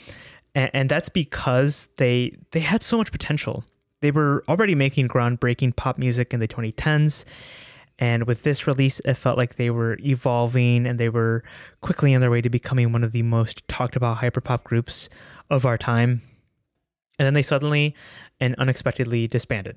and, 0.54 0.70
and 0.72 0.88
that's 0.88 1.08
because 1.08 1.88
they 1.96 2.36
they 2.52 2.60
had 2.60 2.82
so 2.82 2.96
much 2.96 3.12
potential. 3.12 3.64
They 4.00 4.10
were 4.10 4.44
already 4.48 4.74
making 4.74 5.08
groundbreaking 5.08 5.76
pop 5.76 5.98
music 5.98 6.34
in 6.34 6.40
the 6.40 6.48
2010s, 6.48 7.24
and 7.98 8.26
with 8.26 8.42
this 8.42 8.66
release, 8.66 9.00
it 9.00 9.14
felt 9.14 9.38
like 9.38 9.56
they 9.56 9.70
were 9.70 9.98
evolving 10.00 10.86
and 10.86 10.98
they 10.98 11.08
were 11.08 11.44
quickly 11.80 12.14
on 12.14 12.20
their 12.20 12.30
way 12.30 12.40
to 12.40 12.50
becoming 12.50 12.92
one 12.92 13.04
of 13.04 13.12
the 13.12 13.22
most 13.22 13.66
talked 13.68 13.96
about 13.96 14.18
hyperpop 14.18 14.64
groups 14.64 15.08
of 15.48 15.64
our 15.64 15.78
time. 15.78 16.22
And 17.18 17.26
then 17.26 17.34
they 17.34 17.42
suddenly 17.42 17.94
and 18.40 18.56
unexpectedly 18.56 19.28
disbanded. 19.28 19.76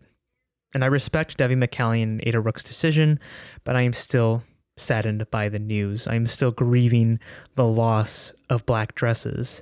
And 0.73 0.83
I 0.83 0.87
respect 0.87 1.37
Devi 1.37 1.55
McCallion 1.55 2.03
and 2.03 2.23
Ada 2.25 2.39
Rook's 2.39 2.63
decision, 2.63 3.19
but 3.63 3.75
I 3.75 3.81
am 3.81 3.93
still 3.93 4.43
saddened 4.77 5.29
by 5.31 5.49
the 5.49 5.59
news. 5.59 6.07
I 6.07 6.15
am 6.15 6.27
still 6.27 6.51
grieving 6.51 7.19
the 7.55 7.65
loss 7.65 8.33
of 8.49 8.65
black 8.65 8.95
dresses. 8.95 9.61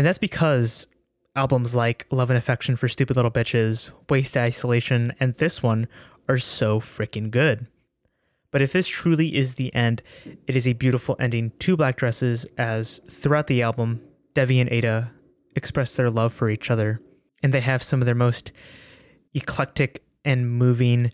And 0.00 0.06
that's 0.06 0.16
because 0.16 0.86
albums 1.36 1.74
like 1.74 2.06
Love 2.10 2.30
and 2.30 2.38
Affection 2.38 2.74
for 2.74 2.88
Stupid 2.88 3.16
Little 3.16 3.30
Bitches, 3.30 3.90
Waste 4.08 4.34
Isolation, 4.34 5.12
and 5.20 5.34
this 5.34 5.62
one 5.62 5.88
are 6.26 6.38
so 6.38 6.80
freaking 6.80 7.30
good. 7.30 7.66
But 8.50 8.62
if 8.62 8.72
this 8.72 8.88
truly 8.88 9.36
is 9.36 9.56
the 9.56 9.74
end, 9.74 10.02
it 10.46 10.56
is 10.56 10.66
a 10.66 10.72
beautiful 10.72 11.16
ending 11.20 11.52
to 11.58 11.76
Black 11.76 11.98
Dresses 11.98 12.46
as 12.56 13.02
throughout 13.10 13.46
the 13.46 13.60
album, 13.60 14.00
Devi 14.32 14.58
and 14.58 14.72
Ada 14.72 15.12
express 15.54 15.92
their 15.92 16.08
love 16.08 16.32
for 16.32 16.48
each 16.48 16.70
other. 16.70 17.02
And 17.42 17.52
they 17.52 17.60
have 17.60 17.82
some 17.82 18.00
of 18.00 18.06
their 18.06 18.14
most 18.14 18.52
eclectic 19.34 20.02
and 20.24 20.50
moving 20.50 21.12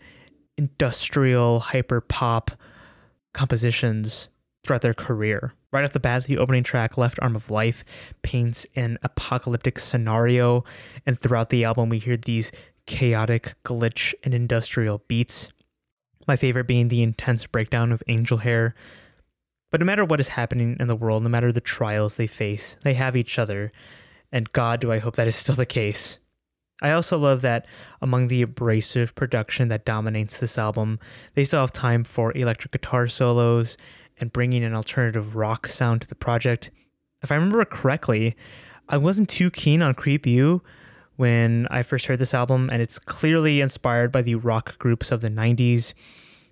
industrial 0.57 1.59
hyper 1.59 1.99
pop 1.99 2.51
compositions 3.33 4.29
throughout 4.67 4.81
their 4.81 4.93
career. 4.93 5.53
Right 5.71 5.83
off 5.83 5.93
the 5.93 5.99
bat, 5.99 6.25
the 6.25 6.37
opening 6.37 6.63
track, 6.63 6.97
Left 6.97 7.19
Arm 7.21 7.35
of 7.35 7.49
Life, 7.49 7.83
paints 8.21 8.65
an 8.75 8.97
apocalyptic 9.01 9.79
scenario, 9.79 10.63
and 11.05 11.17
throughout 11.17 11.49
the 11.49 11.63
album, 11.63 11.89
we 11.89 11.99
hear 11.99 12.17
these 12.17 12.51
chaotic, 12.85 13.55
glitch, 13.63 14.13
and 14.23 14.33
industrial 14.33 15.03
beats. 15.07 15.49
My 16.27 16.35
favorite 16.35 16.67
being 16.67 16.89
the 16.89 17.01
intense 17.01 17.47
breakdown 17.47 17.91
of 17.91 18.03
Angel 18.07 18.39
Hair. 18.39 18.75
But 19.71 19.79
no 19.79 19.85
matter 19.85 20.05
what 20.05 20.19
is 20.19 20.29
happening 20.29 20.77
in 20.79 20.87
the 20.87 20.95
world, 20.95 21.23
no 21.23 21.29
matter 21.29 21.51
the 21.51 21.61
trials 21.61 22.15
they 22.15 22.27
face, 22.27 22.77
they 22.83 22.93
have 22.93 23.15
each 23.15 23.39
other. 23.39 23.71
And 24.31 24.51
God, 24.51 24.79
do 24.81 24.91
I 24.91 24.99
hope 24.99 25.15
that 25.15 25.27
is 25.27 25.35
still 25.35 25.55
the 25.55 25.65
case. 25.65 26.19
I 26.81 26.91
also 26.91 27.17
love 27.17 27.41
that 27.41 27.65
among 28.01 28.27
the 28.27 28.43
abrasive 28.43 29.15
production 29.15 29.67
that 29.69 29.85
dominates 29.85 30.37
this 30.37 30.57
album, 30.57 30.99
they 31.33 31.43
still 31.43 31.61
have 31.61 31.73
time 31.73 32.03
for 32.03 32.35
electric 32.37 32.71
guitar 32.71 33.07
solos 33.07 33.77
and 34.19 34.33
bringing 34.33 34.63
an 34.63 34.73
alternative 34.73 35.35
rock 35.35 35.67
sound 35.67 36.01
to 36.01 36.07
the 36.07 36.15
project. 36.15 36.71
If 37.21 37.31
I 37.31 37.35
remember 37.35 37.63
correctly, 37.65 38.35
I 38.89 38.97
wasn't 38.97 39.29
too 39.29 39.51
keen 39.51 39.81
on 39.81 39.93
Creep 39.93 40.25
You 40.25 40.61
when 41.15 41.67
I 41.69 41.83
first 41.83 42.05
heard 42.05 42.19
this 42.19 42.33
album, 42.33 42.69
and 42.71 42.81
it's 42.81 42.99
clearly 42.99 43.59
inspired 43.61 44.11
by 44.11 44.21
the 44.21 44.35
rock 44.35 44.77
groups 44.77 45.11
of 45.11 45.21
the 45.21 45.29
90s. 45.29 45.93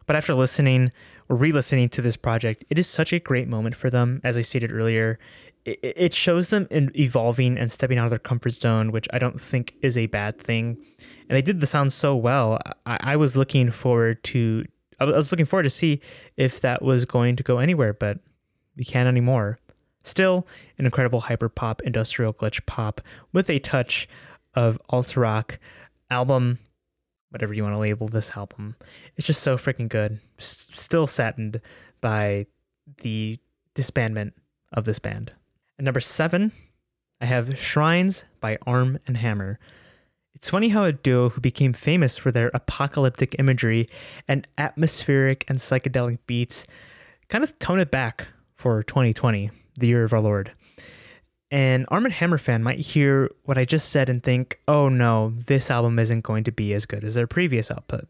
But 0.05 0.16
after 0.16 0.34
listening 0.34 0.91
or 1.30 1.36
re 1.36 1.51
listening 1.51 1.89
to 1.89 2.01
this 2.01 2.18
project, 2.18 2.66
it 2.70 2.78
is 2.78 2.88
such 2.88 3.13
a 3.13 3.20
great 3.20 3.47
moment 3.47 3.76
for 3.76 3.89
them. 3.89 4.22
As 4.24 4.38
I 4.38 4.41
stated 4.41 4.72
earlier, 4.72 5.20
it 5.66 6.13
shows 6.13 6.49
them 6.49 6.68
evolving 6.72 7.57
and 7.57 7.72
stepping 7.72 7.97
out 7.97 8.05
of 8.05 8.11
their 8.11 8.20
comfort 8.20 8.53
zone, 8.53 8.91
which 8.91 9.07
I 9.11 9.18
don't 9.18 9.41
think 9.41 9.74
is 9.82 9.97
a 9.97 10.05
bad 10.05 10.39
thing. 10.39 10.78
And 11.28 11.36
they 11.36 11.41
did 11.41 11.59
the 11.59 11.66
sound 11.66 11.91
so 11.91 12.16
well. 12.16 12.59
I, 12.86 13.16
was 13.16 13.36
looking 13.36 13.72
forward 13.72 14.24
to 14.26 14.66
I 14.99 15.05
was 15.05 15.31
looking 15.31 15.45
forward 15.45 15.63
to 15.63 15.69
see 15.69 16.01
if 16.37 16.61
that 16.61 16.81
was 16.81 17.05
going 17.05 17.35
to 17.35 17.43
go 17.43 17.59
anywhere, 17.59 17.93
but 17.93 18.19
we 18.75 18.83
can't 18.83 19.07
anymore. 19.07 19.59
Still, 20.03 20.45
an 20.77 20.85
incredible 20.85 21.21
hyper 21.21 21.49
pop, 21.49 21.81
industrial 21.81 22.33
glitch 22.33 22.65
pop 22.65 23.01
with 23.33 23.49
a 23.49 23.59
touch 23.59 24.07
of 24.53 24.79
alt 24.89 25.17
rock 25.17 25.59
album, 26.09 26.59
whatever 27.29 27.53
you 27.53 27.63
want 27.63 27.73
to 27.73 27.79
label 27.79 28.07
this 28.07 28.31
album. 28.37 28.75
It's 29.15 29.27
just 29.27 29.41
so 29.41 29.57
freaking 29.57 29.89
good. 29.89 30.19
S- 30.37 30.69
still 30.73 31.07
saddened 31.07 31.59
by 32.01 32.45
the 33.01 33.39
disbandment 33.73 34.33
of 34.71 34.85
this 34.85 34.99
band. 34.99 35.31
At 35.79 35.85
number 35.85 35.99
seven, 35.99 36.51
I 37.19 37.25
have 37.25 37.57
Shrines 37.57 38.25
by 38.39 38.57
Armand 38.67 39.17
Hammer. 39.17 39.59
It's 40.45 40.51
funny 40.51 40.69
how 40.69 40.83
a 40.83 40.91
duo 40.91 41.29
who 41.29 41.41
became 41.41 41.73
famous 41.73 42.19
for 42.19 42.31
their 42.31 42.51
apocalyptic 42.53 43.35
imagery 43.39 43.89
and 44.27 44.47
atmospheric 44.59 45.43
and 45.47 45.57
psychedelic 45.57 46.19
beats 46.27 46.67
kind 47.29 47.43
of 47.43 47.57
tone 47.57 47.79
it 47.79 47.89
back 47.89 48.27
for 48.53 48.83
2020, 48.83 49.49
the 49.75 49.87
year 49.87 50.03
of 50.03 50.13
our 50.13 50.19
Lord. 50.19 50.51
An 51.49 51.87
Armand 51.87 52.13
Hammer 52.13 52.37
fan 52.37 52.61
might 52.61 52.77
hear 52.77 53.31
what 53.45 53.57
I 53.57 53.65
just 53.65 53.89
said 53.89 54.07
and 54.07 54.21
think, 54.21 54.59
oh 54.67 54.87
no, 54.87 55.33
this 55.35 55.71
album 55.71 55.97
isn't 55.97 56.21
going 56.21 56.43
to 56.43 56.51
be 56.51 56.75
as 56.75 56.85
good 56.85 57.03
as 57.03 57.15
their 57.15 57.25
previous 57.25 57.71
output. 57.71 58.07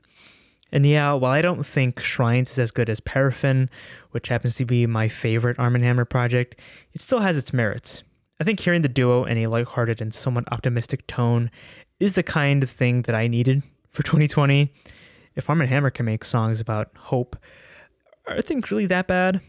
And 0.74 0.86
yeah, 0.86 1.14
while 1.14 1.32
I 1.32 1.42
don't 1.42 1.66
think 1.66 2.02
Shrines 2.02 2.52
is 2.52 2.60
as 2.60 2.72
good 2.72 2.90
as 2.90 3.00
Paraffin, 3.00 3.70
which 4.12 4.28
happens 4.28 4.56
to 4.56 4.66
be 4.66 4.86
my 4.86 5.08
favorite 5.08 5.58
Armand 5.58 5.86
Hammer 5.86 6.04
project, 6.04 6.58
it 6.92 7.00
still 7.00 7.20
has 7.20 7.38
its 7.38 7.54
merits. 7.54 8.04
I 8.38 8.44
think 8.44 8.60
hearing 8.60 8.82
the 8.82 8.90
duo 8.90 9.24
in 9.24 9.38
a 9.38 9.48
lighthearted 9.48 10.02
and 10.02 10.14
somewhat 10.14 10.52
optimistic 10.52 11.08
tone 11.08 11.50
is 12.00 12.16
the 12.16 12.24
kind 12.24 12.64
of 12.64 12.70
thing 12.70 13.04
that 13.04 13.16
I 13.16 13.28
needed 13.28 13.64
for 13.90 14.04
2020. 14.04 14.72
If 15.36 15.50
Armand 15.50 15.70
Hammer 15.70 15.90
can 15.90 16.06
make 16.06 16.24
songs 16.24 16.60
about 16.60 16.90
hope, 16.96 17.36
are 18.28 18.42
things 18.42 18.72
really 18.72 18.86
that 18.88 19.08
bad? 19.08 19.42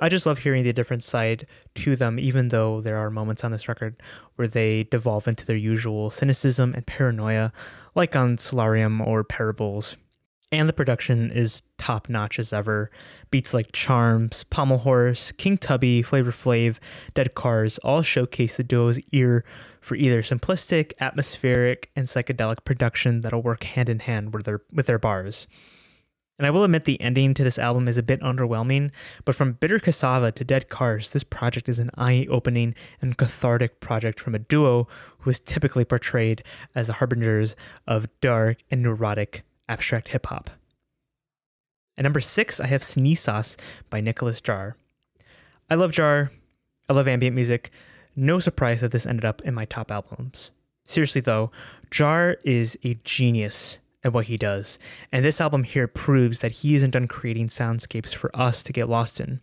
I 0.00 0.08
just 0.08 0.26
love 0.26 0.38
hearing 0.38 0.62
the 0.62 0.72
different 0.72 1.02
side 1.02 1.46
to 1.76 1.96
them, 1.96 2.20
even 2.20 2.48
though 2.48 2.80
there 2.80 2.98
are 2.98 3.10
moments 3.10 3.42
on 3.42 3.50
this 3.50 3.68
record 3.68 4.00
where 4.36 4.46
they 4.46 4.84
devolve 4.84 5.26
into 5.26 5.44
their 5.44 5.56
usual 5.56 6.10
cynicism 6.10 6.72
and 6.74 6.86
paranoia, 6.86 7.52
like 7.96 8.14
on 8.14 8.38
Solarium 8.38 9.00
or 9.00 9.24
Parables. 9.24 9.96
And 10.52 10.68
the 10.68 10.72
production 10.72 11.32
is 11.32 11.62
top 11.78 12.08
notch 12.08 12.38
as 12.38 12.52
ever. 12.52 12.90
Beats 13.30 13.54
like 13.54 13.72
Charms, 13.72 14.44
Pommel 14.50 14.80
Horse, 14.80 15.32
King 15.32 15.56
Tubby, 15.56 16.02
Flavor 16.02 16.32
Flav, 16.32 16.76
Dead 17.14 17.34
Cars 17.34 17.78
all 17.78 18.02
showcase 18.02 18.56
the 18.56 18.64
duo's 18.64 19.00
ear 19.12 19.44
for 19.80 19.94
either 19.94 20.22
simplistic, 20.22 20.92
atmospheric, 21.00 21.90
and 21.96 22.06
psychedelic 22.06 22.64
production 22.64 23.20
that'll 23.20 23.42
work 23.42 23.64
hand 23.64 23.88
in 23.88 24.00
hand 24.00 24.34
with 24.34 24.44
their 24.44 24.60
with 24.72 24.86
their 24.86 24.98
bars. 24.98 25.46
And 26.38 26.46
I 26.46 26.50
will 26.50 26.62
admit 26.62 26.84
the 26.84 27.00
ending 27.00 27.34
to 27.34 27.42
this 27.42 27.58
album 27.58 27.88
is 27.88 27.98
a 27.98 28.02
bit 28.02 28.20
underwhelming, 28.20 28.92
but 29.24 29.34
from 29.34 29.54
Bitter 29.54 29.80
Cassava 29.80 30.30
to 30.30 30.44
Dead 30.44 30.68
Cars, 30.68 31.10
this 31.10 31.24
project 31.24 31.68
is 31.68 31.80
an 31.80 31.90
eye-opening 31.96 32.76
and 33.02 33.16
cathartic 33.16 33.80
project 33.80 34.20
from 34.20 34.36
a 34.36 34.38
duo 34.38 34.86
who 35.18 35.30
is 35.30 35.40
typically 35.40 35.84
portrayed 35.84 36.44
as 36.76 36.86
the 36.86 36.92
harbingers 36.94 37.56
of 37.88 38.08
dark 38.20 38.58
and 38.70 38.82
neurotic 38.82 39.42
abstract 39.68 40.08
hip 40.08 40.26
hop. 40.26 40.50
At 41.98 42.04
number 42.04 42.20
six, 42.20 42.60
I 42.60 42.68
have 42.68 42.82
Cenizas 42.82 43.56
by 43.90 44.00
Nicolas 44.00 44.40
Jaar. 44.40 44.74
I 45.68 45.74
love 45.74 45.90
Jaar. 45.90 46.30
I 46.88 46.92
love 46.92 47.08
ambient 47.08 47.34
music. 47.34 47.72
No 48.14 48.38
surprise 48.38 48.80
that 48.80 48.92
this 48.92 49.04
ended 49.04 49.24
up 49.24 49.42
in 49.42 49.52
my 49.52 49.64
top 49.64 49.90
albums. 49.90 50.52
Seriously, 50.84 51.20
though, 51.20 51.50
Jaar 51.90 52.36
is 52.44 52.78
a 52.84 52.94
genius 53.04 53.78
at 54.04 54.12
what 54.12 54.26
he 54.26 54.36
does, 54.36 54.78
and 55.10 55.24
this 55.24 55.40
album 55.40 55.64
here 55.64 55.88
proves 55.88 56.38
that 56.38 56.52
he 56.52 56.76
isn't 56.76 56.92
done 56.92 57.08
creating 57.08 57.48
soundscapes 57.48 58.14
for 58.14 58.30
us 58.34 58.62
to 58.62 58.72
get 58.72 58.88
lost 58.88 59.20
in. 59.20 59.40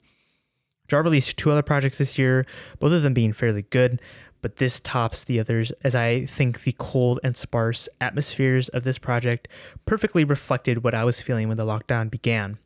Jaar 0.88 1.04
released 1.04 1.36
two 1.36 1.52
other 1.52 1.62
projects 1.62 1.98
this 1.98 2.18
year, 2.18 2.46
both 2.80 2.94
of 2.94 3.02
them 3.02 3.14
being 3.14 3.34
fairly 3.34 3.64
good, 3.64 4.02
but 4.46 4.58
this 4.58 4.80
tops 4.80 5.24
the 5.24 5.40
others 5.40 5.72
as 5.84 5.96
I 5.96 6.28
think 6.28 6.62
the 6.62 6.76
cold 6.78 7.20
and 7.24 7.36
sparse 7.36 7.90
atmospheres 8.00 8.70
of 8.70 8.84
this 8.84 9.00
project 9.00 9.48
perfectly 9.88 10.24
reflected 10.24 10.84
what 10.84 10.94
I 10.94 11.04
was 11.04 11.20
feeling 11.20 11.48
when 11.48 11.58
the 11.58 11.66
lockdown 11.66 12.12
began. 12.12 12.60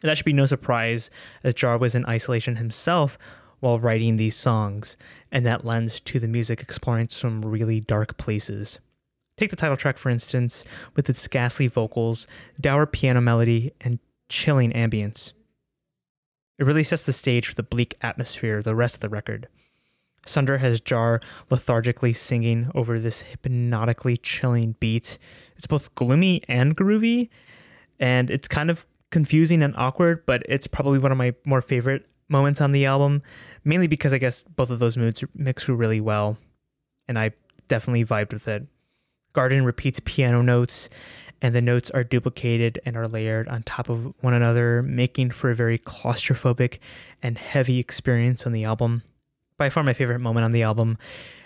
And 0.00 0.08
that 0.08 0.16
should 0.16 0.24
be 0.24 0.32
no 0.32 0.46
surprise, 0.46 1.10
as 1.42 1.54
Jaar 1.54 1.80
was 1.80 1.96
in 1.96 2.06
isolation 2.06 2.54
himself 2.54 3.18
while 3.58 3.80
writing 3.80 4.14
these 4.14 4.36
songs, 4.36 4.96
and 5.32 5.44
that 5.44 5.64
lends 5.64 5.98
to 5.98 6.20
the 6.20 6.28
music 6.28 6.62
exploring 6.62 7.08
some 7.08 7.42
really 7.42 7.80
dark 7.80 8.16
places. 8.16 8.78
Take 9.36 9.50
the 9.50 9.56
title 9.56 9.76
track, 9.76 9.98
for 9.98 10.10
instance, 10.10 10.64
with 10.94 11.10
its 11.10 11.26
ghastly 11.26 11.66
vocals, 11.66 12.28
dour 12.60 12.86
piano 12.86 13.20
melody, 13.20 13.72
and 13.80 13.98
chilling 14.28 14.70
ambience. 14.70 15.32
It 16.56 16.66
really 16.66 16.84
sets 16.84 17.02
the 17.02 17.12
stage 17.12 17.48
for 17.48 17.56
the 17.56 17.64
bleak 17.64 17.96
atmosphere 18.00 18.58
of 18.58 18.64
the 18.64 18.76
rest 18.76 18.94
of 18.94 19.00
the 19.00 19.08
record. 19.08 19.48
Sunder 20.26 20.58
has 20.58 20.80
Jaar 20.80 21.22
lethargically 21.50 22.12
singing 22.12 22.70
over 22.74 22.98
this 22.98 23.22
hypnotically 23.22 24.16
chilling 24.16 24.76
beat. 24.78 25.18
It's 25.56 25.66
both 25.66 25.94
gloomy 25.94 26.42
and 26.48 26.76
groovy, 26.76 27.28
and 27.98 28.30
it's 28.30 28.48
kind 28.48 28.70
of 28.70 28.86
confusing 29.10 29.62
and 29.62 29.74
awkward, 29.76 30.26
but 30.26 30.42
it's 30.48 30.66
probably 30.66 30.98
one 30.98 31.12
of 31.12 31.18
my 31.18 31.34
more 31.44 31.62
favorite 31.62 32.06
moments 32.28 32.60
on 32.60 32.72
the 32.72 32.84
album, 32.84 33.22
mainly 33.64 33.86
because 33.86 34.12
I 34.12 34.18
guess 34.18 34.42
both 34.42 34.70
of 34.70 34.78
those 34.78 34.96
moods 34.96 35.24
mix 35.34 35.68
really 35.68 36.00
well, 36.00 36.36
and 37.06 37.18
I 37.18 37.32
definitely 37.68 38.04
vibed 38.04 38.32
with 38.32 38.48
it. 38.48 38.66
Garden 39.32 39.64
repeats 39.64 40.00
piano 40.04 40.42
notes, 40.42 40.90
and 41.40 41.54
the 41.54 41.62
notes 41.62 41.90
are 41.90 42.04
duplicated 42.04 42.80
and 42.84 42.96
are 42.96 43.08
layered 43.08 43.48
on 43.48 43.62
top 43.62 43.88
of 43.88 44.12
one 44.20 44.34
another, 44.34 44.82
making 44.82 45.30
for 45.30 45.50
a 45.50 45.54
very 45.54 45.78
claustrophobic 45.78 46.78
and 47.22 47.38
heavy 47.38 47.78
experience 47.78 48.46
on 48.46 48.52
the 48.52 48.64
album. 48.64 49.02
By 49.58 49.70
far, 49.70 49.82
my 49.82 49.92
favorite 49.92 50.20
moment 50.20 50.44
on 50.44 50.52
the 50.52 50.62
album 50.62 50.98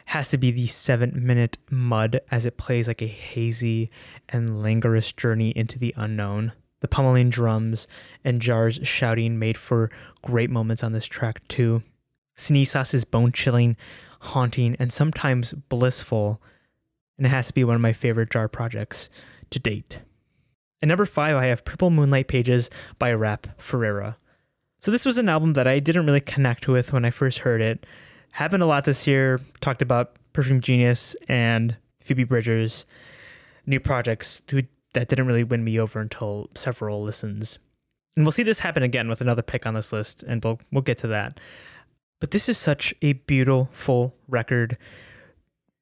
has 0.06 0.28
to 0.30 0.38
be 0.38 0.50
the 0.50 0.66
seven 0.66 1.12
minute 1.14 1.56
mud 1.70 2.20
as 2.30 2.44
it 2.44 2.58
plays 2.58 2.86
like 2.86 3.00
a 3.00 3.06
hazy 3.06 3.90
and 4.28 4.62
languorous 4.62 5.12
journey 5.12 5.50
into 5.50 5.78
the 5.78 5.94
unknown. 5.96 6.52
The 6.80 6.88
pummeling 6.88 7.30
drums 7.30 7.86
and 8.22 8.42
Jaar's 8.42 8.86
shouting 8.86 9.38
made 9.38 9.56
for 9.56 9.90
great 10.20 10.50
moments 10.50 10.84
on 10.84 10.92
this 10.92 11.06
track, 11.06 11.46
too. 11.48 11.82
Cenizas 12.36 12.92
is 12.92 13.04
bone 13.04 13.32
chilling, 13.32 13.76
haunting, 14.20 14.76
and 14.78 14.92
sometimes 14.92 15.54
blissful, 15.54 16.42
and 17.16 17.26
it 17.26 17.30
has 17.30 17.46
to 17.46 17.54
be 17.54 17.64
one 17.64 17.76
of 17.76 17.80
my 17.80 17.94
favorite 17.94 18.30
Jaar 18.30 18.50
projects 18.50 19.08
to 19.50 19.58
date. 19.58 20.02
At 20.82 20.88
number 20.88 21.06
five, 21.06 21.36
I 21.36 21.46
have 21.46 21.64
Purple 21.64 21.90
Moonlight 21.90 22.28
Pages 22.28 22.68
by 22.98 23.12
Rap 23.12 23.46
Ferreira. 23.58 24.18
So 24.82 24.90
this 24.90 25.06
was 25.06 25.16
an 25.16 25.28
album 25.28 25.52
that 25.52 25.68
I 25.68 25.78
didn't 25.78 26.06
really 26.06 26.20
connect 26.20 26.66
with 26.66 26.92
when 26.92 27.04
I 27.04 27.10
first 27.10 27.38
heard 27.38 27.60
it. 27.60 27.86
Happened 28.32 28.64
a 28.64 28.66
lot 28.66 28.84
this 28.84 29.06
year. 29.06 29.40
Talked 29.60 29.80
about 29.80 30.16
Perfume 30.32 30.60
Genius 30.60 31.14
and 31.28 31.76
Phoebe 32.00 32.24
Bridgers, 32.24 32.84
new 33.64 33.78
projects 33.78 34.42
who 34.50 34.62
that 34.94 35.08
didn't 35.08 35.28
really 35.28 35.44
win 35.44 35.62
me 35.62 35.78
over 35.78 36.00
until 36.00 36.50
several 36.56 37.02
listens. 37.02 37.60
And 38.16 38.26
we'll 38.26 38.32
see 38.32 38.42
this 38.42 38.58
happen 38.58 38.82
again 38.82 39.08
with 39.08 39.20
another 39.20 39.40
pick 39.40 39.66
on 39.66 39.74
this 39.74 39.92
list, 39.92 40.24
and 40.24 40.42
we'll 40.42 40.58
we'll 40.72 40.82
get 40.82 40.98
to 40.98 41.06
that. 41.06 41.38
But 42.20 42.32
this 42.32 42.48
is 42.48 42.58
such 42.58 42.92
a 43.02 43.12
beautiful 43.12 44.16
record. 44.26 44.76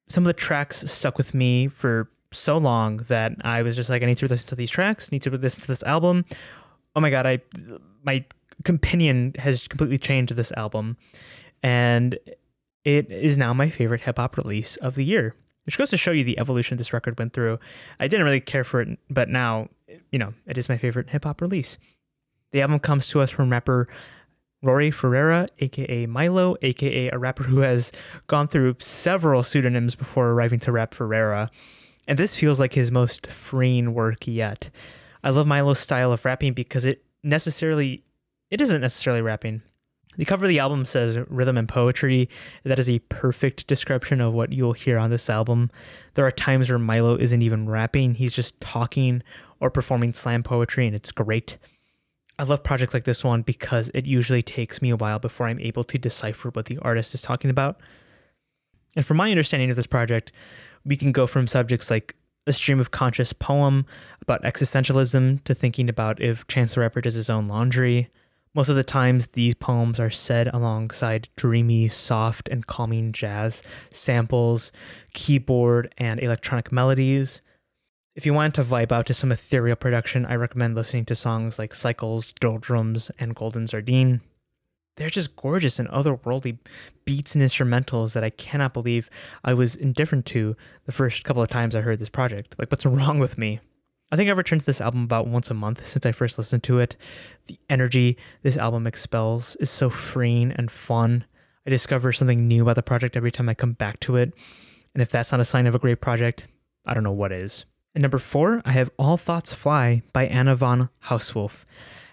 Some 0.09 0.23
of 0.23 0.27
the 0.27 0.33
tracks 0.33 0.89
stuck 0.91 1.17
with 1.17 1.33
me 1.33 1.67
for 1.67 2.09
so 2.31 2.57
long 2.57 2.97
that 3.07 3.33
I 3.41 3.63
was 3.63 3.75
just 3.75 3.89
like, 3.89 4.03
I 4.03 4.05
need 4.05 4.17
to 4.19 4.27
listen 4.27 4.49
to 4.49 4.55
these 4.55 4.69
tracks, 4.69 5.11
need 5.11 5.23
to 5.23 5.31
listen 5.31 5.61
to 5.61 5.67
this 5.67 5.83
album. 5.83 6.23
Oh 6.95 7.01
my 7.01 7.09
god, 7.09 7.25
I 7.25 7.41
my 8.03 8.25
opinion 8.67 9.33
has 9.39 9.67
completely 9.67 9.97
changed 9.97 10.35
this 10.35 10.51
album, 10.53 10.97
and 11.63 12.17
it 12.83 13.11
is 13.11 13.37
now 13.37 13.53
my 13.53 13.69
favorite 13.69 14.01
hip 14.01 14.17
hop 14.17 14.37
release 14.37 14.75
of 14.77 14.95
the 14.95 15.05
year 15.05 15.35
which 15.65 15.77
goes 15.77 15.89
to 15.91 15.97
show 15.97 16.11
you 16.11 16.23
the 16.23 16.39
evolution 16.39 16.77
this 16.77 16.93
record 16.93 17.17
went 17.19 17.33
through. 17.33 17.59
I 17.99 18.07
didn't 18.07 18.25
really 18.25 18.41
care 18.41 18.63
for 18.63 18.81
it, 18.81 18.99
but 19.09 19.29
now, 19.29 19.69
you 20.11 20.19
know, 20.19 20.33
it 20.47 20.57
is 20.57 20.69
my 20.69 20.77
favorite 20.77 21.09
hip 21.09 21.23
hop 21.23 21.41
release. 21.41 21.77
The 22.51 22.61
album 22.61 22.79
comes 22.79 23.07
to 23.07 23.21
us 23.21 23.29
from 23.29 23.51
rapper 23.51 23.87
Rory 24.63 24.91
Ferreira, 24.91 25.47
aka 25.59 26.05
Milo, 26.05 26.55
aka 26.61 27.09
a 27.09 27.17
rapper 27.17 27.43
who 27.43 27.59
has 27.59 27.91
gone 28.27 28.47
through 28.47 28.75
several 28.79 29.43
pseudonyms 29.43 29.95
before 29.95 30.29
arriving 30.29 30.59
to 30.61 30.71
Rap 30.71 30.93
Ferreira. 30.93 31.49
And 32.07 32.17
this 32.17 32.35
feels 32.35 32.59
like 32.59 32.73
his 32.73 32.91
most 32.91 33.27
freeing 33.27 33.93
work 33.93 34.27
yet. 34.27 34.69
I 35.23 35.29
love 35.29 35.47
Milo's 35.47 35.79
style 35.79 36.11
of 36.11 36.25
rapping 36.25 36.53
because 36.53 36.85
it 36.85 37.03
necessarily 37.23 38.03
it 38.51 38.61
isn't 38.61 38.81
necessarily 38.81 39.21
rapping. 39.21 39.61
The 40.17 40.25
cover 40.25 40.43
of 40.43 40.49
the 40.49 40.59
album 40.59 40.83
says 40.83 41.17
rhythm 41.29 41.57
and 41.57 41.69
poetry. 41.69 42.29
That 42.63 42.79
is 42.79 42.89
a 42.89 42.99
perfect 42.99 43.65
description 43.67 44.19
of 44.19 44.33
what 44.33 44.51
you'll 44.51 44.73
hear 44.73 44.97
on 44.97 45.09
this 45.09 45.29
album. 45.29 45.71
There 46.15 46.25
are 46.25 46.31
times 46.31 46.69
where 46.69 46.77
Milo 46.77 47.15
isn't 47.15 47.41
even 47.41 47.69
rapping, 47.69 48.15
he's 48.15 48.33
just 48.33 48.59
talking 48.59 49.23
or 49.61 49.69
performing 49.69 50.13
slam 50.13 50.43
poetry, 50.43 50.85
and 50.85 50.95
it's 50.95 51.11
great. 51.13 51.57
I 52.37 52.43
love 52.43 52.63
projects 52.63 52.93
like 52.93 53.05
this 53.05 53.23
one 53.23 53.41
because 53.41 53.89
it 53.93 54.05
usually 54.05 54.41
takes 54.41 54.81
me 54.81 54.89
a 54.89 54.97
while 54.97 55.19
before 55.19 55.47
I'm 55.47 55.59
able 55.59 55.83
to 55.85 55.97
decipher 55.97 56.49
what 56.49 56.65
the 56.65 56.79
artist 56.79 57.13
is 57.13 57.21
talking 57.21 57.49
about. 57.49 57.79
And 58.95 59.05
from 59.05 59.17
my 59.17 59.29
understanding 59.29 59.69
of 59.69 59.75
this 59.75 59.87
project, 59.87 60.31
we 60.83 60.97
can 60.97 61.11
go 61.11 61.27
from 61.27 61.47
subjects 61.47 61.89
like 61.89 62.15
a 62.47 62.51
stream 62.51 62.79
of 62.79 62.91
conscious 62.91 63.31
poem 63.31 63.85
about 64.21 64.43
existentialism 64.43 65.43
to 65.43 65.53
thinking 65.53 65.87
about 65.87 66.19
if 66.19 66.45
Chance 66.47 66.73
the 66.73 66.81
Rapper 66.81 66.99
does 66.99 67.13
his 67.13 67.29
own 67.29 67.47
laundry 67.47 68.09
most 68.53 68.67
of 68.67 68.75
the 68.75 68.83
times, 68.83 69.27
these 69.27 69.55
poems 69.55 69.99
are 69.99 70.09
said 70.09 70.49
alongside 70.53 71.29
dreamy, 71.37 71.87
soft, 71.87 72.49
and 72.49 72.67
calming 72.67 73.13
jazz 73.13 73.63
samples, 73.89 74.71
keyboard, 75.13 75.93
and 75.97 76.19
electronic 76.19 76.71
melodies. 76.71 77.41
If 78.13 78.25
you 78.25 78.33
want 78.33 78.55
to 78.55 78.63
vibe 78.63 78.91
out 78.91 79.05
to 79.05 79.13
some 79.13 79.31
ethereal 79.31 79.77
production, 79.77 80.25
I 80.25 80.35
recommend 80.35 80.75
listening 80.75 81.05
to 81.05 81.15
songs 81.15 81.57
like 81.57 81.73
Cycles, 81.73 82.33
Doldrums, 82.33 83.09
and 83.17 83.33
Golden 83.33 83.67
Sardine. 83.67 84.19
They're 84.97 85.09
just 85.09 85.37
gorgeous 85.37 85.79
and 85.79 85.87
otherworldly 85.87 86.57
beats 87.05 87.33
and 87.35 87.43
instrumentals 87.43 88.11
that 88.11 88.23
I 88.25 88.29
cannot 88.29 88.73
believe 88.73 89.09
I 89.45 89.53
was 89.53 89.75
indifferent 89.75 90.25
to 90.27 90.57
the 90.85 90.91
first 90.91 91.23
couple 91.23 91.41
of 91.41 91.47
times 91.47 91.73
I 91.73 91.81
heard 91.81 91.99
this 91.99 92.09
project. 92.09 92.55
Like, 92.59 92.69
what's 92.69 92.85
wrong 92.85 93.17
with 93.17 93.37
me? 93.37 93.61
I 94.11 94.17
think 94.17 94.29
I've 94.29 94.37
returned 94.37 94.61
to 94.61 94.65
this 94.65 94.81
album 94.81 95.03
about 95.03 95.27
once 95.27 95.49
a 95.49 95.53
month 95.53 95.87
since 95.87 96.05
I 96.05 96.11
first 96.11 96.37
listened 96.37 96.63
to 96.63 96.79
it. 96.79 96.97
The 97.47 97.57
energy 97.69 98.17
this 98.41 98.57
album 98.57 98.85
expels 98.85 99.55
is 99.57 99.69
so 99.69 99.89
freeing 99.89 100.51
and 100.51 100.69
fun. 100.69 101.25
I 101.65 101.69
discover 101.69 102.11
something 102.11 102.47
new 102.47 102.61
about 102.61 102.75
the 102.75 102.83
project 102.83 103.15
every 103.15 103.31
time 103.31 103.47
I 103.47 103.53
come 103.53 103.71
back 103.71 103.99
to 104.01 104.17
it. 104.17 104.33
And 104.93 105.01
if 105.01 105.09
that's 105.09 105.31
not 105.31 105.39
a 105.39 105.45
sign 105.45 105.65
of 105.65 105.75
a 105.75 105.79
great 105.79 106.01
project, 106.01 106.47
I 106.85 106.93
don't 106.93 107.03
know 107.03 107.11
what 107.11 107.31
is. 107.31 107.65
And 107.95 108.01
number 108.01 108.19
four, 108.19 108.61
I 108.65 108.71
have 108.71 108.89
All 108.97 109.15
Thoughts 109.15 109.53
Fly 109.53 110.01
by 110.11 110.25
Anna 110.25 110.55
von 110.55 110.89
Hausswolff. 111.05 111.63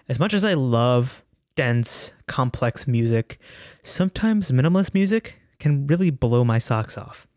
As 0.07 0.19
much 0.19 0.33
as 0.33 0.45
I 0.45 0.53
love 0.53 1.23
dense, 1.55 2.13
complex 2.27 2.87
music, 2.87 3.39
sometimes 3.83 4.51
minimalist 4.51 4.93
music 4.93 5.35
can 5.59 5.87
really 5.87 6.09
blow 6.09 6.45
my 6.45 6.57
socks 6.57 6.97
off. 6.97 7.27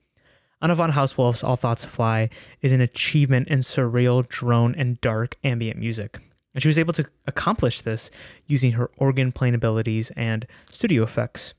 Anna 0.62 0.76
von 0.76 0.92
Hausswolff's 0.92 1.42
All 1.42 1.56
Thoughts 1.56 1.84
Fly 1.84 2.30
is 2.60 2.72
an 2.72 2.80
achievement 2.80 3.48
in 3.48 3.58
surreal, 3.58 4.26
drone, 4.28 4.76
and 4.76 5.00
dark 5.00 5.36
ambient 5.42 5.76
music. 5.76 6.20
And 6.54 6.62
she 6.62 6.68
was 6.68 6.78
able 6.78 6.92
to 6.92 7.06
accomplish 7.26 7.80
this 7.80 8.12
using 8.46 8.72
her 8.72 8.88
organ 8.96 9.32
playing 9.32 9.54
abilities 9.54 10.12
and 10.16 10.46
studio 10.70 11.02
effects. 11.02 11.54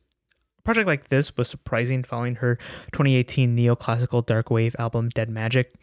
A 0.59 0.61
project 0.61 0.87
like 0.87 1.09
this 1.09 1.35
was 1.35 1.49
surprising 1.49 2.03
following 2.03 2.35
her 2.35 2.55
2018 2.93 3.57
neoclassical 3.57 4.25
dark 4.25 4.49
wave 4.49 4.75
album 4.79 5.09
Dead 5.09 5.29
Magic. 5.29 5.73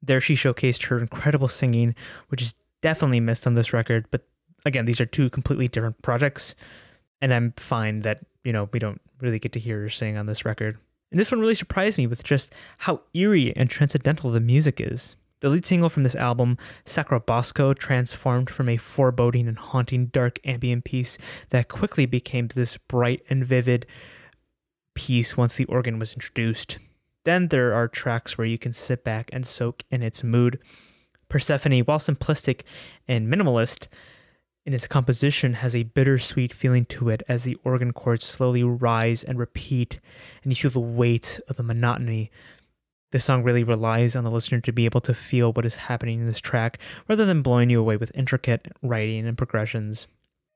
There 0.00 0.20
she 0.20 0.34
showcased 0.34 0.86
her 0.86 0.98
incredible 0.98 1.48
singing, 1.48 1.94
which 2.28 2.40
is 2.40 2.54
definitely 2.80 3.20
missed 3.20 3.46
on 3.46 3.54
this 3.54 3.74
record, 3.74 4.06
but 4.10 4.26
again, 4.64 4.86
these 4.86 5.00
are 5.00 5.06
two 5.06 5.28
completely 5.28 5.68
different 5.68 6.00
projects, 6.00 6.54
and 7.20 7.34
I'm 7.34 7.52
fine 7.58 8.00
that, 8.00 8.20
you 8.42 8.52
know, 8.52 8.70
we 8.72 8.78
don't 8.78 9.00
really 9.20 9.38
get 9.38 9.52
to 9.52 9.60
hear 9.60 9.82
her 9.82 9.90
sing 9.90 10.16
on 10.16 10.26
this 10.26 10.44
record. 10.46 10.78
And 11.10 11.20
this 11.20 11.30
one 11.30 11.40
really 11.40 11.54
surprised 11.54 11.98
me 11.98 12.06
with 12.06 12.24
just 12.24 12.52
how 12.78 13.02
eerie 13.14 13.56
and 13.56 13.70
transcendental 13.70 14.30
the 14.30 14.40
music 14.40 14.80
is. 14.80 15.16
The 15.40 15.50
lead 15.50 15.66
single 15.66 15.90
from 15.90 16.04
this 16.04 16.14
album, 16.14 16.56
Sacrobosco, 16.86 17.76
transformed 17.76 18.48
from 18.48 18.68
a 18.68 18.78
foreboding 18.78 19.46
and 19.46 19.58
haunting 19.58 20.06
dark 20.06 20.38
ambient 20.44 20.84
piece 20.84 21.18
that 21.50 21.68
quickly 21.68 22.06
became 22.06 22.48
this 22.48 22.78
bright 22.78 23.22
and 23.28 23.44
vivid 23.44 23.86
piece 24.94 25.36
once 25.36 25.56
the 25.56 25.66
organ 25.66 25.98
was 25.98 26.14
introduced. 26.14 26.78
Then 27.24 27.48
there 27.48 27.74
are 27.74 27.88
tracks 27.88 28.38
where 28.38 28.46
you 28.46 28.58
can 28.58 28.72
sit 28.72 29.04
back 29.04 29.30
and 29.32 29.46
soak 29.46 29.82
in 29.90 30.02
its 30.02 30.24
mood. 30.24 30.58
Persephone, 31.28 31.80
while 31.80 31.98
simplistic 31.98 32.62
and 33.08 33.28
minimalist, 33.28 33.88
in 34.66 34.72
its 34.72 34.86
composition 34.86 35.54
has 35.54 35.76
a 35.76 35.82
bittersweet 35.82 36.52
feeling 36.52 36.84
to 36.86 37.10
it 37.10 37.22
as 37.28 37.42
the 37.42 37.56
organ 37.64 37.92
chords 37.92 38.24
slowly 38.24 38.62
rise 38.62 39.22
and 39.22 39.38
repeat, 39.38 40.00
and 40.42 40.52
you 40.52 40.56
feel 40.56 40.70
the 40.70 40.80
weight 40.80 41.38
of 41.48 41.56
the 41.56 41.62
monotony. 41.62 42.30
The 43.10 43.20
song 43.20 43.42
really 43.42 43.62
relies 43.62 44.16
on 44.16 44.24
the 44.24 44.30
listener 44.30 44.60
to 44.60 44.72
be 44.72 44.86
able 44.86 45.02
to 45.02 45.14
feel 45.14 45.52
what 45.52 45.66
is 45.66 45.74
happening 45.76 46.20
in 46.20 46.26
this 46.26 46.40
track 46.40 46.78
rather 47.08 47.24
than 47.24 47.42
blowing 47.42 47.70
you 47.70 47.78
away 47.78 47.96
with 47.96 48.10
intricate 48.14 48.66
writing 48.82 49.26
and 49.26 49.36
progressions. 49.36 50.06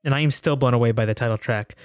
And 0.03 0.15
I 0.15 0.21
am 0.21 0.31
still 0.31 0.55
blown 0.55 0.73
away 0.73 0.91
by 0.91 1.05
the 1.05 1.13
title 1.13 1.37
track. 1.37 1.75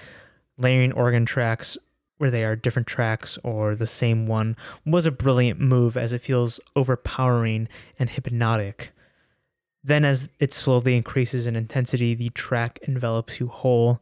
Layering 0.57 0.93
organ 0.93 1.27
tracks 1.27 1.77
where 2.19 2.31
they 2.31 2.45
are 2.45 2.57
different 2.57 2.89
tracks 2.89 3.39
or 3.45 3.75
the 3.75 3.87
same 3.87 4.27
one 4.27 4.57
was 4.87 5.05
a 5.05 5.11
brilliant 5.13 5.61
move 5.61 5.97
as 5.97 6.13
it 6.13 6.23
feels 6.23 6.59
overpowering 6.75 7.69
and 7.99 8.11
hypnotic. 8.11 8.93
Then, 9.85 10.05
as 10.07 10.31
it 10.41 10.55
slowly 10.55 10.97
increases 10.97 11.47
in 11.47 11.57
intensity, 11.57 12.15
the 12.15 12.31
track 12.31 12.79
envelops 12.83 13.39
you 13.39 13.49
whole. 13.49 14.01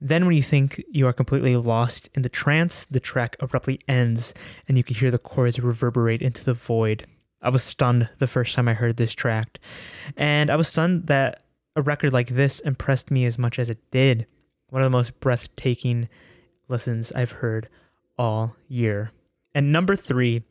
Then, 0.00 0.24
when 0.24 0.34
you 0.34 0.42
think 0.42 0.82
you 0.90 1.06
are 1.06 1.12
completely 1.12 1.54
lost 1.56 2.08
in 2.14 2.22
the 2.22 2.30
trance, 2.30 2.86
the 2.86 2.98
track 2.98 3.36
abruptly 3.38 3.80
ends 3.86 4.32
and 4.66 4.78
you 4.78 4.82
can 4.82 4.96
hear 4.96 5.10
the 5.10 5.18
chords 5.18 5.60
reverberate 5.60 6.22
into 6.22 6.44
the 6.44 6.54
void. 6.54 7.06
I 7.42 7.50
was 7.50 7.62
stunned 7.62 8.08
the 8.18 8.26
first 8.26 8.54
time 8.54 8.68
I 8.68 8.74
heard 8.74 8.96
this 8.96 9.14
track, 9.14 9.58
and 10.16 10.50
I 10.50 10.56
was 10.56 10.66
stunned 10.66 11.06
that 11.06 11.44
a 11.76 11.82
record 11.82 12.12
like 12.12 12.28
this 12.28 12.58
impressed 12.60 13.10
me 13.10 13.26
as 13.26 13.38
much 13.38 13.58
as 13.58 13.70
it 13.70 13.78
did. 13.90 14.26
One 14.70 14.82
of 14.82 14.86
the 14.86 14.96
most 14.96 15.20
breathtaking 15.20 16.08
listens 16.68 17.12
I've 17.12 17.32
heard 17.32 17.68
all 18.18 18.56
year. 18.66 19.12
And 19.54 19.72
number 19.72 19.94
three, 19.94 20.42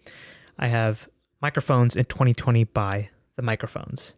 I 0.57 0.67
have 0.67 1.09
Microphones 1.41 1.95
in 1.95 2.05
2020 2.05 2.63
by 2.65 3.09
The 3.35 3.41
Microphones. 3.41 4.15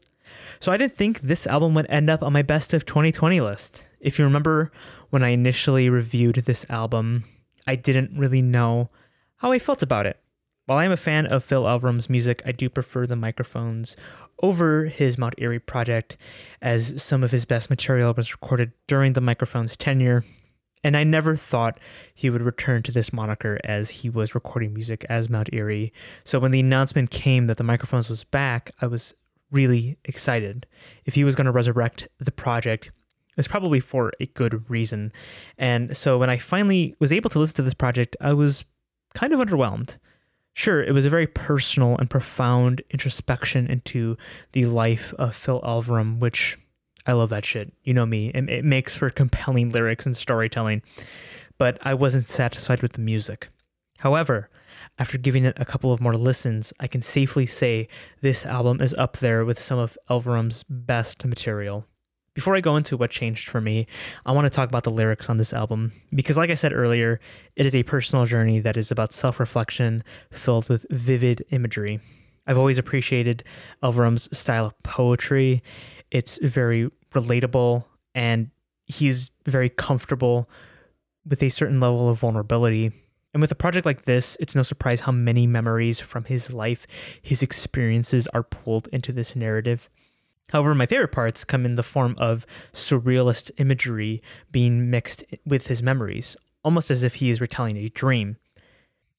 So 0.60 0.72
I 0.72 0.78
didn't 0.78 0.96
think 0.96 1.22
this 1.22 1.48
album 1.48 1.74
would 1.76 1.86
end 1.90 2.10
up 2.10 2.24
on 2.24 2.34
my 2.34 2.42
best 2.42 2.74
of 2.74 2.86
2020 2.86 3.42
list. 3.42 3.84
If 4.00 4.18
you 4.18 4.26
remember 4.26 4.72
when 5.10 5.24
I 5.24 5.30
initially 5.30 5.90
reviewed 5.90 6.36
this 6.36 6.66
album, 6.70 7.26
I 7.68 7.76
didn't 7.76 8.18
really 8.18 8.42
know 8.42 8.90
how 9.38 9.52
I 9.52 9.60
felt 9.60 9.84
about 9.84 10.06
it. 10.06 10.20
While 10.66 10.78
I 10.78 10.86
am 10.86 10.92
a 10.92 10.98
fan 10.98 11.26
of 11.26 11.44
Phil 11.44 11.64
Elverum's 11.64 12.12
music, 12.12 12.44
I 12.46 12.52
do 12.52 12.70
prefer 12.70 13.08
the 13.08 13.16
microphones 13.16 13.96
over 14.44 14.86
his 14.86 15.18
Mount 15.18 15.34
Eerie 15.40 15.60
project, 15.60 16.16
as 16.62 17.02
some 17.02 17.24
of 17.24 17.32
his 17.32 17.44
best 17.46 17.72
material 17.72 18.14
was 18.14 18.32
recorded 18.32 18.72
during 18.86 19.14
the 19.14 19.22
microphone's 19.22 19.76
tenure. 19.76 20.24
And 20.84 20.96
I 20.96 21.04
never 21.04 21.36
thought 21.36 21.80
he 22.14 22.30
would 22.30 22.44
return 22.44 22.84
to 22.84 22.92
this 22.92 23.12
moniker 23.12 23.60
as 23.64 23.90
he 23.90 24.10
was 24.10 24.36
recording 24.36 24.74
music 24.74 25.06
as 25.10 25.30
Mount 25.30 25.52
Eerie. 25.52 25.92
So 26.24 26.40
when 26.40 26.52
the 26.52 26.60
announcement 26.62 27.10
came 27.10 27.48
that 27.48 27.58
the 27.58 27.64
microphones 27.64 28.08
was 28.08 28.24
back, 28.24 28.72
I 28.80 28.88
was 28.88 29.14
really 29.52 29.98
excited. 30.06 30.66
If 31.06 31.16
he 31.16 31.24
was 31.24 31.36
going 31.36 31.46
to 31.46 31.52
resurrect 31.52 32.08
the 32.20 32.32
project, 32.32 32.88
it 32.88 33.38
was 33.38 33.48
probably 33.48 33.80
for 33.80 34.12
a 34.20 34.26
good 34.28 34.70
reason. 34.70 35.12
And 35.58 35.96
so 35.96 36.18
when 36.18 36.30
I 36.30 36.38
finally 36.38 36.96
was 37.00 37.12
able 37.12 37.30
to 37.32 37.40
listen 37.40 37.56
to 37.56 37.62
this 37.62 37.74
project, 37.74 38.18
I 38.20 38.34
was 38.34 38.66
kind 39.14 39.34
of 39.34 39.40
underwhelmed. 39.40 39.98
Sure, 40.54 40.84
it 40.84 40.94
was 40.94 41.06
a 41.06 41.10
very 41.10 41.28
personal 41.28 41.96
and 41.98 42.10
profound 42.10 42.82
introspection 42.90 43.68
into 43.68 44.18
the 44.52 44.66
life 44.66 45.14
of 45.18 45.36
Phil 45.36 45.62
Elverum, 45.62 46.20
which 46.20 46.58
I 47.06 47.14
love 47.14 47.30
that 47.30 47.46
shit. 47.46 47.72
You 47.84 47.94
know 47.94 48.06
me. 48.06 48.30
It, 48.30 48.50
it 48.50 48.66
makes 48.66 48.96
for 48.96 49.10
compelling 49.10 49.72
lyrics 49.72 50.06
and 50.06 50.18
storytelling. 50.18 50.82
But 51.58 51.78
I 51.82 51.94
wasn't 51.94 52.30
satisfied 52.30 52.82
with 52.82 52.94
the 52.94 53.02
music. 53.02 53.50
However, 54.00 54.50
after 55.00 55.18
giving 55.18 55.46
it 55.46 55.58
a 55.58 55.66
couple 55.66 55.94
of 55.94 56.02
more 56.02 56.16
listens, 56.16 56.74
I 56.80 56.88
can 56.88 57.02
safely 57.02 57.46
say 57.46 57.88
this 58.22 58.46
album 58.46 58.82
is 58.82 58.94
up 58.96 59.18
there 59.18 59.46
with 59.46 59.58
some 59.58 59.80
of 59.80 59.98
Elverum's 60.10 60.64
best 60.70 61.26
material. 61.26 61.86
Before 62.34 62.56
I 62.56 62.62
go 62.62 62.76
into 62.76 62.98
what 62.98 63.10
changed 63.10 63.50
for 63.50 63.60
me, 63.62 63.88
I 64.26 64.34
want 64.34 64.46
to 64.46 64.50
talk 64.50 64.70
about 64.70 64.84
the 64.84 64.92
lyrics 64.92 65.30
on 65.30 65.38
this 65.38 65.54
album 65.54 65.94
because, 66.14 66.38
like 66.38 66.50
I 66.50 66.56
said 66.56 66.74
earlier, 66.74 67.20
it 67.56 67.66
is 67.66 67.74
a 67.74 67.84
personal 67.84 68.26
journey 68.26 68.60
that 68.60 68.78
is 68.78 68.92
about 68.92 69.14
self 69.14 69.40
reflection 69.40 70.04
filled 70.32 70.70
with 70.70 70.86
vivid 70.90 71.44
imagery. 71.50 72.00
I've 72.46 72.58
always 72.58 72.78
appreciated 72.78 73.44
Elverum's 73.82 74.36
style 74.38 74.66
of 74.68 74.84
poetry. 74.84 75.64
It's 76.12 76.40
very 76.42 76.90
relatable 77.14 77.86
and 78.14 78.52
he's 78.86 79.32
very 79.46 79.70
comfortable 79.70 80.50
with 81.26 81.42
a 81.44 81.50
certain 81.50 81.80
level 81.80 82.10
of 82.10 82.20
vulnerability. 82.20 82.92
And 83.34 83.42
with 83.42 83.52
a 83.52 83.56
project 83.56 83.86
like 83.86 84.06
this, 84.06 84.36
it's 84.40 84.56
no 84.56 84.64
surprise 84.64 85.02
how 85.02 85.12
many 85.12 85.46
memories 85.46 86.00
from 86.00 86.26
his 86.26 86.52
life, 86.52 86.88
his 87.22 87.44
experiences 87.44 88.28
are 88.30 88.44
pulled 88.44 88.88
into 88.88 89.12
this 89.12 89.36
narrative. 89.36 89.90
However, 90.52 90.74
my 90.74 90.88
favorite 90.88 91.12
parts 91.12 91.46
come 91.46 91.66
in 91.66 91.76
the 91.76 91.84
form 91.84 92.16
of 92.18 92.48
surrealist 92.74 93.52
imagery 93.58 94.24
being 94.52 94.90
mixed 94.90 95.24
with 95.46 95.68
his 95.68 95.84
memories, 95.84 96.36
almost 96.64 96.90
as 96.90 97.04
if 97.04 97.16
he 97.16 97.30
is 97.30 97.40
retelling 97.40 97.78
a 97.78 97.90
dream. 97.90 98.38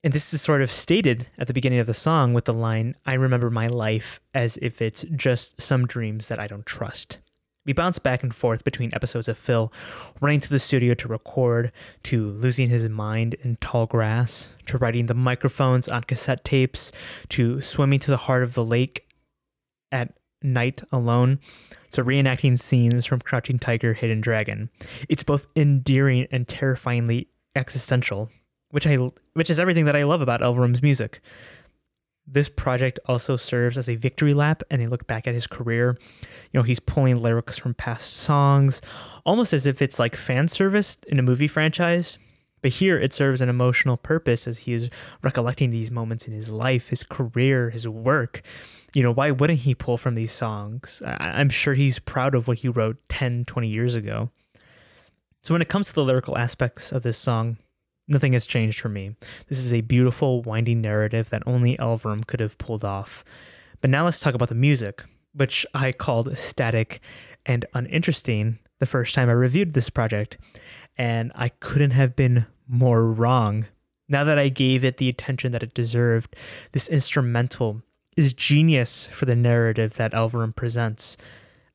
And 0.02 0.12
this 0.12 0.34
is 0.34 0.42
sort 0.42 0.62
of 0.62 0.72
stated 0.72 1.28
at 1.38 1.46
the 1.46 1.52
beginning 1.52 1.78
of 1.78 1.86
the 1.86 1.94
song 1.94 2.32
with 2.32 2.46
the 2.46 2.54
line, 2.54 2.96
I 3.06 3.14
remember 3.14 3.50
my 3.50 3.68
life 3.68 4.18
as 4.34 4.56
if 4.62 4.82
it's 4.82 5.04
just 5.14 5.60
some 5.60 5.86
dreams 5.86 6.28
that 6.28 6.40
I 6.40 6.46
don't 6.46 6.66
trust. 6.66 7.18
We 7.66 7.74
bounce 7.74 7.98
back 7.98 8.22
and 8.22 8.34
forth 8.34 8.64
between 8.64 8.94
episodes 8.94 9.28
of 9.28 9.36
Phil 9.36 9.72
running 10.20 10.40
to 10.40 10.48
the 10.48 10.58
studio 10.58 10.94
to 10.94 11.08
record, 11.08 11.72
to 12.04 12.30
losing 12.30 12.68
his 12.68 12.88
mind 12.88 13.34
in 13.42 13.56
tall 13.56 13.86
grass, 13.86 14.48
to 14.66 14.78
writing 14.78 15.06
the 15.06 15.14
microphones 15.14 15.88
on 15.88 16.04
cassette 16.04 16.42
tapes, 16.44 16.90
to 17.28 17.60
swimming 17.60 17.98
to 18.00 18.10
the 18.10 18.16
heart 18.16 18.42
of 18.42 18.54
the 18.54 18.64
lake 18.64 19.06
at 19.92 20.14
night 20.42 20.82
alone, 20.90 21.38
to 21.90 22.02
reenacting 22.02 22.58
scenes 22.58 23.04
from 23.04 23.20
Crouching 23.20 23.58
Tiger, 23.58 23.92
Hidden 23.92 24.22
Dragon. 24.22 24.70
It's 25.08 25.22
both 25.22 25.46
endearing 25.54 26.26
and 26.30 26.48
terrifyingly 26.48 27.28
existential, 27.54 28.30
which 28.70 28.86
I 28.86 28.96
which 29.34 29.50
is 29.50 29.60
everything 29.60 29.84
that 29.84 29.96
I 29.96 30.04
love 30.04 30.22
about 30.22 30.40
Elverum's 30.40 30.82
music. 30.82 31.20
This 32.26 32.48
project 32.48 33.00
also 33.06 33.36
serves 33.36 33.76
as 33.76 33.88
a 33.88 33.96
victory 33.96 34.34
lap 34.34 34.62
and 34.70 34.80
a 34.80 34.88
look 34.88 35.06
back 35.06 35.26
at 35.26 35.34
his 35.34 35.46
career. 35.46 35.98
You 36.52 36.60
know, 36.60 36.62
he's 36.62 36.78
pulling 36.78 37.16
lyrics 37.16 37.58
from 37.58 37.74
past 37.74 38.12
songs, 38.12 38.80
almost 39.24 39.52
as 39.52 39.66
if 39.66 39.82
it's 39.82 39.98
like 39.98 40.14
fan 40.14 40.46
service 40.46 40.96
in 41.08 41.18
a 41.18 41.22
movie 41.22 41.48
franchise. 41.48 42.18
But 42.62 42.72
here 42.72 42.98
it 42.98 43.12
serves 43.12 43.40
an 43.40 43.48
emotional 43.48 43.96
purpose 43.96 44.46
as 44.46 44.58
he 44.58 44.74
is 44.74 44.90
recollecting 45.22 45.70
these 45.70 45.90
moments 45.90 46.28
in 46.28 46.34
his 46.34 46.50
life, 46.50 46.90
his 46.90 47.02
career, 47.02 47.70
his 47.70 47.88
work. 47.88 48.42
You 48.94 49.02
know, 49.02 49.12
why 49.12 49.30
wouldn't 49.30 49.60
he 49.60 49.74
pull 49.74 49.96
from 49.96 50.14
these 50.14 50.32
songs? 50.32 51.02
I'm 51.06 51.48
sure 51.48 51.74
he's 51.74 51.98
proud 51.98 52.34
of 52.34 52.46
what 52.46 52.58
he 52.58 52.68
wrote 52.68 52.98
10, 53.08 53.46
20 53.46 53.68
years 53.68 53.94
ago. 53.94 54.30
So 55.42 55.54
when 55.54 55.62
it 55.62 55.68
comes 55.68 55.88
to 55.88 55.94
the 55.94 56.04
lyrical 56.04 56.36
aspects 56.36 56.92
of 56.92 57.02
this 57.02 57.16
song, 57.16 57.56
nothing 58.10 58.34
has 58.34 58.44
changed 58.44 58.80
for 58.80 58.88
me. 58.88 59.16
This 59.48 59.58
is 59.58 59.72
a 59.72 59.80
beautiful, 59.80 60.42
winding 60.42 60.80
narrative 60.80 61.30
that 61.30 61.42
only 61.46 61.76
Elverum 61.78 62.26
could 62.26 62.40
have 62.40 62.58
pulled 62.58 62.84
off. 62.84 63.24
But 63.80 63.90
now 63.90 64.04
let's 64.04 64.20
talk 64.20 64.34
about 64.34 64.50
the 64.50 64.54
music, 64.54 65.04
which 65.32 65.64
I 65.72 65.92
called 65.92 66.36
static 66.36 67.00
and 67.46 67.64
uninteresting 67.72 68.58
the 68.80 68.86
first 68.86 69.14
time 69.14 69.28
I 69.28 69.32
reviewed 69.32 69.72
this 69.72 69.90
project, 69.90 70.36
and 70.98 71.32
I 71.34 71.48
couldn't 71.48 71.92
have 71.92 72.16
been 72.16 72.46
more 72.66 73.04
wrong. 73.04 73.66
Now 74.08 74.24
that 74.24 74.38
I 74.38 74.48
gave 74.48 74.84
it 74.84 74.96
the 74.96 75.08
attention 75.08 75.52
that 75.52 75.62
it 75.62 75.72
deserved, 75.72 76.34
this 76.72 76.88
instrumental 76.88 77.82
is 78.16 78.34
genius 78.34 79.06
for 79.06 79.24
the 79.24 79.36
narrative 79.36 79.94
that 79.94 80.12
Elverum 80.12 80.54
presents. 80.54 81.16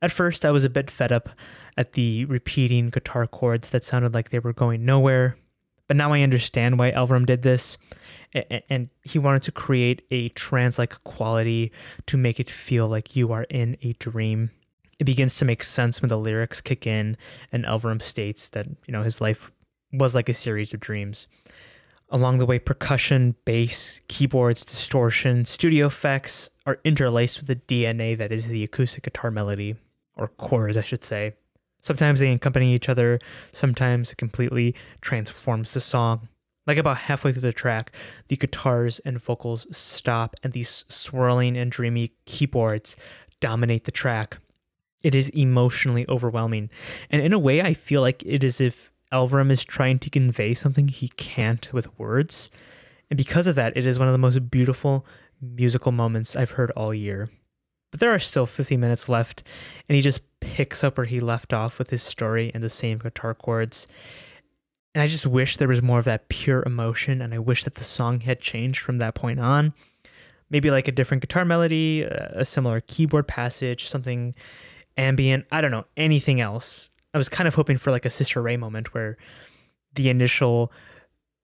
At 0.01 0.11
first, 0.11 0.45
I 0.45 0.51
was 0.51 0.65
a 0.65 0.69
bit 0.69 0.91
fed 0.91 1.11
up 1.11 1.29
at 1.77 1.93
the 1.93 2.25
repeating 2.25 2.89
guitar 2.89 3.25
chords 3.25 3.69
that 3.69 3.83
sounded 3.83 4.13
like 4.13 4.29
they 4.29 4.39
were 4.39 4.53
going 4.53 4.83
nowhere, 4.83 5.38
but 5.88 5.97
now 5.97 6.13
I 6.13 6.21
understand 6.21 6.79
why 6.79 6.91
Elverum 6.91 7.25
did 7.25 7.41
this. 7.41 7.77
And 8.69 8.89
he 9.03 9.17
wanted 9.17 9.43
to 9.43 9.51
create 9.51 10.01
a 10.11 10.29
trance 10.29 10.77
like 10.77 11.03
quality 11.03 11.71
to 12.07 12.17
make 12.17 12.39
it 12.39 12.49
feel 12.49 12.88
like 12.88 13.15
you 13.15 13.31
are 13.31 13.43
in 13.49 13.77
a 13.81 13.93
dream. 13.93 14.51
It 14.99 15.05
begins 15.05 15.38
to 15.38 15.45
make 15.45 15.63
sense 15.63 16.01
when 16.01 16.09
the 16.09 16.17
lyrics 16.17 16.59
kick 16.61 16.86
in 16.86 17.17
and 17.51 17.65
Elverum 17.65 18.01
states 18.01 18.49
that, 18.49 18.67
you 18.86 18.91
know, 18.91 19.03
his 19.03 19.21
life 19.21 19.51
was 19.93 20.15
like 20.15 20.27
a 20.27 20.33
series 20.33 20.73
of 20.73 20.79
dreams. 20.79 21.27
Along 22.09 22.38
the 22.38 22.45
way, 22.45 22.59
percussion, 22.59 23.36
bass, 23.45 24.01
keyboards, 24.07 24.63
distortion, 24.63 25.45
studio 25.45 25.88
effects 25.88 26.49
are 26.65 26.79
interlaced 26.83 27.39
with 27.39 27.47
the 27.47 27.55
DNA 27.55 28.17
that 28.17 28.31
is 28.31 28.47
the 28.47 28.63
acoustic 28.63 29.03
guitar 29.03 29.31
melody, 29.31 29.75
or 30.15 30.27
chords, 30.27 30.77
I 30.77 30.83
should 30.83 31.03
say. 31.03 31.33
Sometimes 31.86 32.19
they 32.19 32.31
accompany 32.31 32.73
each 32.73 32.89
other, 32.89 33.19
sometimes 33.51 34.11
it 34.11 34.17
completely 34.17 34.73
transforms 35.01 35.71
the 35.71 35.79
song. 35.79 36.29
Like 36.65 36.79
about 36.79 36.97
halfway 36.97 37.31
through 37.31 37.43
the 37.43 37.53
track, 37.53 37.91
the 38.27 38.36
guitars 38.36 38.97
and 39.05 39.21
vocals 39.21 39.67
stop, 39.69 40.36
and 40.41 40.51
these 40.51 40.83
swirling 40.88 41.55
and 41.55 41.71
dreamy 41.71 42.13
keyboards 42.25 42.95
dominate 43.39 43.83
the 43.83 43.91
track. 43.91 44.39
It 45.03 45.13
is 45.13 45.29
emotionally 45.29 46.07
overwhelming. 46.09 46.71
And 47.11 47.21
in 47.21 47.33
a 47.33 47.38
way, 47.38 47.61
I 47.61 47.75
feel 47.75 48.01
like 48.01 48.23
it 48.25 48.43
is 48.43 48.59
if 48.59 48.91
Elverum 49.13 49.51
is 49.51 49.63
trying 49.63 49.99
to 49.99 50.09
convey 50.09 50.55
something 50.55 50.88
he 50.88 51.09
can't 51.09 51.71
with 51.71 51.99
words. 51.99 52.49
And 53.11 53.17
because 53.17 53.45
of 53.45 53.53
that, 53.57 53.77
it 53.77 53.86
is 53.86 53.99
one 53.99 54.07
of 54.07 54.11
the 54.11 54.17
most 54.17 54.49
beautiful 54.49 55.05
musical 55.39 55.91
moments 55.91 56.36
I've 56.36 56.57
heard 56.57 56.71
all 56.71 56.95
year. 56.95 57.29
But 57.91 57.99
there 57.99 58.13
are 58.13 58.19
still 58.19 58.47
50 58.47 58.75
minutes 58.75 59.07
left, 59.07 59.43
and 59.88 59.95
he 59.95 60.01
just 60.01 60.21
picks 60.54 60.84
up 60.84 60.98
where 60.98 61.06
he 61.06 61.20
left 61.20 61.54
off 61.54 61.80
with 61.80 61.89
his 61.89 62.02
story 62.02 62.52
and 62.54 62.64
the 62.64 62.70
same 62.70 62.98
guitar 63.00 63.34
chords. 63.34 63.88
And 64.93 65.02
I 65.02 65.08
just 65.08 65.26
wish 65.26 65.58
there 65.58 65.68
was 65.68 65.82
more 65.82 66.00
of 66.00 66.06
that 66.06 66.30
pure 66.30 66.64
emotion, 66.66 67.22
and 67.22 67.34
I 67.34 67.39
wish 67.39 67.66
that 67.66 67.76
the 67.76 67.84
song 67.84 68.22
had 68.22 68.39
changed 68.39 68.80
from 68.80 68.98
that 69.00 69.14
point 69.14 69.39
on. 69.39 69.74
Maybe 70.50 70.72
like 70.72 70.88
a 70.88 70.91
different 70.91 71.22
guitar 71.22 71.43
melody, 71.43 72.04
a 72.04 72.46
similar 72.46 72.80
keyboard 72.80 73.28
passage, 73.28 73.89
something 73.89 74.36
ambient, 74.96 75.46
I 75.52 75.60
don't 75.60 75.72
know, 75.72 75.86
anything 75.98 76.39
else. 76.39 76.89
I 77.14 77.18
was 77.18 77.28
kind 77.28 77.48
of 77.48 77.56
hoping 77.56 77.78
for 77.78 77.91
like 77.91 78.06
a 78.06 78.10
Sister 78.10 78.41
Ray 78.41 78.56
moment 78.56 78.93
where 78.93 79.18
the 79.93 80.10
initial 80.10 80.72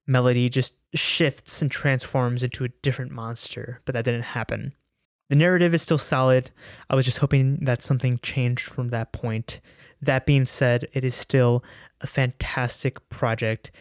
melody 0.08 0.48
just 0.50 0.74
shifts 0.94 1.62
and 1.62 1.72
transforms 1.72 2.44
into 2.44 2.64
a 2.64 2.70
different 2.82 3.12
monster, 3.12 3.82
but 3.86 3.94
that 3.94 4.06
didn't 4.06 4.24
happen. 4.24 4.74
The 5.32 5.38
narrative 5.38 5.74
is 5.74 5.82
still 5.82 5.98
solid. 5.98 6.52
I 6.90 6.96
was 6.98 7.06
just 7.06 7.20
hoping 7.20 7.60
that 7.62 7.82
something 7.82 8.20
changed 8.22 8.66
from 8.66 8.90
that 8.90 9.14
point. 9.14 9.62
That 10.02 10.26
being 10.26 10.44
said, 10.44 10.90
it 10.92 11.06
is 11.06 11.16
still 11.16 11.64
a 12.02 12.08
fantastic 12.08 13.08
project. 13.08 13.72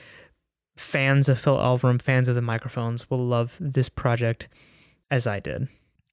Fans 0.77 1.29
of 1.29 1.41
Phil 1.41 1.57
Elverum, 1.57 2.01
fans 2.01 2.29
of 2.29 2.37
the 2.37 2.41
microphones 2.41 3.11
will 3.11 3.27
love 3.27 3.57
this 3.59 3.89
project 3.89 4.47
as 5.11 5.27
I 5.27 5.41
did. 5.41 5.67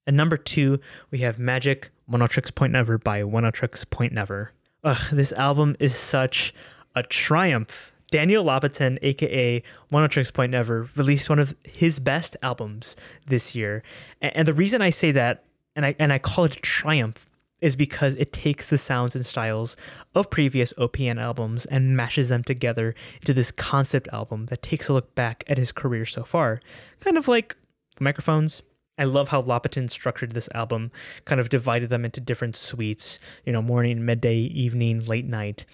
And 0.07 0.17
number 0.17 0.38
two, 0.38 0.79
we 1.11 1.19
have 1.19 1.38
Magic 1.38 1.91
Oneohtrix 2.09 2.55
Point 2.55 2.73
Never 2.73 2.97
by 2.97 3.21
Oneohtrix 3.21 3.88
Point 3.91 4.13
Never. 4.13 4.53
Ugh, 4.83 5.11
this 5.11 5.33
album 5.33 5.75
is 5.79 5.95
such 5.95 6.51
a 6.95 7.03
triumph. 7.03 7.93
Daniel 8.12 8.43
Lopatin, 8.43 8.97
aka 9.01 9.62
Oneohtrix 9.91 10.34
Point 10.34 10.51
Never, 10.51 10.89
released 10.95 11.30
one 11.30 11.39
of 11.39 11.55
his 11.64 11.99
best 11.99 12.38
albums 12.41 12.95
this 13.26 13.55
year. 13.55 13.84
And 14.22 14.47
the 14.47 14.53
reason 14.53 14.82
I 14.82 14.89
say 14.89 15.12
that, 15.12 15.43
and 15.76 15.86
I 15.86 15.95
and 15.99 16.14
I 16.14 16.20
call 16.20 16.45
it 16.45 16.55
a 16.55 16.60
triumph, 16.62 17.28
is 17.60 17.76
because 17.76 18.16
it 18.16 18.32
takes 18.32 18.70
the 18.70 18.78
sounds 18.78 19.16
and 19.16 19.26
styles 19.26 19.76
of 20.14 20.30
previous 20.30 20.74
OPN 20.74 21.20
albums 21.20 21.66
and 21.66 21.97
mashes 21.97 22.30
them 22.30 22.43
together 22.43 22.93
into 23.16 23.34
this 23.34 23.51
concept 23.51 24.08
album 24.14 24.45
that 24.47 24.62
takes 24.62 24.88
a 24.88 24.93
look 24.93 25.14
back 25.16 25.43
at 25.47 25.58
his 25.58 25.72
career 25.72 26.05
so 26.05 26.24
far. 26.24 26.62
Kind 26.99 27.18
of 27.18 27.28
like 27.28 27.55
the 27.97 28.03
microphones, 28.03 28.62
I 28.97 29.03
love 29.03 29.30
how 29.30 29.41
Lopatin 29.41 29.89
structured 29.89 30.32
this 30.32 30.49
album, 30.53 30.91
kind 31.26 31.41
of 31.41 31.49
divided 31.49 31.89
them 31.89 32.05
into 32.05 32.22
different 32.22 32.55
suites, 32.55 33.20
you 33.45 33.53
know, 33.53 33.62
morning, 33.62 34.05
midday, 34.05 34.38
evening, 34.38 35.05
late 35.05 35.26
night, 35.26 35.66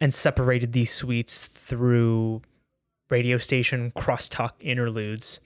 and 0.00 0.12
separated 0.14 0.72
these 0.72 0.92
suites 0.92 1.46
through 1.46 2.42
radio 3.10 3.38
station 3.38 3.92
crosstalk 3.96 4.52
interludes. 4.60 5.40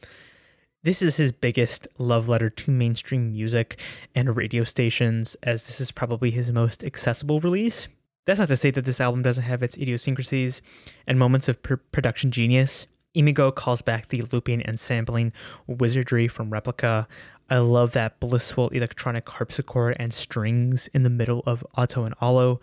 This 0.84 1.00
is 1.00 1.16
his 1.16 1.30
biggest 1.30 1.86
love 1.96 2.28
letter 2.28 2.50
to 2.50 2.70
mainstream 2.72 3.30
music 3.32 3.78
and 4.14 4.36
radio 4.36 4.64
stations, 4.64 5.36
as 5.42 5.66
this 5.66 5.80
is 5.80 5.92
probably 5.92 6.32
his 6.32 6.50
most 6.50 6.82
accessible 6.82 7.38
release. 7.38 7.86
That's 8.26 8.40
not 8.40 8.48
to 8.48 8.56
say 8.56 8.70
that 8.72 8.84
this 8.84 9.00
album 9.00 9.22
doesn't 9.22 9.44
have 9.44 9.62
its 9.62 9.76
idiosyncrasies 9.76 10.60
and 11.06 11.18
moments 11.18 11.48
of 11.48 11.62
pr- 11.62 11.74
production 11.92 12.30
genius. 12.30 12.86
Imago 13.14 13.50
calls 13.52 13.82
back 13.82 14.08
the 14.08 14.22
looping 14.32 14.62
and 14.62 14.78
sampling 14.78 15.32
wizardry 15.66 16.26
from 16.28 16.50
Replica. 16.50 17.06
I 17.50 17.58
love 17.58 17.92
that 17.92 18.18
blissful 18.20 18.68
electronic 18.70 19.28
harpsichord 19.28 19.96
and 19.98 20.12
strings 20.12 20.88
in 20.88 21.02
the 21.02 21.10
middle 21.10 21.42
of 21.46 21.64
Auto 21.76 22.04
and 22.04 22.14
Allo. 22.20 22.60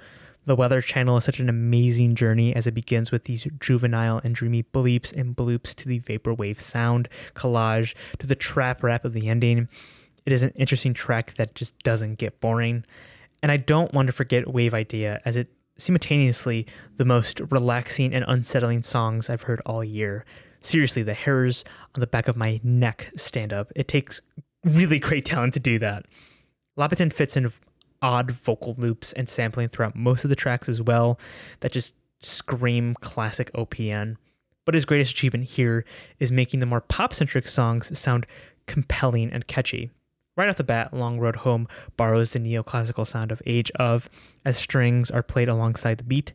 The 0.49 0.55
Weather 0.55 0.81
Channel 0.81 1.17
is 1.17 1.25
such 1.25 1.39
an 1.39 1.47
amazing 1.47 2.15
journey 2.15 2.55
as 2.55 2.65
it 2.65 2.73
begins 2.73 3.11
with 3.11 3.25
these 3.25 3.45
juvenile 3.59 4.19
and 4.23 4.33
dreamy 4.33 4.63
bleeps 4.63 5.15
and 5.15 5.35
bloops 5.35 5.75
to 5.75 5.87
the 5.87 5.99
vaporwave 5.99 6.59
sound 6.59 7.07
collage 7.35 7.93
to 8.17 8.25
the 8.25 8.33
trap 8.33 8.81
rap 8.81 9.05
of 9.05 9.13
the 9.13 9.29
ending. 9.29 9.69
It 10.25 10.33
is 10.33 10.41
an 10.41 10.49
interesting 10.55 10.95
track 10.95 11.35
that 11.37 11.53
just 11.53 11.77
doesn't 11.83 12.15
get 12.15 12.41
boring. 12.41 12.83
And 13.43 13.51
I 13.51 13.57
don't 13.57 13.93
want 13.93 14.07
to 14.07 14.11
forget 14.11 14.51
Wave 14.51 14.73
Idea 14.73 15.21
as 15.23 15.37
it 15.37 15.53
simultaneously 15.77 16.65
the 16.97 17.05
most 17.05 17.41
relaxing 17.51 18.11
and 18.11 18.25
unsettling 18.27 18.81
songs 18.81 19.29
I've 19.29 19.43
heard 19.43 19.61
all 19.67 19.83
year. 19.83 20.25
Seriously, 20.61 21.03
the 21.03 21.13
hairs 21.13 21.63
on 21.93 22.01
the 22.01 22.07
back 22.07 22.27
of 22.27 22.35
my 22.35 22.59
neck 22.63 23.11
stand 23.15 23.53
up. 23.53 23.71
It 23.75 23.87
takes 23.87 24.23
really 24.63 24.97
great 24.97 25.25
talent 25.25 25.53
to 25.53 25.59
do 25.59 25.77
that. 25.77 26.07
Lopatin 26.75 27.13
fits 27.13 27.37
in 27.37 27.51
odd 28.01 28.31
vocal 28.31 28.75
loops 28.77 29.13
and 29.13 29.27
sampling 29.27 29.69
throughout 29.69 29.95
most 29.95 30.23
of 30.23 30.29
the 30.29 30.35
tracks 30.35 30.69
as 30.69 30.81
well 30.81 31.19
that 31.59 31.71
just 31.71 31.95
scream 32.19 32.95
classic 33.01 33.51
OPN. 33.53 34.17
But 34.65 34.75
his 34.75 34.85
greatest 34.85 35.11
achievement 35.11 35.45
here 35.45 35.85
is 36.19 36.31
making 36.31 36.59
the 36.59 36.65
more 36.65 36.81
pop 36.81 37.13
centric 37.13 37.47
songs 37.47 37.97
sound 37.97 38.27
compelling 38.67 39.31
and 39.31 39.47
catchy. 39.47 39.89
Right 40.37 40.47
off 40.47 40.57
the 40.57 40.63
bat, 40.63 40.93
Long 40.93 41.19
Road 41.19 41.37
Home 41.37 41.67
borrows 41.97 42.31
the 42.31 42.39
neoclassical 42.39 43.05
sound 43.05 43.31
of 43.31 43.41
Age 43.45 43.71
of, 43.71 44.09
as 44.45 44.57
strings 44.57 45.11
are 45.11 45.23
played 45.23 45.49
alongside 45.49 45.97
the 45.97 46.03
beat. 46.03 46.33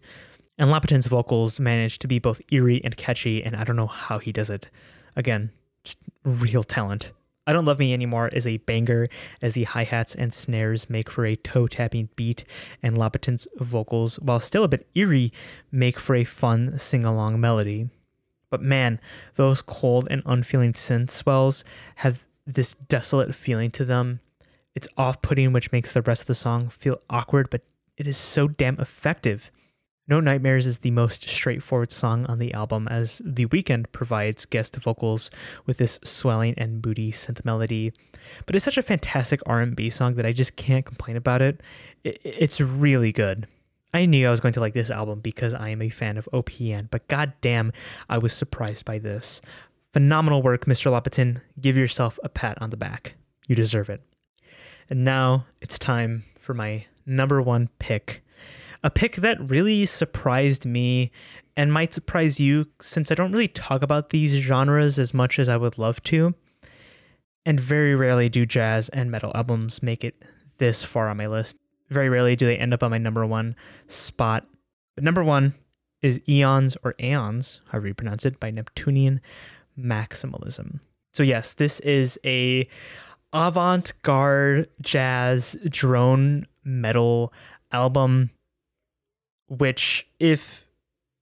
And 0.59 0.69
Lopatin's 0.69 1.07
vocals 1.07 1.59
manage 1.59 1.99
to 2.01 2.09
be 2.09 2.19
both 2.19 2.41
eerie 2.53 2.83
and 2.85 2.97
catchy, 2.97 3.43
and 3.43 3.57
I 3.57 3.65
don't 3.65 3.77
know 3.77 3.87
how 3.87 4.19
he 4.19 4.31
does 4.31 4.51
it. 4.51 4.69
Again, 5.17 5.53
real 6.25 6.65
talent. 6.65 7.13
I 7.47 7.53
Don't 7.53 7.67
Love 7.67 7.79
Me 7.79 7.93
Anymore 7.93 8.29
is 8.29 8.47
a 8.47 8.57
banger 8.57 9.07
as 9.43 9.53
the 9.53 9.65
hi 9.65 9.85
hats 9.85 10.15
and 10.15 10.33
snares 10.33 10.89
make 10.89 11.11
for 11.11 11.27
a 11.27 11.37
toe 11.37 11.67
tapping 11.67 12.09
beat, 12.17 12.45
and 12.83 12.97
Lopatin's 12.97 13.47
vocals, 13.57 14.17
while 14.17 14.41
still 14.41 14.65
a 14.65 14.69
bit 14.69 14.87
eerie, 14.95 15.31
make 15.71 15.99
for 15.99 16.15
a 16.15 16.25
fun 16.25 16.79
sing 16.79 17.05
along 17.05 17.39
melody. 17.39 17.91
But 18.49 18.63
man, 18.63 18.99
those 19.35 19.61
cold 19.61 20.09
and 20.11 20.23
unfeeling 20.25 20.73
synth 20.73 21.11
swells 21.11 21.65
have 21.97 22.25
this 22.47 22.77
desolate 22.89 23.35
feeling 23.35 23.71
to 23.73 23.85
them. 23.85 24.21
It's 24.75 24.89
off 24.97 25.21
putting, 25.21 25.53
which 25.53 25.71
makes 25.71 25.93
the 25.93 26.01
rest 26.01 26.23
of 26.23 26.29
the 26.29 26.35
song 26.35 26.71
feel 26.71 26.99
awkward, 27.11 27.51
but 27.51 27.61
it 27.99 28.07
is 28.07 28.17
so 28.17 28.49
damn 28.49 28.81
effective. 28.81 29.51
No 30.07 30.21
Nightmares 30.21 30.67
is 30.67 30.79
the 30.79 30.91
most 30.91 31.27
straightforward 31.27 31.91
song 31.91 32.27
on 32.27 32.39
the 32.39 32.53
album, 32.53 32.87
as 32.89 33.23
The 33.25 33.47
Weeknd 33.47 33.91
provides 33.91 34.45
guest 34.45 34.77
vocals 34.77 35.31
with 35.65 35.79
this 35.79 35.99
swelling 36.05 36.53
and 36.59 36.85
moody 36.85 37.11
synth 37.11 37.43
melody. 37.43 37.91
But 38.45 38.55
it's 38.55 38.67
such 38.67 38.77
a 38.77 38.83
fantastic 38.83 39.41
R&B 39.47 39.89
song 39.89 40.17
that 40.17 40.27
I 40.27 40.33
just 40.33 40.57
can't 40.57 40.85
complain 40.85 41.17
about 41.17 41.41
it. 41.41 41.63
It's 42.05 42.61
really 42.61 43.13
good. 43.13 43.47
I 43.95 44.05
knew 44.05 44.27
I 44.27 44.31
was 44.31 44.41
going 44.41 44.53
to 44.55 44.61
like 44.61 44.75
this 44.75 44.91
album 44.91 45.21
because 45.21 45.55
I 45.55 45.71
am 45.71 45.81
a 45.81 45.89
fan 45.89 46.19
of 46.19 46.29
OPN, 46.35 46.89
but 46.91 47.09
goddamn, 47.09 47.73
I 48.11 48.19
was 48.19 48.33
surprised 48.33 48.85
by 48.85 48.99
this. 48.99 49.41
Phenomenal 49.93 50.43
work, 50.43 50.67
Mr. 50.67 50.91
Lopatin. 50.91 51.41
Give 51.61 51.77
yourself 51.77 52.19
a 52.23 52.29
pat 52.29 52.61
on 52.61 52.71
the 52.71 52.77
back. 52.77 53.15
You 53.47 53.55
deserve 53.55 53.89
it. 53.89 54.03
And 54.91 55.05
now 55.05 55.47
it's 55.63 55.79
time 55.79 56.25
for 56.39 56.53
my 56.53 56.85
number 57.07 57.41
one 57.41 57.71
pick. 57.79 58.24
A 58.85 58.91
pick 58.91 59.17
that 59.17 59.41
really 59.41 59.87
surprised 59.87 60.67
me 60.67 61.11
and 61.57 61.73
might 61.73 61.95
surprise 61.95 62.39
you 62.39 62.67
since 62.83 63.11
I 63.11 63.15
don't 63.15 63.33
really 63.33 63.49
talk 63.49 63.81
about 63.81 64.11
these 64.11 64.35
genres 64.35 64.99
as 64.99 65.15
much 65.15 65.39
as 65.39 65.49
I 65.49 65.57
would 65.57 65.79
love 65.79 66.03
to. 66.05 66.35
And 67.47 67.59
very 67.59 67.95
rarely 67.95 68.29
do 68.29 68.45
jazz 68.45 68.91
and 68.91 69.11
metal 69.11 69.33
albums 69.35 69.83
make 69.83 70.05
it 70.05 70.23
this 70.59 70.85
far 70.85 71.09
on 71.09 71.17
my 71.17 71.27
list. 71.27 71.57
Very 71.89 72.11
rarely 72.11 72.37
do 72.37 72.45
they 72.45 72.59
end 72.59 72.75
up 72.75 72.83
on 72.83 72.91
my 72.91 72.99
number 72.99 73.25
one 73.25 73.57
spot. 73.87 74.47
But 74.97 75.05
number 75.05 75.25
one 75.25 75.55
is 76.03 76.21
Eons 76.29 76.77
or 76.85 76.95
Aeons, 77.01 77.61
however 77.69 77.89
you 77.89 77.95
pronounce 77.95 78.27
it, 78.27 78.39
by 78.39 78.51
Neptunian 78.51 79.23
maximalism. 79.79 80.81
So 81.15 81.23
yes, 81.23 81.55
this 81.55 81.81
is 81.81 82.19
a 82.23 82.69
avant-garde 83.33 84.69
jazz 84.83 85.57
drone 85.71 86.47
metal 86.65 87.33
album 87.73 88.29
which 89.49 90.07
if 90.19 90.69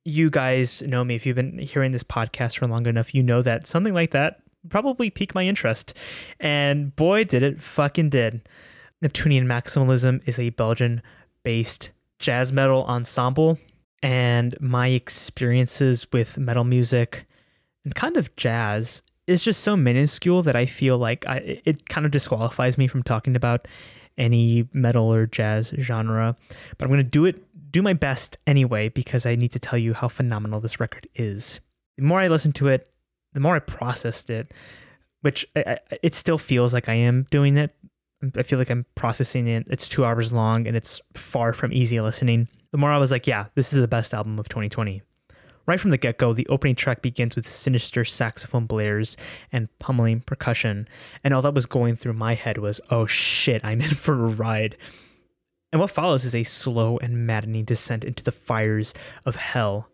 you 0.04 0.30
guys 0.30 0.82
know 0.82 1.04
me 1.04 1.14
if 1.14 1.24
you've 1.24 1.36
been 1.36 1.58
hearing 1.58 1.92
this 1.92 2.02
podcast 2.02 2.58
for 2.58 2.66
long 2.66 2.86
enough 2.86 3.14
you 3.14 3.22
know 3.22 3.42
that 3.42 3.66
something 3.66 3.94
like 3.94 4.10
that 4.10 4.40
probably 4.68 5.10
piqued 5.10 5.34
my 5.34 5.44
interest 5.44 5.96
and 6.40 6.94
boy 6.96 7.24
did 7.24 7.42
it 7.42 7.60
fucking 7.60 8.10
did 8.10 8.48
neptunian 9.00 9.46
maximalism 9.46 10.20
is 10.26 10.38
a 10.38 10.50
belgian 10.50 11.02
based 11.44 11.90
jazz 12.18 12.52
metal 12.52 12.84
ensemble 12.84 13.58
and 14.02 14.56
my 14.60 14.88
experiences 14.88 16.06
with 16.12 16.36
metal 16.36 16.64
music 16.64 17.26
and 17.84 17.94
kind 17.94 18.16
of 18.16 18.34
jazz 18.36 19.02
is 19.26 19.44
just 19.44 19.60
so 19.60 19.76
minuscule 19.76 20.42
that 20.42 20.56
I 20.56 20.66
feel 20.66 20.98
like 20.98 21.26
I, 21.26 21.60
it 21.64 21.88
kind 21.88 22.04
of 22.04 22.12
disqualifies 22.12 22.76
me 22.76 22.86
from 22.86 23.02
talking 23.02 23.36
about 23.36 23.68
any 24.18 24.68
metal 24.72 25.12
or 25.12 25.26
jazz 25.26 25.72
genre. 25.78 26.36
But 26.76 26.84
I'm 26.84 26.90
going 26.90 26.98
to 26.98 27.04
do 27.04 27.24
it, 27.24 27.42
do 27.72 27.82
my 27.82 27.94
best 27.94 28.38
anyway, 28.46 28.88
because 28.88 29.26
I 29.26 29.34
need 29.34 29.52
to 29.52 29.58
tell 29.58 29.78
you 29.78 29.94
how 29.94 30.08
phenomenal 30.08 30.60
this 30.60 30.78
record 30.78 31.08
is. 31.14 31.60
The 31.96 32.04
more 32.04 32.20
I 32.20 32.28
listened 32.28 32.54
to 32.56 32.68
it, 32.68 32.88
the 33.32 33.40
more 33.40 33.56
I 33.56 33.60
processed 33.60 34.30
it, 34.30 34.52
which 35.22 35.46
I, 35.56 35.78
it 36.02 36.14
still 36.14 36.38
feels 36.38 36.74
like 36.74 36.88
I 36.88 36.94
am 36.94 37.26
doing 37.30 37.56
it. 37.56 37.74
I 38.36 38.42
feel 38.42 38.58
like 38.58 38.70
I'm 38.70 38.86
processing 38.94 39.48
it. 39.48 39.66
It's 39.68 39.88
two 39.88 40.04
hours 40.04 40.32
long 40.32 40.66
and 40.66 40.76
it's 40.76 41.00
far 41.14 41.52
from 41.52 41.72
easy 41.72 42.00
listening. 42.00 42.48
The 42.70 42.78
more 42.78 42.92
I 42.92 42.98
was 42.98 43.10
like, 43.10 43.26
yeah, 43.26 43.46
this 43.54 43.72
is 43.72 43.80
the 43.80 43.88
best 43.88 44.14
album 44.14 44.38
of 44.38 44.48
2020. 44.48 45.02
Right 45.66 45.80
from 45.80 45.90
the 45.90 45.98
get 45.98 46.18
go, 46.18 46.32
the 46.32 46.46
opening 46.48 46.74
track 46.74 47.02
begins 47.02 47.36
with 47.36 47.48
sinister 47.48 48.04
saxophone 48.04 48.66
blares 48.66 49.16
and 49.52 49.68
pummeling 49.78 50.20
percussion, 50.20 50.88
and 51.22 51.32
all 51.32 51.42
that 51.42 51.54
was 51.54 51.66
going 51.66 51.94
through 51.94 52.14
my 52.14 52.34
head 52.34 52.58
was, 52.58 52.80
oh 52.90 53.06
shit, 53.06 53.64
I'm 53.64 53.80
in 53.80 53.90
for 53.90 54.14
a 54.14 54.28
ride. 54.28 54.76
And 55.72 55.80
what 55.80 55.90
follows 55.90 56.26
is 56.26 56.34
a 56.34 56.42
slow 56.42 56.98
and 56.98 57.26
maddening 57.26 57.64
descent 57.64 58.04
into 58.04 58.22
the 58.22 58.30
fires 58.30 58.92
of 59.24 59.36
hell. 59.36 59.88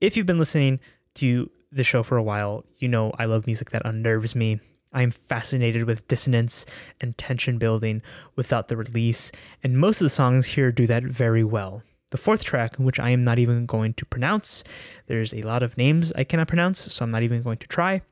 If 0.00 0.16
you've 0.16 0.26
been 0.26 0.38
listening 0.38 0.78
to 1.16 1.50
the 1.72 1.82
show 1.82 2.04
for 2.04 2.16
a 2.16 2.22
while, 2.22 2.64
you 2.78 2.86
know 2.86 3.12
I 3.18 3.24
love 3.24 3.46
music 3.46 3.70
that 3.70 3.82
unnerves 3.84 4.36
me. 4.36 4.60
I 4.92 5.02
am 5.02 5.10
fascinated 5.10 5.84
with 5.84 6.06
dissonance 6.06 6.64
and 7.00 7.18
tension 7.18 7.58
building 7.58 8.02
without 8.36 8.68
the 8.68 8.76
release, 8.76 9.32
and 9.62 9.78
most 9.78 10.00
of 10.00 10.04
the 10.04 10.10
songs 10.10 10.46
here 10.46 10.70
do 10.70 10.86
that 10.86 11.02
very 11.02 11.42
well. 11.42 11.82
The 12.12 12.18
fourth 12.18 12.44
track, 12.44 12.76
which 12.76 13.00
I 13.00 13.10
am 13.10 13.24
not 13.24 13.40
even 13.40 13.66
going 13.66 13.94
to 13.94 14.06
pronounce, 14.06 14.62
there's 15.06 15.34
a 15.34 15.42
lot 15.42 15.64
of 15.64 15.76
names 15.76 16.12
I 16.14 16.22
cannot 16.22 16.48
pronounce, 16.48 16.80
so 16.92 17.04
I'm 17.04 17.10
not 17.10 17.24
even 17.24 17.42
going 17.42 17.58
to 17.58 17.66
try. 17.66 18.02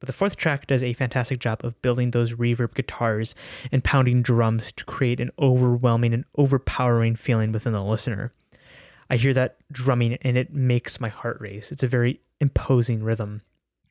But 0.00 0.06
the 0.06 0.14
fourth 0.14 0.36
track 0.36 0.66
does 0.66 0.82
a 0.82 0.94
fantastic 0.94 1.38
job 1.38 1.60
of 1.62 1.80
building 1.82 2.10
those 2.10 2.34
reverb 2.34 2.74
guitars 2.74 3.34
and 3.70 3.84
pounding 3.84 4.22
drums 4.22 4.72
to 4.72 4.84
create 4.84 5.20
an 5.20 5.30
overwhelming 5.38 6.14
and 6.14 6.24
overpowering 6.36 7.16
feeling 7.16 7.52
within 7.52 7.74
the 7.74 7.82
listener. 7.82 8.32
I 9.10 9.16
hear 9.16 9.34
that 9.34 9.58
drumming 9.70 10.14
and 10.22 10.38
it 10.38 10.54
makes 10.54 11.00
my 11.00 11.08
heart 11.08 11.38
race. 11.40 11.70
It's 11.70 11.82
a 11.82 11.88
very 11.88 12.20
imposing 12.40 13.02
rhythm. 13.02 13.42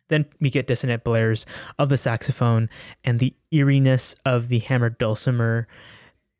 Then 0.08 0.26
we 0.40 0.50
get 0.50 0.66
dissonant 0.66 1.04
blares 1.04 1.46
of 1.78 1.90
the 1.90 1.98
saxophone 1.98 2.70
and 3.04 3.20
the 3.20 3.36
eeriness 3.54 4.16
of 4.26 4.50
the 4.50 4.60
hammered 4.60 4.98
dulcimer, 4.98 5.68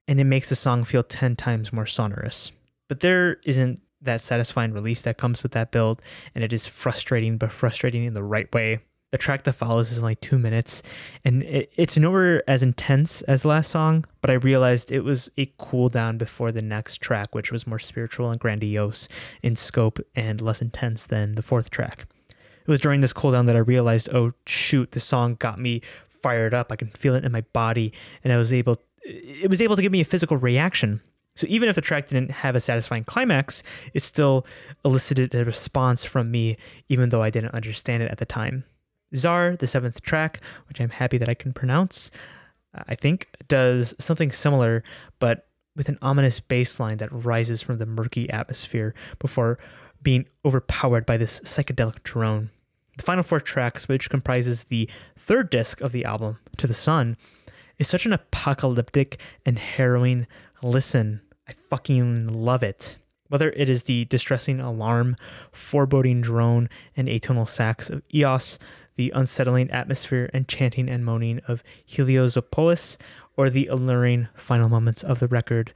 and 0.08 0.20
it 0.20 0.24
makes 0.24 0.50
the 0.50 0.56
song 0.56 0.84
feel 0.84 1.04
10 1.04 1.36
times 1.36 1.72
more 1.72 1.86
sonorous. 1.86 2.52
But 2.88 3.02
there 3.02 3.38
isn't 3.46 3.80
that 4.02 4.24
satisfying 4.24 4.74
release 4.74 5.04
that 5.04 5.20
comes 5.20 5.44
with 5.44 5.52
that 5.52 5.72
build, 5.72 6.02
and 6.34 6.44
it 6.44 6.52
is 6.52 6.66
frustrating, 6.66 7.38
but 7.38 7.52
frustrating 7.52 8.06
in 8.06 8.16
the 8.16 8.24
right 8.24 8.52
way. 8.54 8.80
The 9.12 9.18
track 9.18 9.44
that 9.46 9.54
follows 9.54 9.92
is 9.92 9.98
only 9.98 10.16
two 10.16 10.38
minutes, 10.38 10.84
and 11.26 11.42
it, 11.42 11.72
it's 11.76 11.98
nowhere 11.98 12.44
as 12.48 12.62
intense 12.62 13.24
as 13.24 13.42
the 13.42 13.48
last 13.48 13.72
song, 13.72 14.06
but 14.22 14.30
I 14.30 14.34
realized 14.34 14.92
it 14.92 15.04
was 15.04 15.32
a 15.36 15.52
cool 15.58 15.90
down 15.90 16.20
before 16.20 16.52
the 16.52 16.62
next 16.62 17.02
track, 17.02 17.34
which 17.34 17.52
was 17.52 17.66
more 17.66 17.80
spiritual 17.80 18.30
and 18.30 18.40
grandiose 18.40 19.08
in 19.42 19.56
scope 19.56 20.00
and 20.16 20.42
less 20.42 20.62
intense 20.62 21.08
than 21.08 21.34
the 21.34 21.42
fourth 21.42 21.72
track. 21.72 22.06
It 22.30 22.68
was 22.68 22.80
during 22.80 23.02
this 23.02 23.12
cool 23.12 23.32
down 23.32 23.48
that 23.48 23.56
I 23.56 23.60
realized, 23.60 24.10
oh 24.14 24.34
shoot, 24.46 24.92
the 24.92 25.00
song 25.00 25.38
got 25.40 25.58
me 25.58 25.82
fired 26.08 26.54
up. 26.54 26.72
I 26.72 26.76
can 26.76 26.90
feel 26.90 27.16
it 27.16 27.26
in 27.26 27.32
my 27.32 27.42
body, 27.42 27.92
and 28.24 28.32
I 28.32 28.38
was 28.38 28.54
able, 28.54 28.78
it 29.02 29.50
was 29.50 29.60
able 29.60 29.76
to 29.76 29.82
give 29.82 29.92
me 29.92 30.02
a 30.02 30.06
physical 30.06 30.38
reaction. 30.38 31.02
So 31.36 31.48
even 31.50 31.68
if 31.68 31.76
the 31.76 31.82
track 31.82 32.10
didn't 32.10 32.30
have 32.30 32.56
a 32.56 32.60
satisfying 32.60 33.06
climax, 33.06 33.64
it 33.96 34.04
still 34.04 34.46
elicited 34.86 35.34
a 35.34 35.46
response 35.46 36.04
from 36.04 36.30
me, 36.30 36.58
even 36.90 37.10
though 37.10 37.24
I 37.24 37.32
didn't 37.32 37.56
understand 37.56 38.04
it 38.04 38.12
at 38.12 38.20
the 38.20 38.26
time. 38.26 38.66
Czar, 39.16 39.56
the 39.56 39.68
seventh 39.68 40.02
track, 40.02 40.42
which 40.68 40.80
I'm 40.80 40.90
happy 40.90 41.18
that 41.18 41.30
I 41.30 41.34
can 41.34 41.54
pronounce, 41.54 42.12
I 42.74 42.96
think 42.96 43.30
does 43.48 43.96
something 44.00 44.32
similar, 44.32 44.84
but 45.20 45.48
with 45.76 45.90
an 45.90 45.98
ominous 46.02 46.40
bass 46.40 46.80
line 46.80 46.98
that 46.98 47.12
rises 47.12 47.62
from 47.62 47.78
the 47.78 47.86
murky 47.86 48.30
atmosphere 48.30 48.94
before 49.18 49.58
being 50.02 50.26
overpowered 50.46 51.06
by 51.06 51.18
this 51.18 51.40
psychedelic 51.42 52.04
drone. 52.04 52.50
The 52.98 53.04
final 53.04 53.24
four 53.24 53.40
tracks, 53.40 53.88
which 53.88 54.10
comprises 54.10 54.66
the 54.66 54.90
third 55.18 55.50
disc 55.50 55.82
of 55.82 55.92
the 55.92 56.06
album, 56.06 56.40
To 56.58 56.68
the 56.68 56.74
Sun, 56.74 57.18
is 57.78 57.88
such 57.88 58.06
an 58.06 58.14
apocalyptic 58.14 59.20
and 59.46 59.58
harrowing 59.58 60.28
listen. 60.62 61.22
I 61.48 61.54
fucking 61.54 62.28
love 62.28 62.62
it. 62.62 62.98
Whether 63.30 63.52
it 63.52 63.70
is 63.70 63.84
the 63.84 64.06
distressing 64.06 64.60
alarm, 64.60 65.16
foreboding 65.52 66.22
drone, 66.22 66.68
and 66.98 67.08
atonal 67.08 67.48
sax 67.48 67.90
of 67.90 68.02
Eos, 68.14 68.60
the 69.00 69.14
unsettling 69.16 69.72
atmosphere 69.72 70.30
and 70.34 70.50
chanting 70.50 70.90
and 70.90 71.06
moaning 71.06 71.40
of 71.48 71.64
Heliozopolis, 71.88 72.98
or 73.38 73.50
the 73.50 73.68
alluring 73.68 74.28
final 74.36 74.68
moments 74.68 75.06
of 75.06 75.20
the 75.20 75.28
record, 75.30 75.72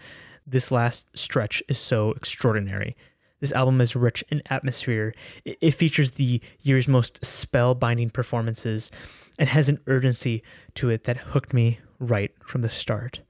this 0.46 0.72
last 0.72 1.08
stretch 1.18 1.64
is 1.70 1.78
so 1.78 2.12
extraordinary. 2.12 2.98
This 3.40 3.54
album 3.54 3.80
is 3.80 3.96
rich 3.96 4.26
in 4.28 4.42
atmosphere. 4.50 5.14
It 5.46 5.72
features 5.72 6.12
the 6.12 6.42
year's 6.64 6.90
most 6.90 7.22
spellbinding 7.22 8.12
performances 8.12 8.92
and 9.40 9.48
has 9.48 9.70
an 9.70 9.80
urgency 9.88 10.44
to 10.76 10.90
it 10.90 11.06
that 11.06 11.16
hooked 11.16 11.54
me 11.54 11.80
right 12.00 12.32
from 12.46 12.62
the 12.62 12.70
start. 12.70 13.22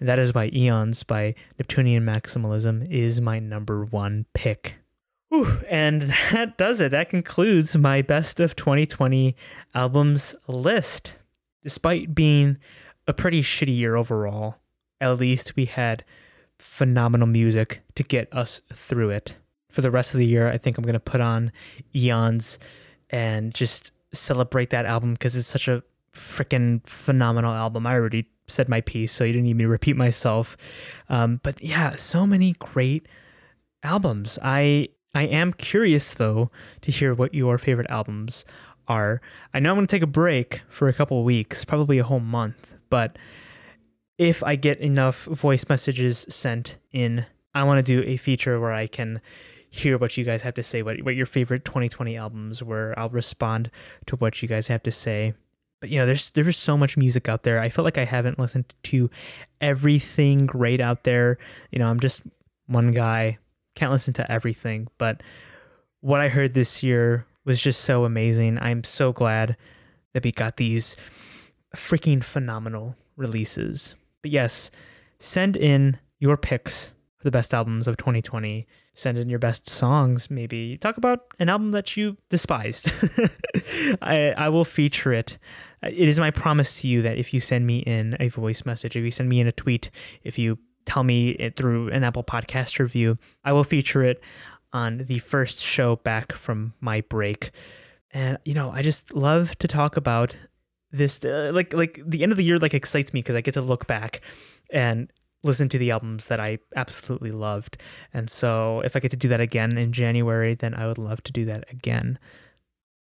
And 0.00 0.08
that 0.08 0.18
is 0.18 0.32
why 0.32 0.50
Eons 0.54 1.02
by 1.02 1.34
Neptunian 1.58 2.04
Maximalism 2.04 2.90
is 2.90 3.20
my 3.20 3.38
number 3.38 3.84
one 3.84 4.24
pick. 4.32 4.76
Whew, 5.32 5.60
and 5.66 6.02
that 6.32 6.58
does 6.58 6.82
it. 6.82 6.90
That 6.90 7.08
concludes 7.08 7.74
my 7.74 8.02
best 8.02 8.38
of 8.38 8.54
2020 8.54 9.34
albums 9.74 10.34
list. 10.46 11.14
Despite 11.62 12.14
being 12.14 12.58
a 13.06 13.14
pretty 13.14 13.40
shitty 13.40 13.74
year 13.74 13.96
overall, 13.96 14.56
at 15.00 15.18
least 15.18 15.56
we 15.56 15.64
had 15.64 16.04
phenomenal 16.58 17.26
music 17.26 17.80
to 17.94 18.02
get 18.02 18.28
us 18.30 18.60
through 18.74 19.08
it. 19.08 19.36
For 19.70 19.80
the 19.80 19.90
rest 19.90 20.12
of 20.12 20.18
the 20.18 20.26
year, 20.26 20.48
I 20.48 20.58
think 20.58 20.76
I'm 20.76 20.84
going 20.84 20.92
to 20.92 21.00
put 21.00 21.22
on 21.22 21.50
Eons 21.96 22.58
and 23.08 23.54
just 23.54 23.90
celebrate 24.12 24.68
that 24.68 24.84
album 24.84 25.14
because 25.14 25.34
it's 25.34 25.48
such 25.48 25.66
a 25.66 25.82
freaking 26.12 26.86
phenomenal 26.86 27.54
album. 27.54 27.86
I 27.86 27.94
already 27.94 28.28
said 28.48 28.68
my 28.68 28.82
piece, 28.82 29.12
so 29.12 29.24
you 29.24 29.32
didn't 29.32 29.46
need 29.46 29.56
me 29.56 29.64
to 29.64 29.68
repeat 29.68 29.96
myself. 29.96 30.58
Um, 31.08 31.40
but 31.42 31.62
yeah, 31.64 31.92
so 31.92 32.26
many 32.26 32.52
great 32.58 33.08
albums. 33.82 34.38
I 34.42 34.88
I 35.14 35.24
am 35.24 35.52
curious 35.52 36.14
though 36.14 36.50
to 36.80 36.90
hear 36.90 37.14
what 37.14 37.34
your 37.34 37.58
favorite 37.58 37.90
albums 37.90 38.44
are. 38.88 39.20
I 39.52 39.60
know 39.60 39.70
I'm 39.70 39.76
going 39.76 39.86
to 39.86 39.96
take 39.96 40.02
a 40.02 40.06
break 40.06 40.62
for 40.68 40.88
a 40.88 40.92
couple 40.92 41.22
weeks, 41.24 41.64
probably 41.64 41.98
a 41.98 42.04
whole 42.04 42.20
month, 42.20 42.74
but 42.90 43.16
if 44.18 44.42
I 44.42 44.56
get 44.56 44.78
enough 44.78 45.24
voice 45.24 45.68
messages 45.68 46.26
sent 46.28 46.76
in, 46.92 47.26
I 47.54 47.64
want 47.64 47.84
to 47.84 48.02
do 48.02 48.08
a 48.08 48.16
feature 48.16 48.60
where 48.60 48.72
I 48.72 48.86
can 48.86 49.20
hear 49.68 49.96
what 49.98 50.16
you 50.16 50.24
guys 50.24 50.42
have 50.42 50.54
to 50.54 50.62
say, 50.62 50.82
what 50.82 51.02
what 51.02 51.16
your 51.16 51.26
favorite 51.26 51.64
2020 51.64 52.16
albums 52.16 52.62
were. 52.62 52.94
I'll 52.96 53.08
respond 53.08 53.70
to 54.06 54.16
what 54.16 54.42
you 54.42 54.48
guys 54.48 54.68
have 54.68 54.82
to 54.84 54.90
say. 54.90 55.34
But 55.80 55.90
you 55.90 55.98
know, 55.98 56.06
there's 56.06 56.30
there's 56.30 56.56
so 56.56 56.76
much 56.76 56.96
music 56.96 57.28
out 57.28 57.42
there. 57.42 57.58
I 57.58 57.68
feel 57.68 57.84
like 57.84 57.98
I 57.98 58.04
haven't 58.04 58.38
listened 58.38 58.72
to 58.84 59.10
everything 59.60 60.46
great 60.46 60.80
out 60.80 61.04
there. 61.04 61.38
You 61.70 61.78
know, 61.78 61.88
I'm 61.88 62.00
just 62.00 62.22
one 62.66 62.92
guy 62.92 63.38
can't 63.74 63.92
listen 63.92 64.14
to 64.14 64.30
everything, 64.30 64.88
but 64.98 65.22
what 66.00 66.20
I 66.20 66.28
heard 66.28 66.54
this 66.54 66.82
year 66.82 67.26
was 67.44 67.60
just 67.60 67.80
so 67.80 68.04
amazing. 68.04 68.58
I'm 68.60 68.84
so 68.84 69.12
glad 69.12 69.56
that 70.12 70.24
we 70.24 70.32
got 70.32 70.56
these 70.56 70.96
freaking 71.74 72.22
phenomenal 72.22 72.96
releases. 73.16 73.94
But 74.20 74.30
yes, 74.30 74.70
send 75.18 75.56
in 75.56 75.98
your 76.18 76.36
picks 76.36 76.92
for 77.16 77.24
the 77.24 77.30
best 77.30 77.54
albums 77.54 77.86
of 77.86 77.96
2020. 77.96 78.66
Send 78.94 79.16
in 79.16 79.28
your 79.28 79.38
best 79.38 79.70
songs, 79.70 80.30
maybe. 80.30 80.76
Talk 80.76 80.98
about 80.98 81.20
an 81.38 81.48
album 81.48 81.70
that 81.70 81.96
you 81.96 82.18
despised. 82.28 82.90
I, 84.02 84.34
I 84.36 84.48
will 84.50 84.66
feature 84.66 85.12
it. 85.12 85.38
It 85.82 86.08
is 86.08 86.20
my 86.20 86.30
promise 86.30 86.80
to 86.82 86.88
you 86.88 87.00
that 87.02 87.16
if 87.16 87.32
you 87.32 87.40
send 87.40 87.66
me 87.66 87.78
in 87.78 88.16
a 88.20 88.28
voice 88.28 88.66
message, 88.66 88.96
if 88.96 89.02
you 89.02 89.10
send 89.10 89.30
me 89.30 89.40
in 89.40 89.46
a 89.46 89.52
tweet, 89.52 89.90
if 90.24 90.38
you 90.38 90.58
tell 90.84 91.04
me 91.04 91.30
it 91.30 91.56
through 91.56 91.90
an 91.90 92.04
Apple 92.04 92.24
Podcast 92.24 92.78
review. 92.78 93.18
I 93.44 93.52
will 93.52 93.64
feature 93.64 94.02
it 94.02 94.22
on 94.72 95.04
the 95.06 95.18
first 95.18 95.58
show 95.58 95.96
back 95.96 96.32
from 96.32 96.74
my 96.80 97.02
break. 97.02 97.50
And 98.12 98.38
you 98.44 98.54
know, 98.54 98.70
I 98.70 98.82
just 98.82 99.14
love 99.14 99.56
to 99.58 99.68
talk 99.68 99.96
about 99.96 100.36
this 100.90 101.24
uh, 101.24 101.50
like 101.54 101.72
like 101.72 102.00
the 102.04 102.22
end 102.22 102.32
of 102.32 102.38
the 102.38 102.44
year 102.44 102.58
like 102.58 102.74
excites 102.74 103.12
me 103.12 103.20
because 103.20 103.36
I 103.36 103.40
get 103.40 103.54
to 103.54 103.62
look 103.62 103.86
back 103.86 104.20
and 104.70 105.10
listen 105.42 105.68
to 105.70 105.78
the 105.78 105.90
albums 105.90 106.28
that 106.28 106.40
I 106.40 106.58
absolutely 106.76 107.32
loved. 107.32 107.76
And 108.14 108.30
so 108.30 108.80
if 108.84 108.94
I 108.94 109.00
get 109.00 109.10
to 109.10 109.16
do 109.16 109.28
that 109.28 109.40
again 109.40 109.76
in 109.76 109.92
January, 109.92 110.54
then 110.54 110.74
I 110.74 110.86
would 110.86 110.98
love 110.98 111.22
to 111.24 111.32
do 111.32 111.44
that 111.46 111.64
again. 111.70 112.18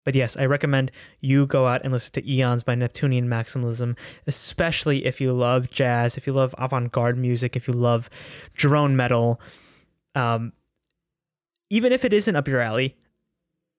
But 0.08 0.16
yes, 0.16 0.38
I 0.38 0.46
recommend 0.46 0.94
you 1.20 1.46
go 1.46 1.68
out 1.68 1.82
and 1.84 1.92
listen 1.92 2.14
to 2.14 2.32
Eons 2.32 2.64
by 2.64 2.76
Neptunian 2.76 3.28
Maximalism, 3.28 3.98
especially 4.26 5.06
if 5.06 5.20
you 5.20 5.34
love 5.34 5.70
jazz, 5.70 6.16
if 6.16 6.26
you 6.26 6.32
love 6.32 6.56
avant 6.58 6.94
garde 6.94 7.18
music, 7.18 7.58
if 7.58 7.68
you 7.68 7.74
love 7.74 8.10
drone 8.54 8.96
metal. 8.96 9.42
Um, 10.16 10.54
even 11.70 11.92
if 11.92 12.06
it 12.06 12.14
isn't 12.14 12.38
up 12.38 12.48
your 12.48 12.62
alley, 12.62 12.96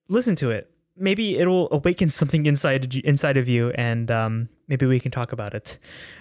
listen 0.07 0.35
to 0.35 0.51
it 0.51 0.69
maybe 0.99 1.37
it'll 1.37 1.69
awaken 1.71 2.09
something 2.09 2.45
inside 2.45 2.93
inside 2.97 3.37
of 3.37 3.47
you, 3.47 3.71
and 3.71 4.11
um, 4.11 4.49
maybe 4.67 4.85
we 4.85 4.99
can 4.99 5.11
talk 5.11 5.31
about 5.31 5.53
it. 5.53 5.79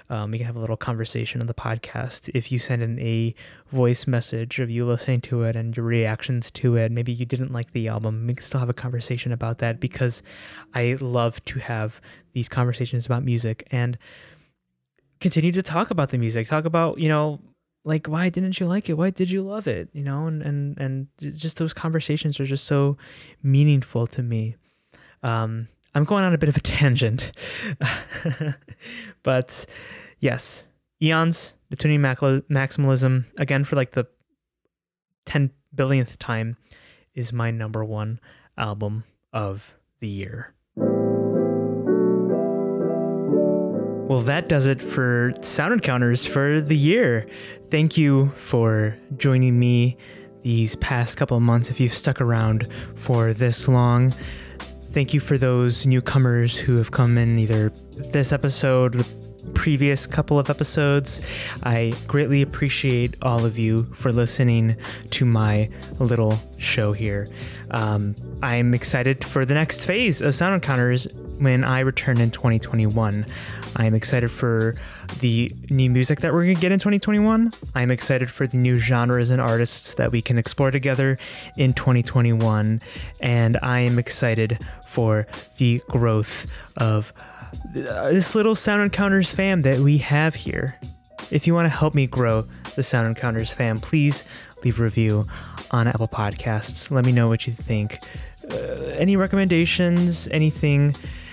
Um, 0.08 0.30
we 0.30 0.38
can 0.38 0.46
have 0.46 0.56
a 0.56 0.60
little 0.60 0.76
conversation 0.76 1.40
on 1.40 1.48
the 1.48 1.54
podcast. 1.54 2.30
If 2.34 2.52
you 2.52 2.58
send 2.58 2.82
in 2.82 2.98
a 3.00 3.34
voice 3.70 4.06
message 4.06 4.60
of 4.60 4.70
you 4.70 4.86
listening 4.86 5.20
to 5.22 5.42
it 5.42 5.56
and 5.56 5.76
your 5.76 5.84
reactions 5.84 6.50
to 6.52 6.76
it, 6.76 6.92
maybe 6.92 7.12
you 7.12 7.26
didn't 7.26 7.52
like 7.52 7.72
the 7.72 7.88
album, 7.88 8.26
we 8.26 8.34
can 8.34 8.42
still 8.42 8.60
have 8.60 8.70
a 8.70 8.74
conversation 8.74 9.32
about 9.32 9.58
that 9.58 9.80
because 9.80 10.22
I 10.74 10.96
love 11.00 11.44
to 11.46 11.58
have 11.58 12.00
these 12.32 12.48
conversations 12.48 13.04
about 13.04 13.24
music 13.24 13.66
and 13.72 13.98
continue 15.20 15.52
to 15.52 15.62
talk 15.62 15.90
about 15.90 16.10
the 16.10 16.18
music. 16.18 16.46
Talk 16.46 16.64
about 16.64 16.98
you 16.98 17.08
know 17.08 17.40
like 17.84 18.06
why 18.06 18.28
didn't 18.28 18.60
you 18.60 18.66
like 18.66 18.90
it 18.90 18.94
why 18.94 19.08
did 19.08 19.30
you 19.30 19.40
love 19.40 19.66
it 19.66 19.88
you 19.92 20.02
know 20.02 20.26
and 20.26 20.42
and 20.42 20.76
and 20.78 21.06
just 21.36 21.56
those 21.58 21.72
conversations 21.72 22.38
are 22.38 22.44
just 22.44 22.64
so 22.64 22.98
meaningful 23.42 24.06
to 24.06 24.22
me 24.22 24.56
um, 25.22 25.68
I'm 25.94 26.04
going 26.04 26.24
on 26.24 26.34
a 26.34 26.38
bit 26.38 26.48
of 26.48 26.56
a 26.56 26.60
tangent, 26.62 27.32
but 29.22 29.66
yes, 30.20 30.68
Eons, 31.02 31.54
Neptunian 31.70 32.02
Maximalism, 32.02 33.24
again 33.38 33.64
for 33.64 33.76
like 33.76 33.92
the 33.92 34.06
10 35.26 35.50
billionth 35.74 36.18
time, 36.18 36.56
is 37.14 37.32
my 37.32 37.50
number 37.50 37.84
one 37.84 38.20
album 38.56 39.04
of 39.32 39.74
the 40.00 40.08
year. 40.08 40.54
Well, 44.08 44.20
that 44.22 44.48
does 44.48 44.66
it 44.66 44.80
for 44.80 45.34
Sound 45.42 45.74
Encounters 45.74 46.24
for 46.24 46.62
the 46.62 46.76
year. 46.76 47.28
Thank 47.70 47.98
you 47.98 48.32
for 48.36 48.96
joining 49.18 49.58
me 49.58 49.98
these 50.42 50.76
past 50.76 51.18
couple 51.18 51.36
of 51.36 51.42
months 51.42 51.70
if 51.70 51.78
you've 51.78 51.92
stuck 51.92 52.20
around 52.22 52.68
for 52.94 53.34
this 53.34 53.68
long. 53.68 54.14
Thank 54.90 55.14
you 55.14 55.20
for 55.20 55.38
those 55.38 55.86
newcomers 55.86 56.56
who 56.56 56.76
have 56.78 56.90
come 56.90 57.18
in 57.18 57.38
either 57.38 57.70
this 57.92 58.32
episode, 58.32 58.94
the 58.94 59.04
previous 59.54 60.06
couple 60.06 60.38
of 60.38 60.50
episodes. 60.50 61.20
I 61.62 61.94
greatly 62.06 62.42
appreciate 62.42 63.16
all 63.22 63.44
of 63.44 63.58
you 63.58 63.84
for 63.94 64.12
listening 64.12 64.76
to 65.10 65.24
my 65.24 65.70
little 65.98 66.38
show 66.58 66.92
here. 66.92 67.28
Um, 67.70 68.16
I'm 68.42 68.74
excited 68.74 69.24
for 69.24 69.44
the 69.44 69.54
next 69.54 69.84
phase 69.84 70.22
of 70.22 70.34
Sound 70.34 70.54
Encounters 70.54 71.06
when 71.38 71.64
I 71.64 71.80
return 71.80 72.20
in 72.20 72.30
2021. 72.30 73.26
I'm 73.76 73.94
excited 73.94 74.30
for 74.30 74.74
the 75.20 75.52
new 75.70 75.90
music 75.90 76.20
that 76.20 76.32
we're 76.32 76.44
going 76.44 76.56
to 76.56 76.60
get 76.60 76.72
in 76.72 76.78
2021. 76.78 77.52
I'm 77.74 77.90
excited 77.90 78.30
for 78.30 78.46
the 78.46 78.56
new 78.56 78.78
genres 78.78 79.30
and 79.30 79.40
artists 79.40 79.94
that 79.94 80.12
we 80.12 80.22
can 80.22 80.38
explore 80.38 80.70
together 80.70 81.18
in 81.56 81.72
2021. 81.74 82.80
And 83.20 83.58
I 83.62 83.80
am 83.80 83.98
excited 83.98 84.58
for 84.86 85.26
the 85.58 85.82
growth 85.88 86.46
of 86.76 87.12
this 87.72 88.34
little 88.34 88.54
Sound 88.54 88.82
Encounters 88.82 89.30
fam 89.30 89.62
that 89.62 89.78
we 89.78 89.98
have 89.98 90.34
here. 90.34 90.78
If 91.30 91.46
you 91.46 91.54
want 91.54 91.66
to 91.66 91.76
help 91.76 91.94
me 91.94 92.06
grow 92.06 92.44
the 92.74 92.82
Sound 92.82 93.06
Encounters 93.06 93.52
fam, 93.52 93.78
please 93.80 94.24
leave 94.64 94.80
a 94.80 94.82
review 94.82 95.26
on 95.70 95.86
Apple 95.86 96.08
Podcasts. 96.08 96.90
Let 96.90 97.04
me 97.04 97.12
know 97.12 97.28
what 97.28 97.46
you 97.46 97.52
think. 97.52 97.98
Uh, 98.50 98.56
any 98.96 99.16
recommendations, 99.16 100.26
anything, 100.28 100.94
uh, 100.94 101.27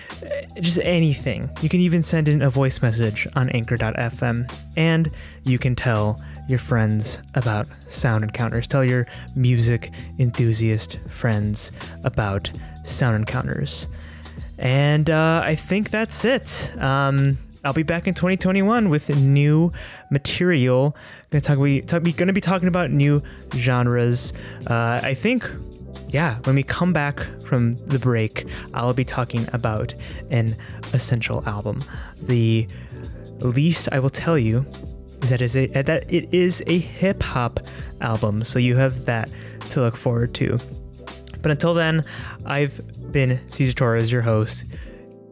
just 0.61 0.79
anything. 0.83 1.49
You 1.61 1.69
can 1.69 1.79
even 1.79 2.03
send 2.03 2.27
in 2.27 2.41
a 2.41 2.49
voice 2.49 2.81
message 2.81 3.27
on 3.35 3.49
anchor.fm 3.49 4.51
and 4.77 5.11
you 5.43 5.57
can 5.57 5.75
tell 5.75 6.21
your 6.47 6.59
friends 6.59 7.21
about 7.33 7.67
Sound 7.89 8.23
Encounters. 8.23 8.67
Tell 8.67 8.83
your 8.83 9.07
music 9.35 9.91
enthusiast 10.19 10.99
friends 11.07 11.71
about 12.03 12.51
Sound 12.83 13.15
Encounters. 13.15 13.87
And 14.57 15.09
uh, 15.09 15.41
I 15.43 15.55
think 15.55 15.89
that's 15.89 16.23
it. 16.23 16.73
Um, 16.79 17.37
I'll 17.63 17.73
be 17.73 17.83
back 17.83 18.07
in 18.07 18.13
2021 18.13 18.89
with 18.89 19.09
new 19.15 19.71
material. 20.11 20.95
Gonna 21.31 21.41
talk. 21.41 21.57
We 21.57 21.81
talk, 21.81 22.03
gonna 22.15 22.31
be 22.31 22.41
talking 22.41 22.67
about 22.67 22.91
new 22.91 23.23
genres. 23.55 24.33
Uh, 24.67 25.01
I 25.01 25.15
think, 25.15 25.49
yeah. 26.15 26.39
When 26.45 26.55
we 26.55 26.63
come 26.63 26.93
back 26.93 27.19
from 27.41 27.73
the 27.73 27.99
break, 27.99 28.47
I'll 28.73 28.93
be 28.93 29.03
talking 29.03 29.45
about 29.51 29.93
an 30.29 30.55
essential 30.93 31.43
album. 31.45 31.83
The 32.21 32.65
least 33.41 33.89
I 33.91 33.99
will 33.99 34.09
tell 34.09 34.37
you 34.37 34.65
is 35.21 35.29
that 35.29 35.41
is 35.41 35.57
a 35.57 35.67
that 35.67 36.09
it 36.09 36.33
is 36.33 36.63
a 36.67 36.79
hip 36.79 37.21
hop 37.21 37.59
album. 37.99 38.45
So 38.45 38.59
you 38.59 38.77
have 38.77 39.03
that 39.05 39.29
to 39.71 39.81
look 39.81 39.97
forward 39.97 40.33
to. 40.35 40.57
But 41.41 41.51
until 41.51 41.73
then, 41.73 42.05
I've 42.45 42.79
been 43.11 43.37
Cesar 43.51 43.73
Torres, 43.73 44.09
your 44.09 44.21
host. 44.21 44.63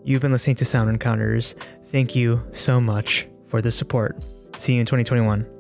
You've 0.04 0.22
been 0.22 0.34
listening 0.34 0.58
to 0.58 0.66
Sound 0.66 0.90
Encounters. 0.90 1.56
Thank 1.86 2.14
you 2.14 2.44
so 2.52 2.82
much 2.82 3.26
for 3.48 3.62
the 3.62 3.72
support. 3.72 4.22
See 4.58 4.74
you 4.74 4.82
in 4.82 4.86
2021. 4.86 5.53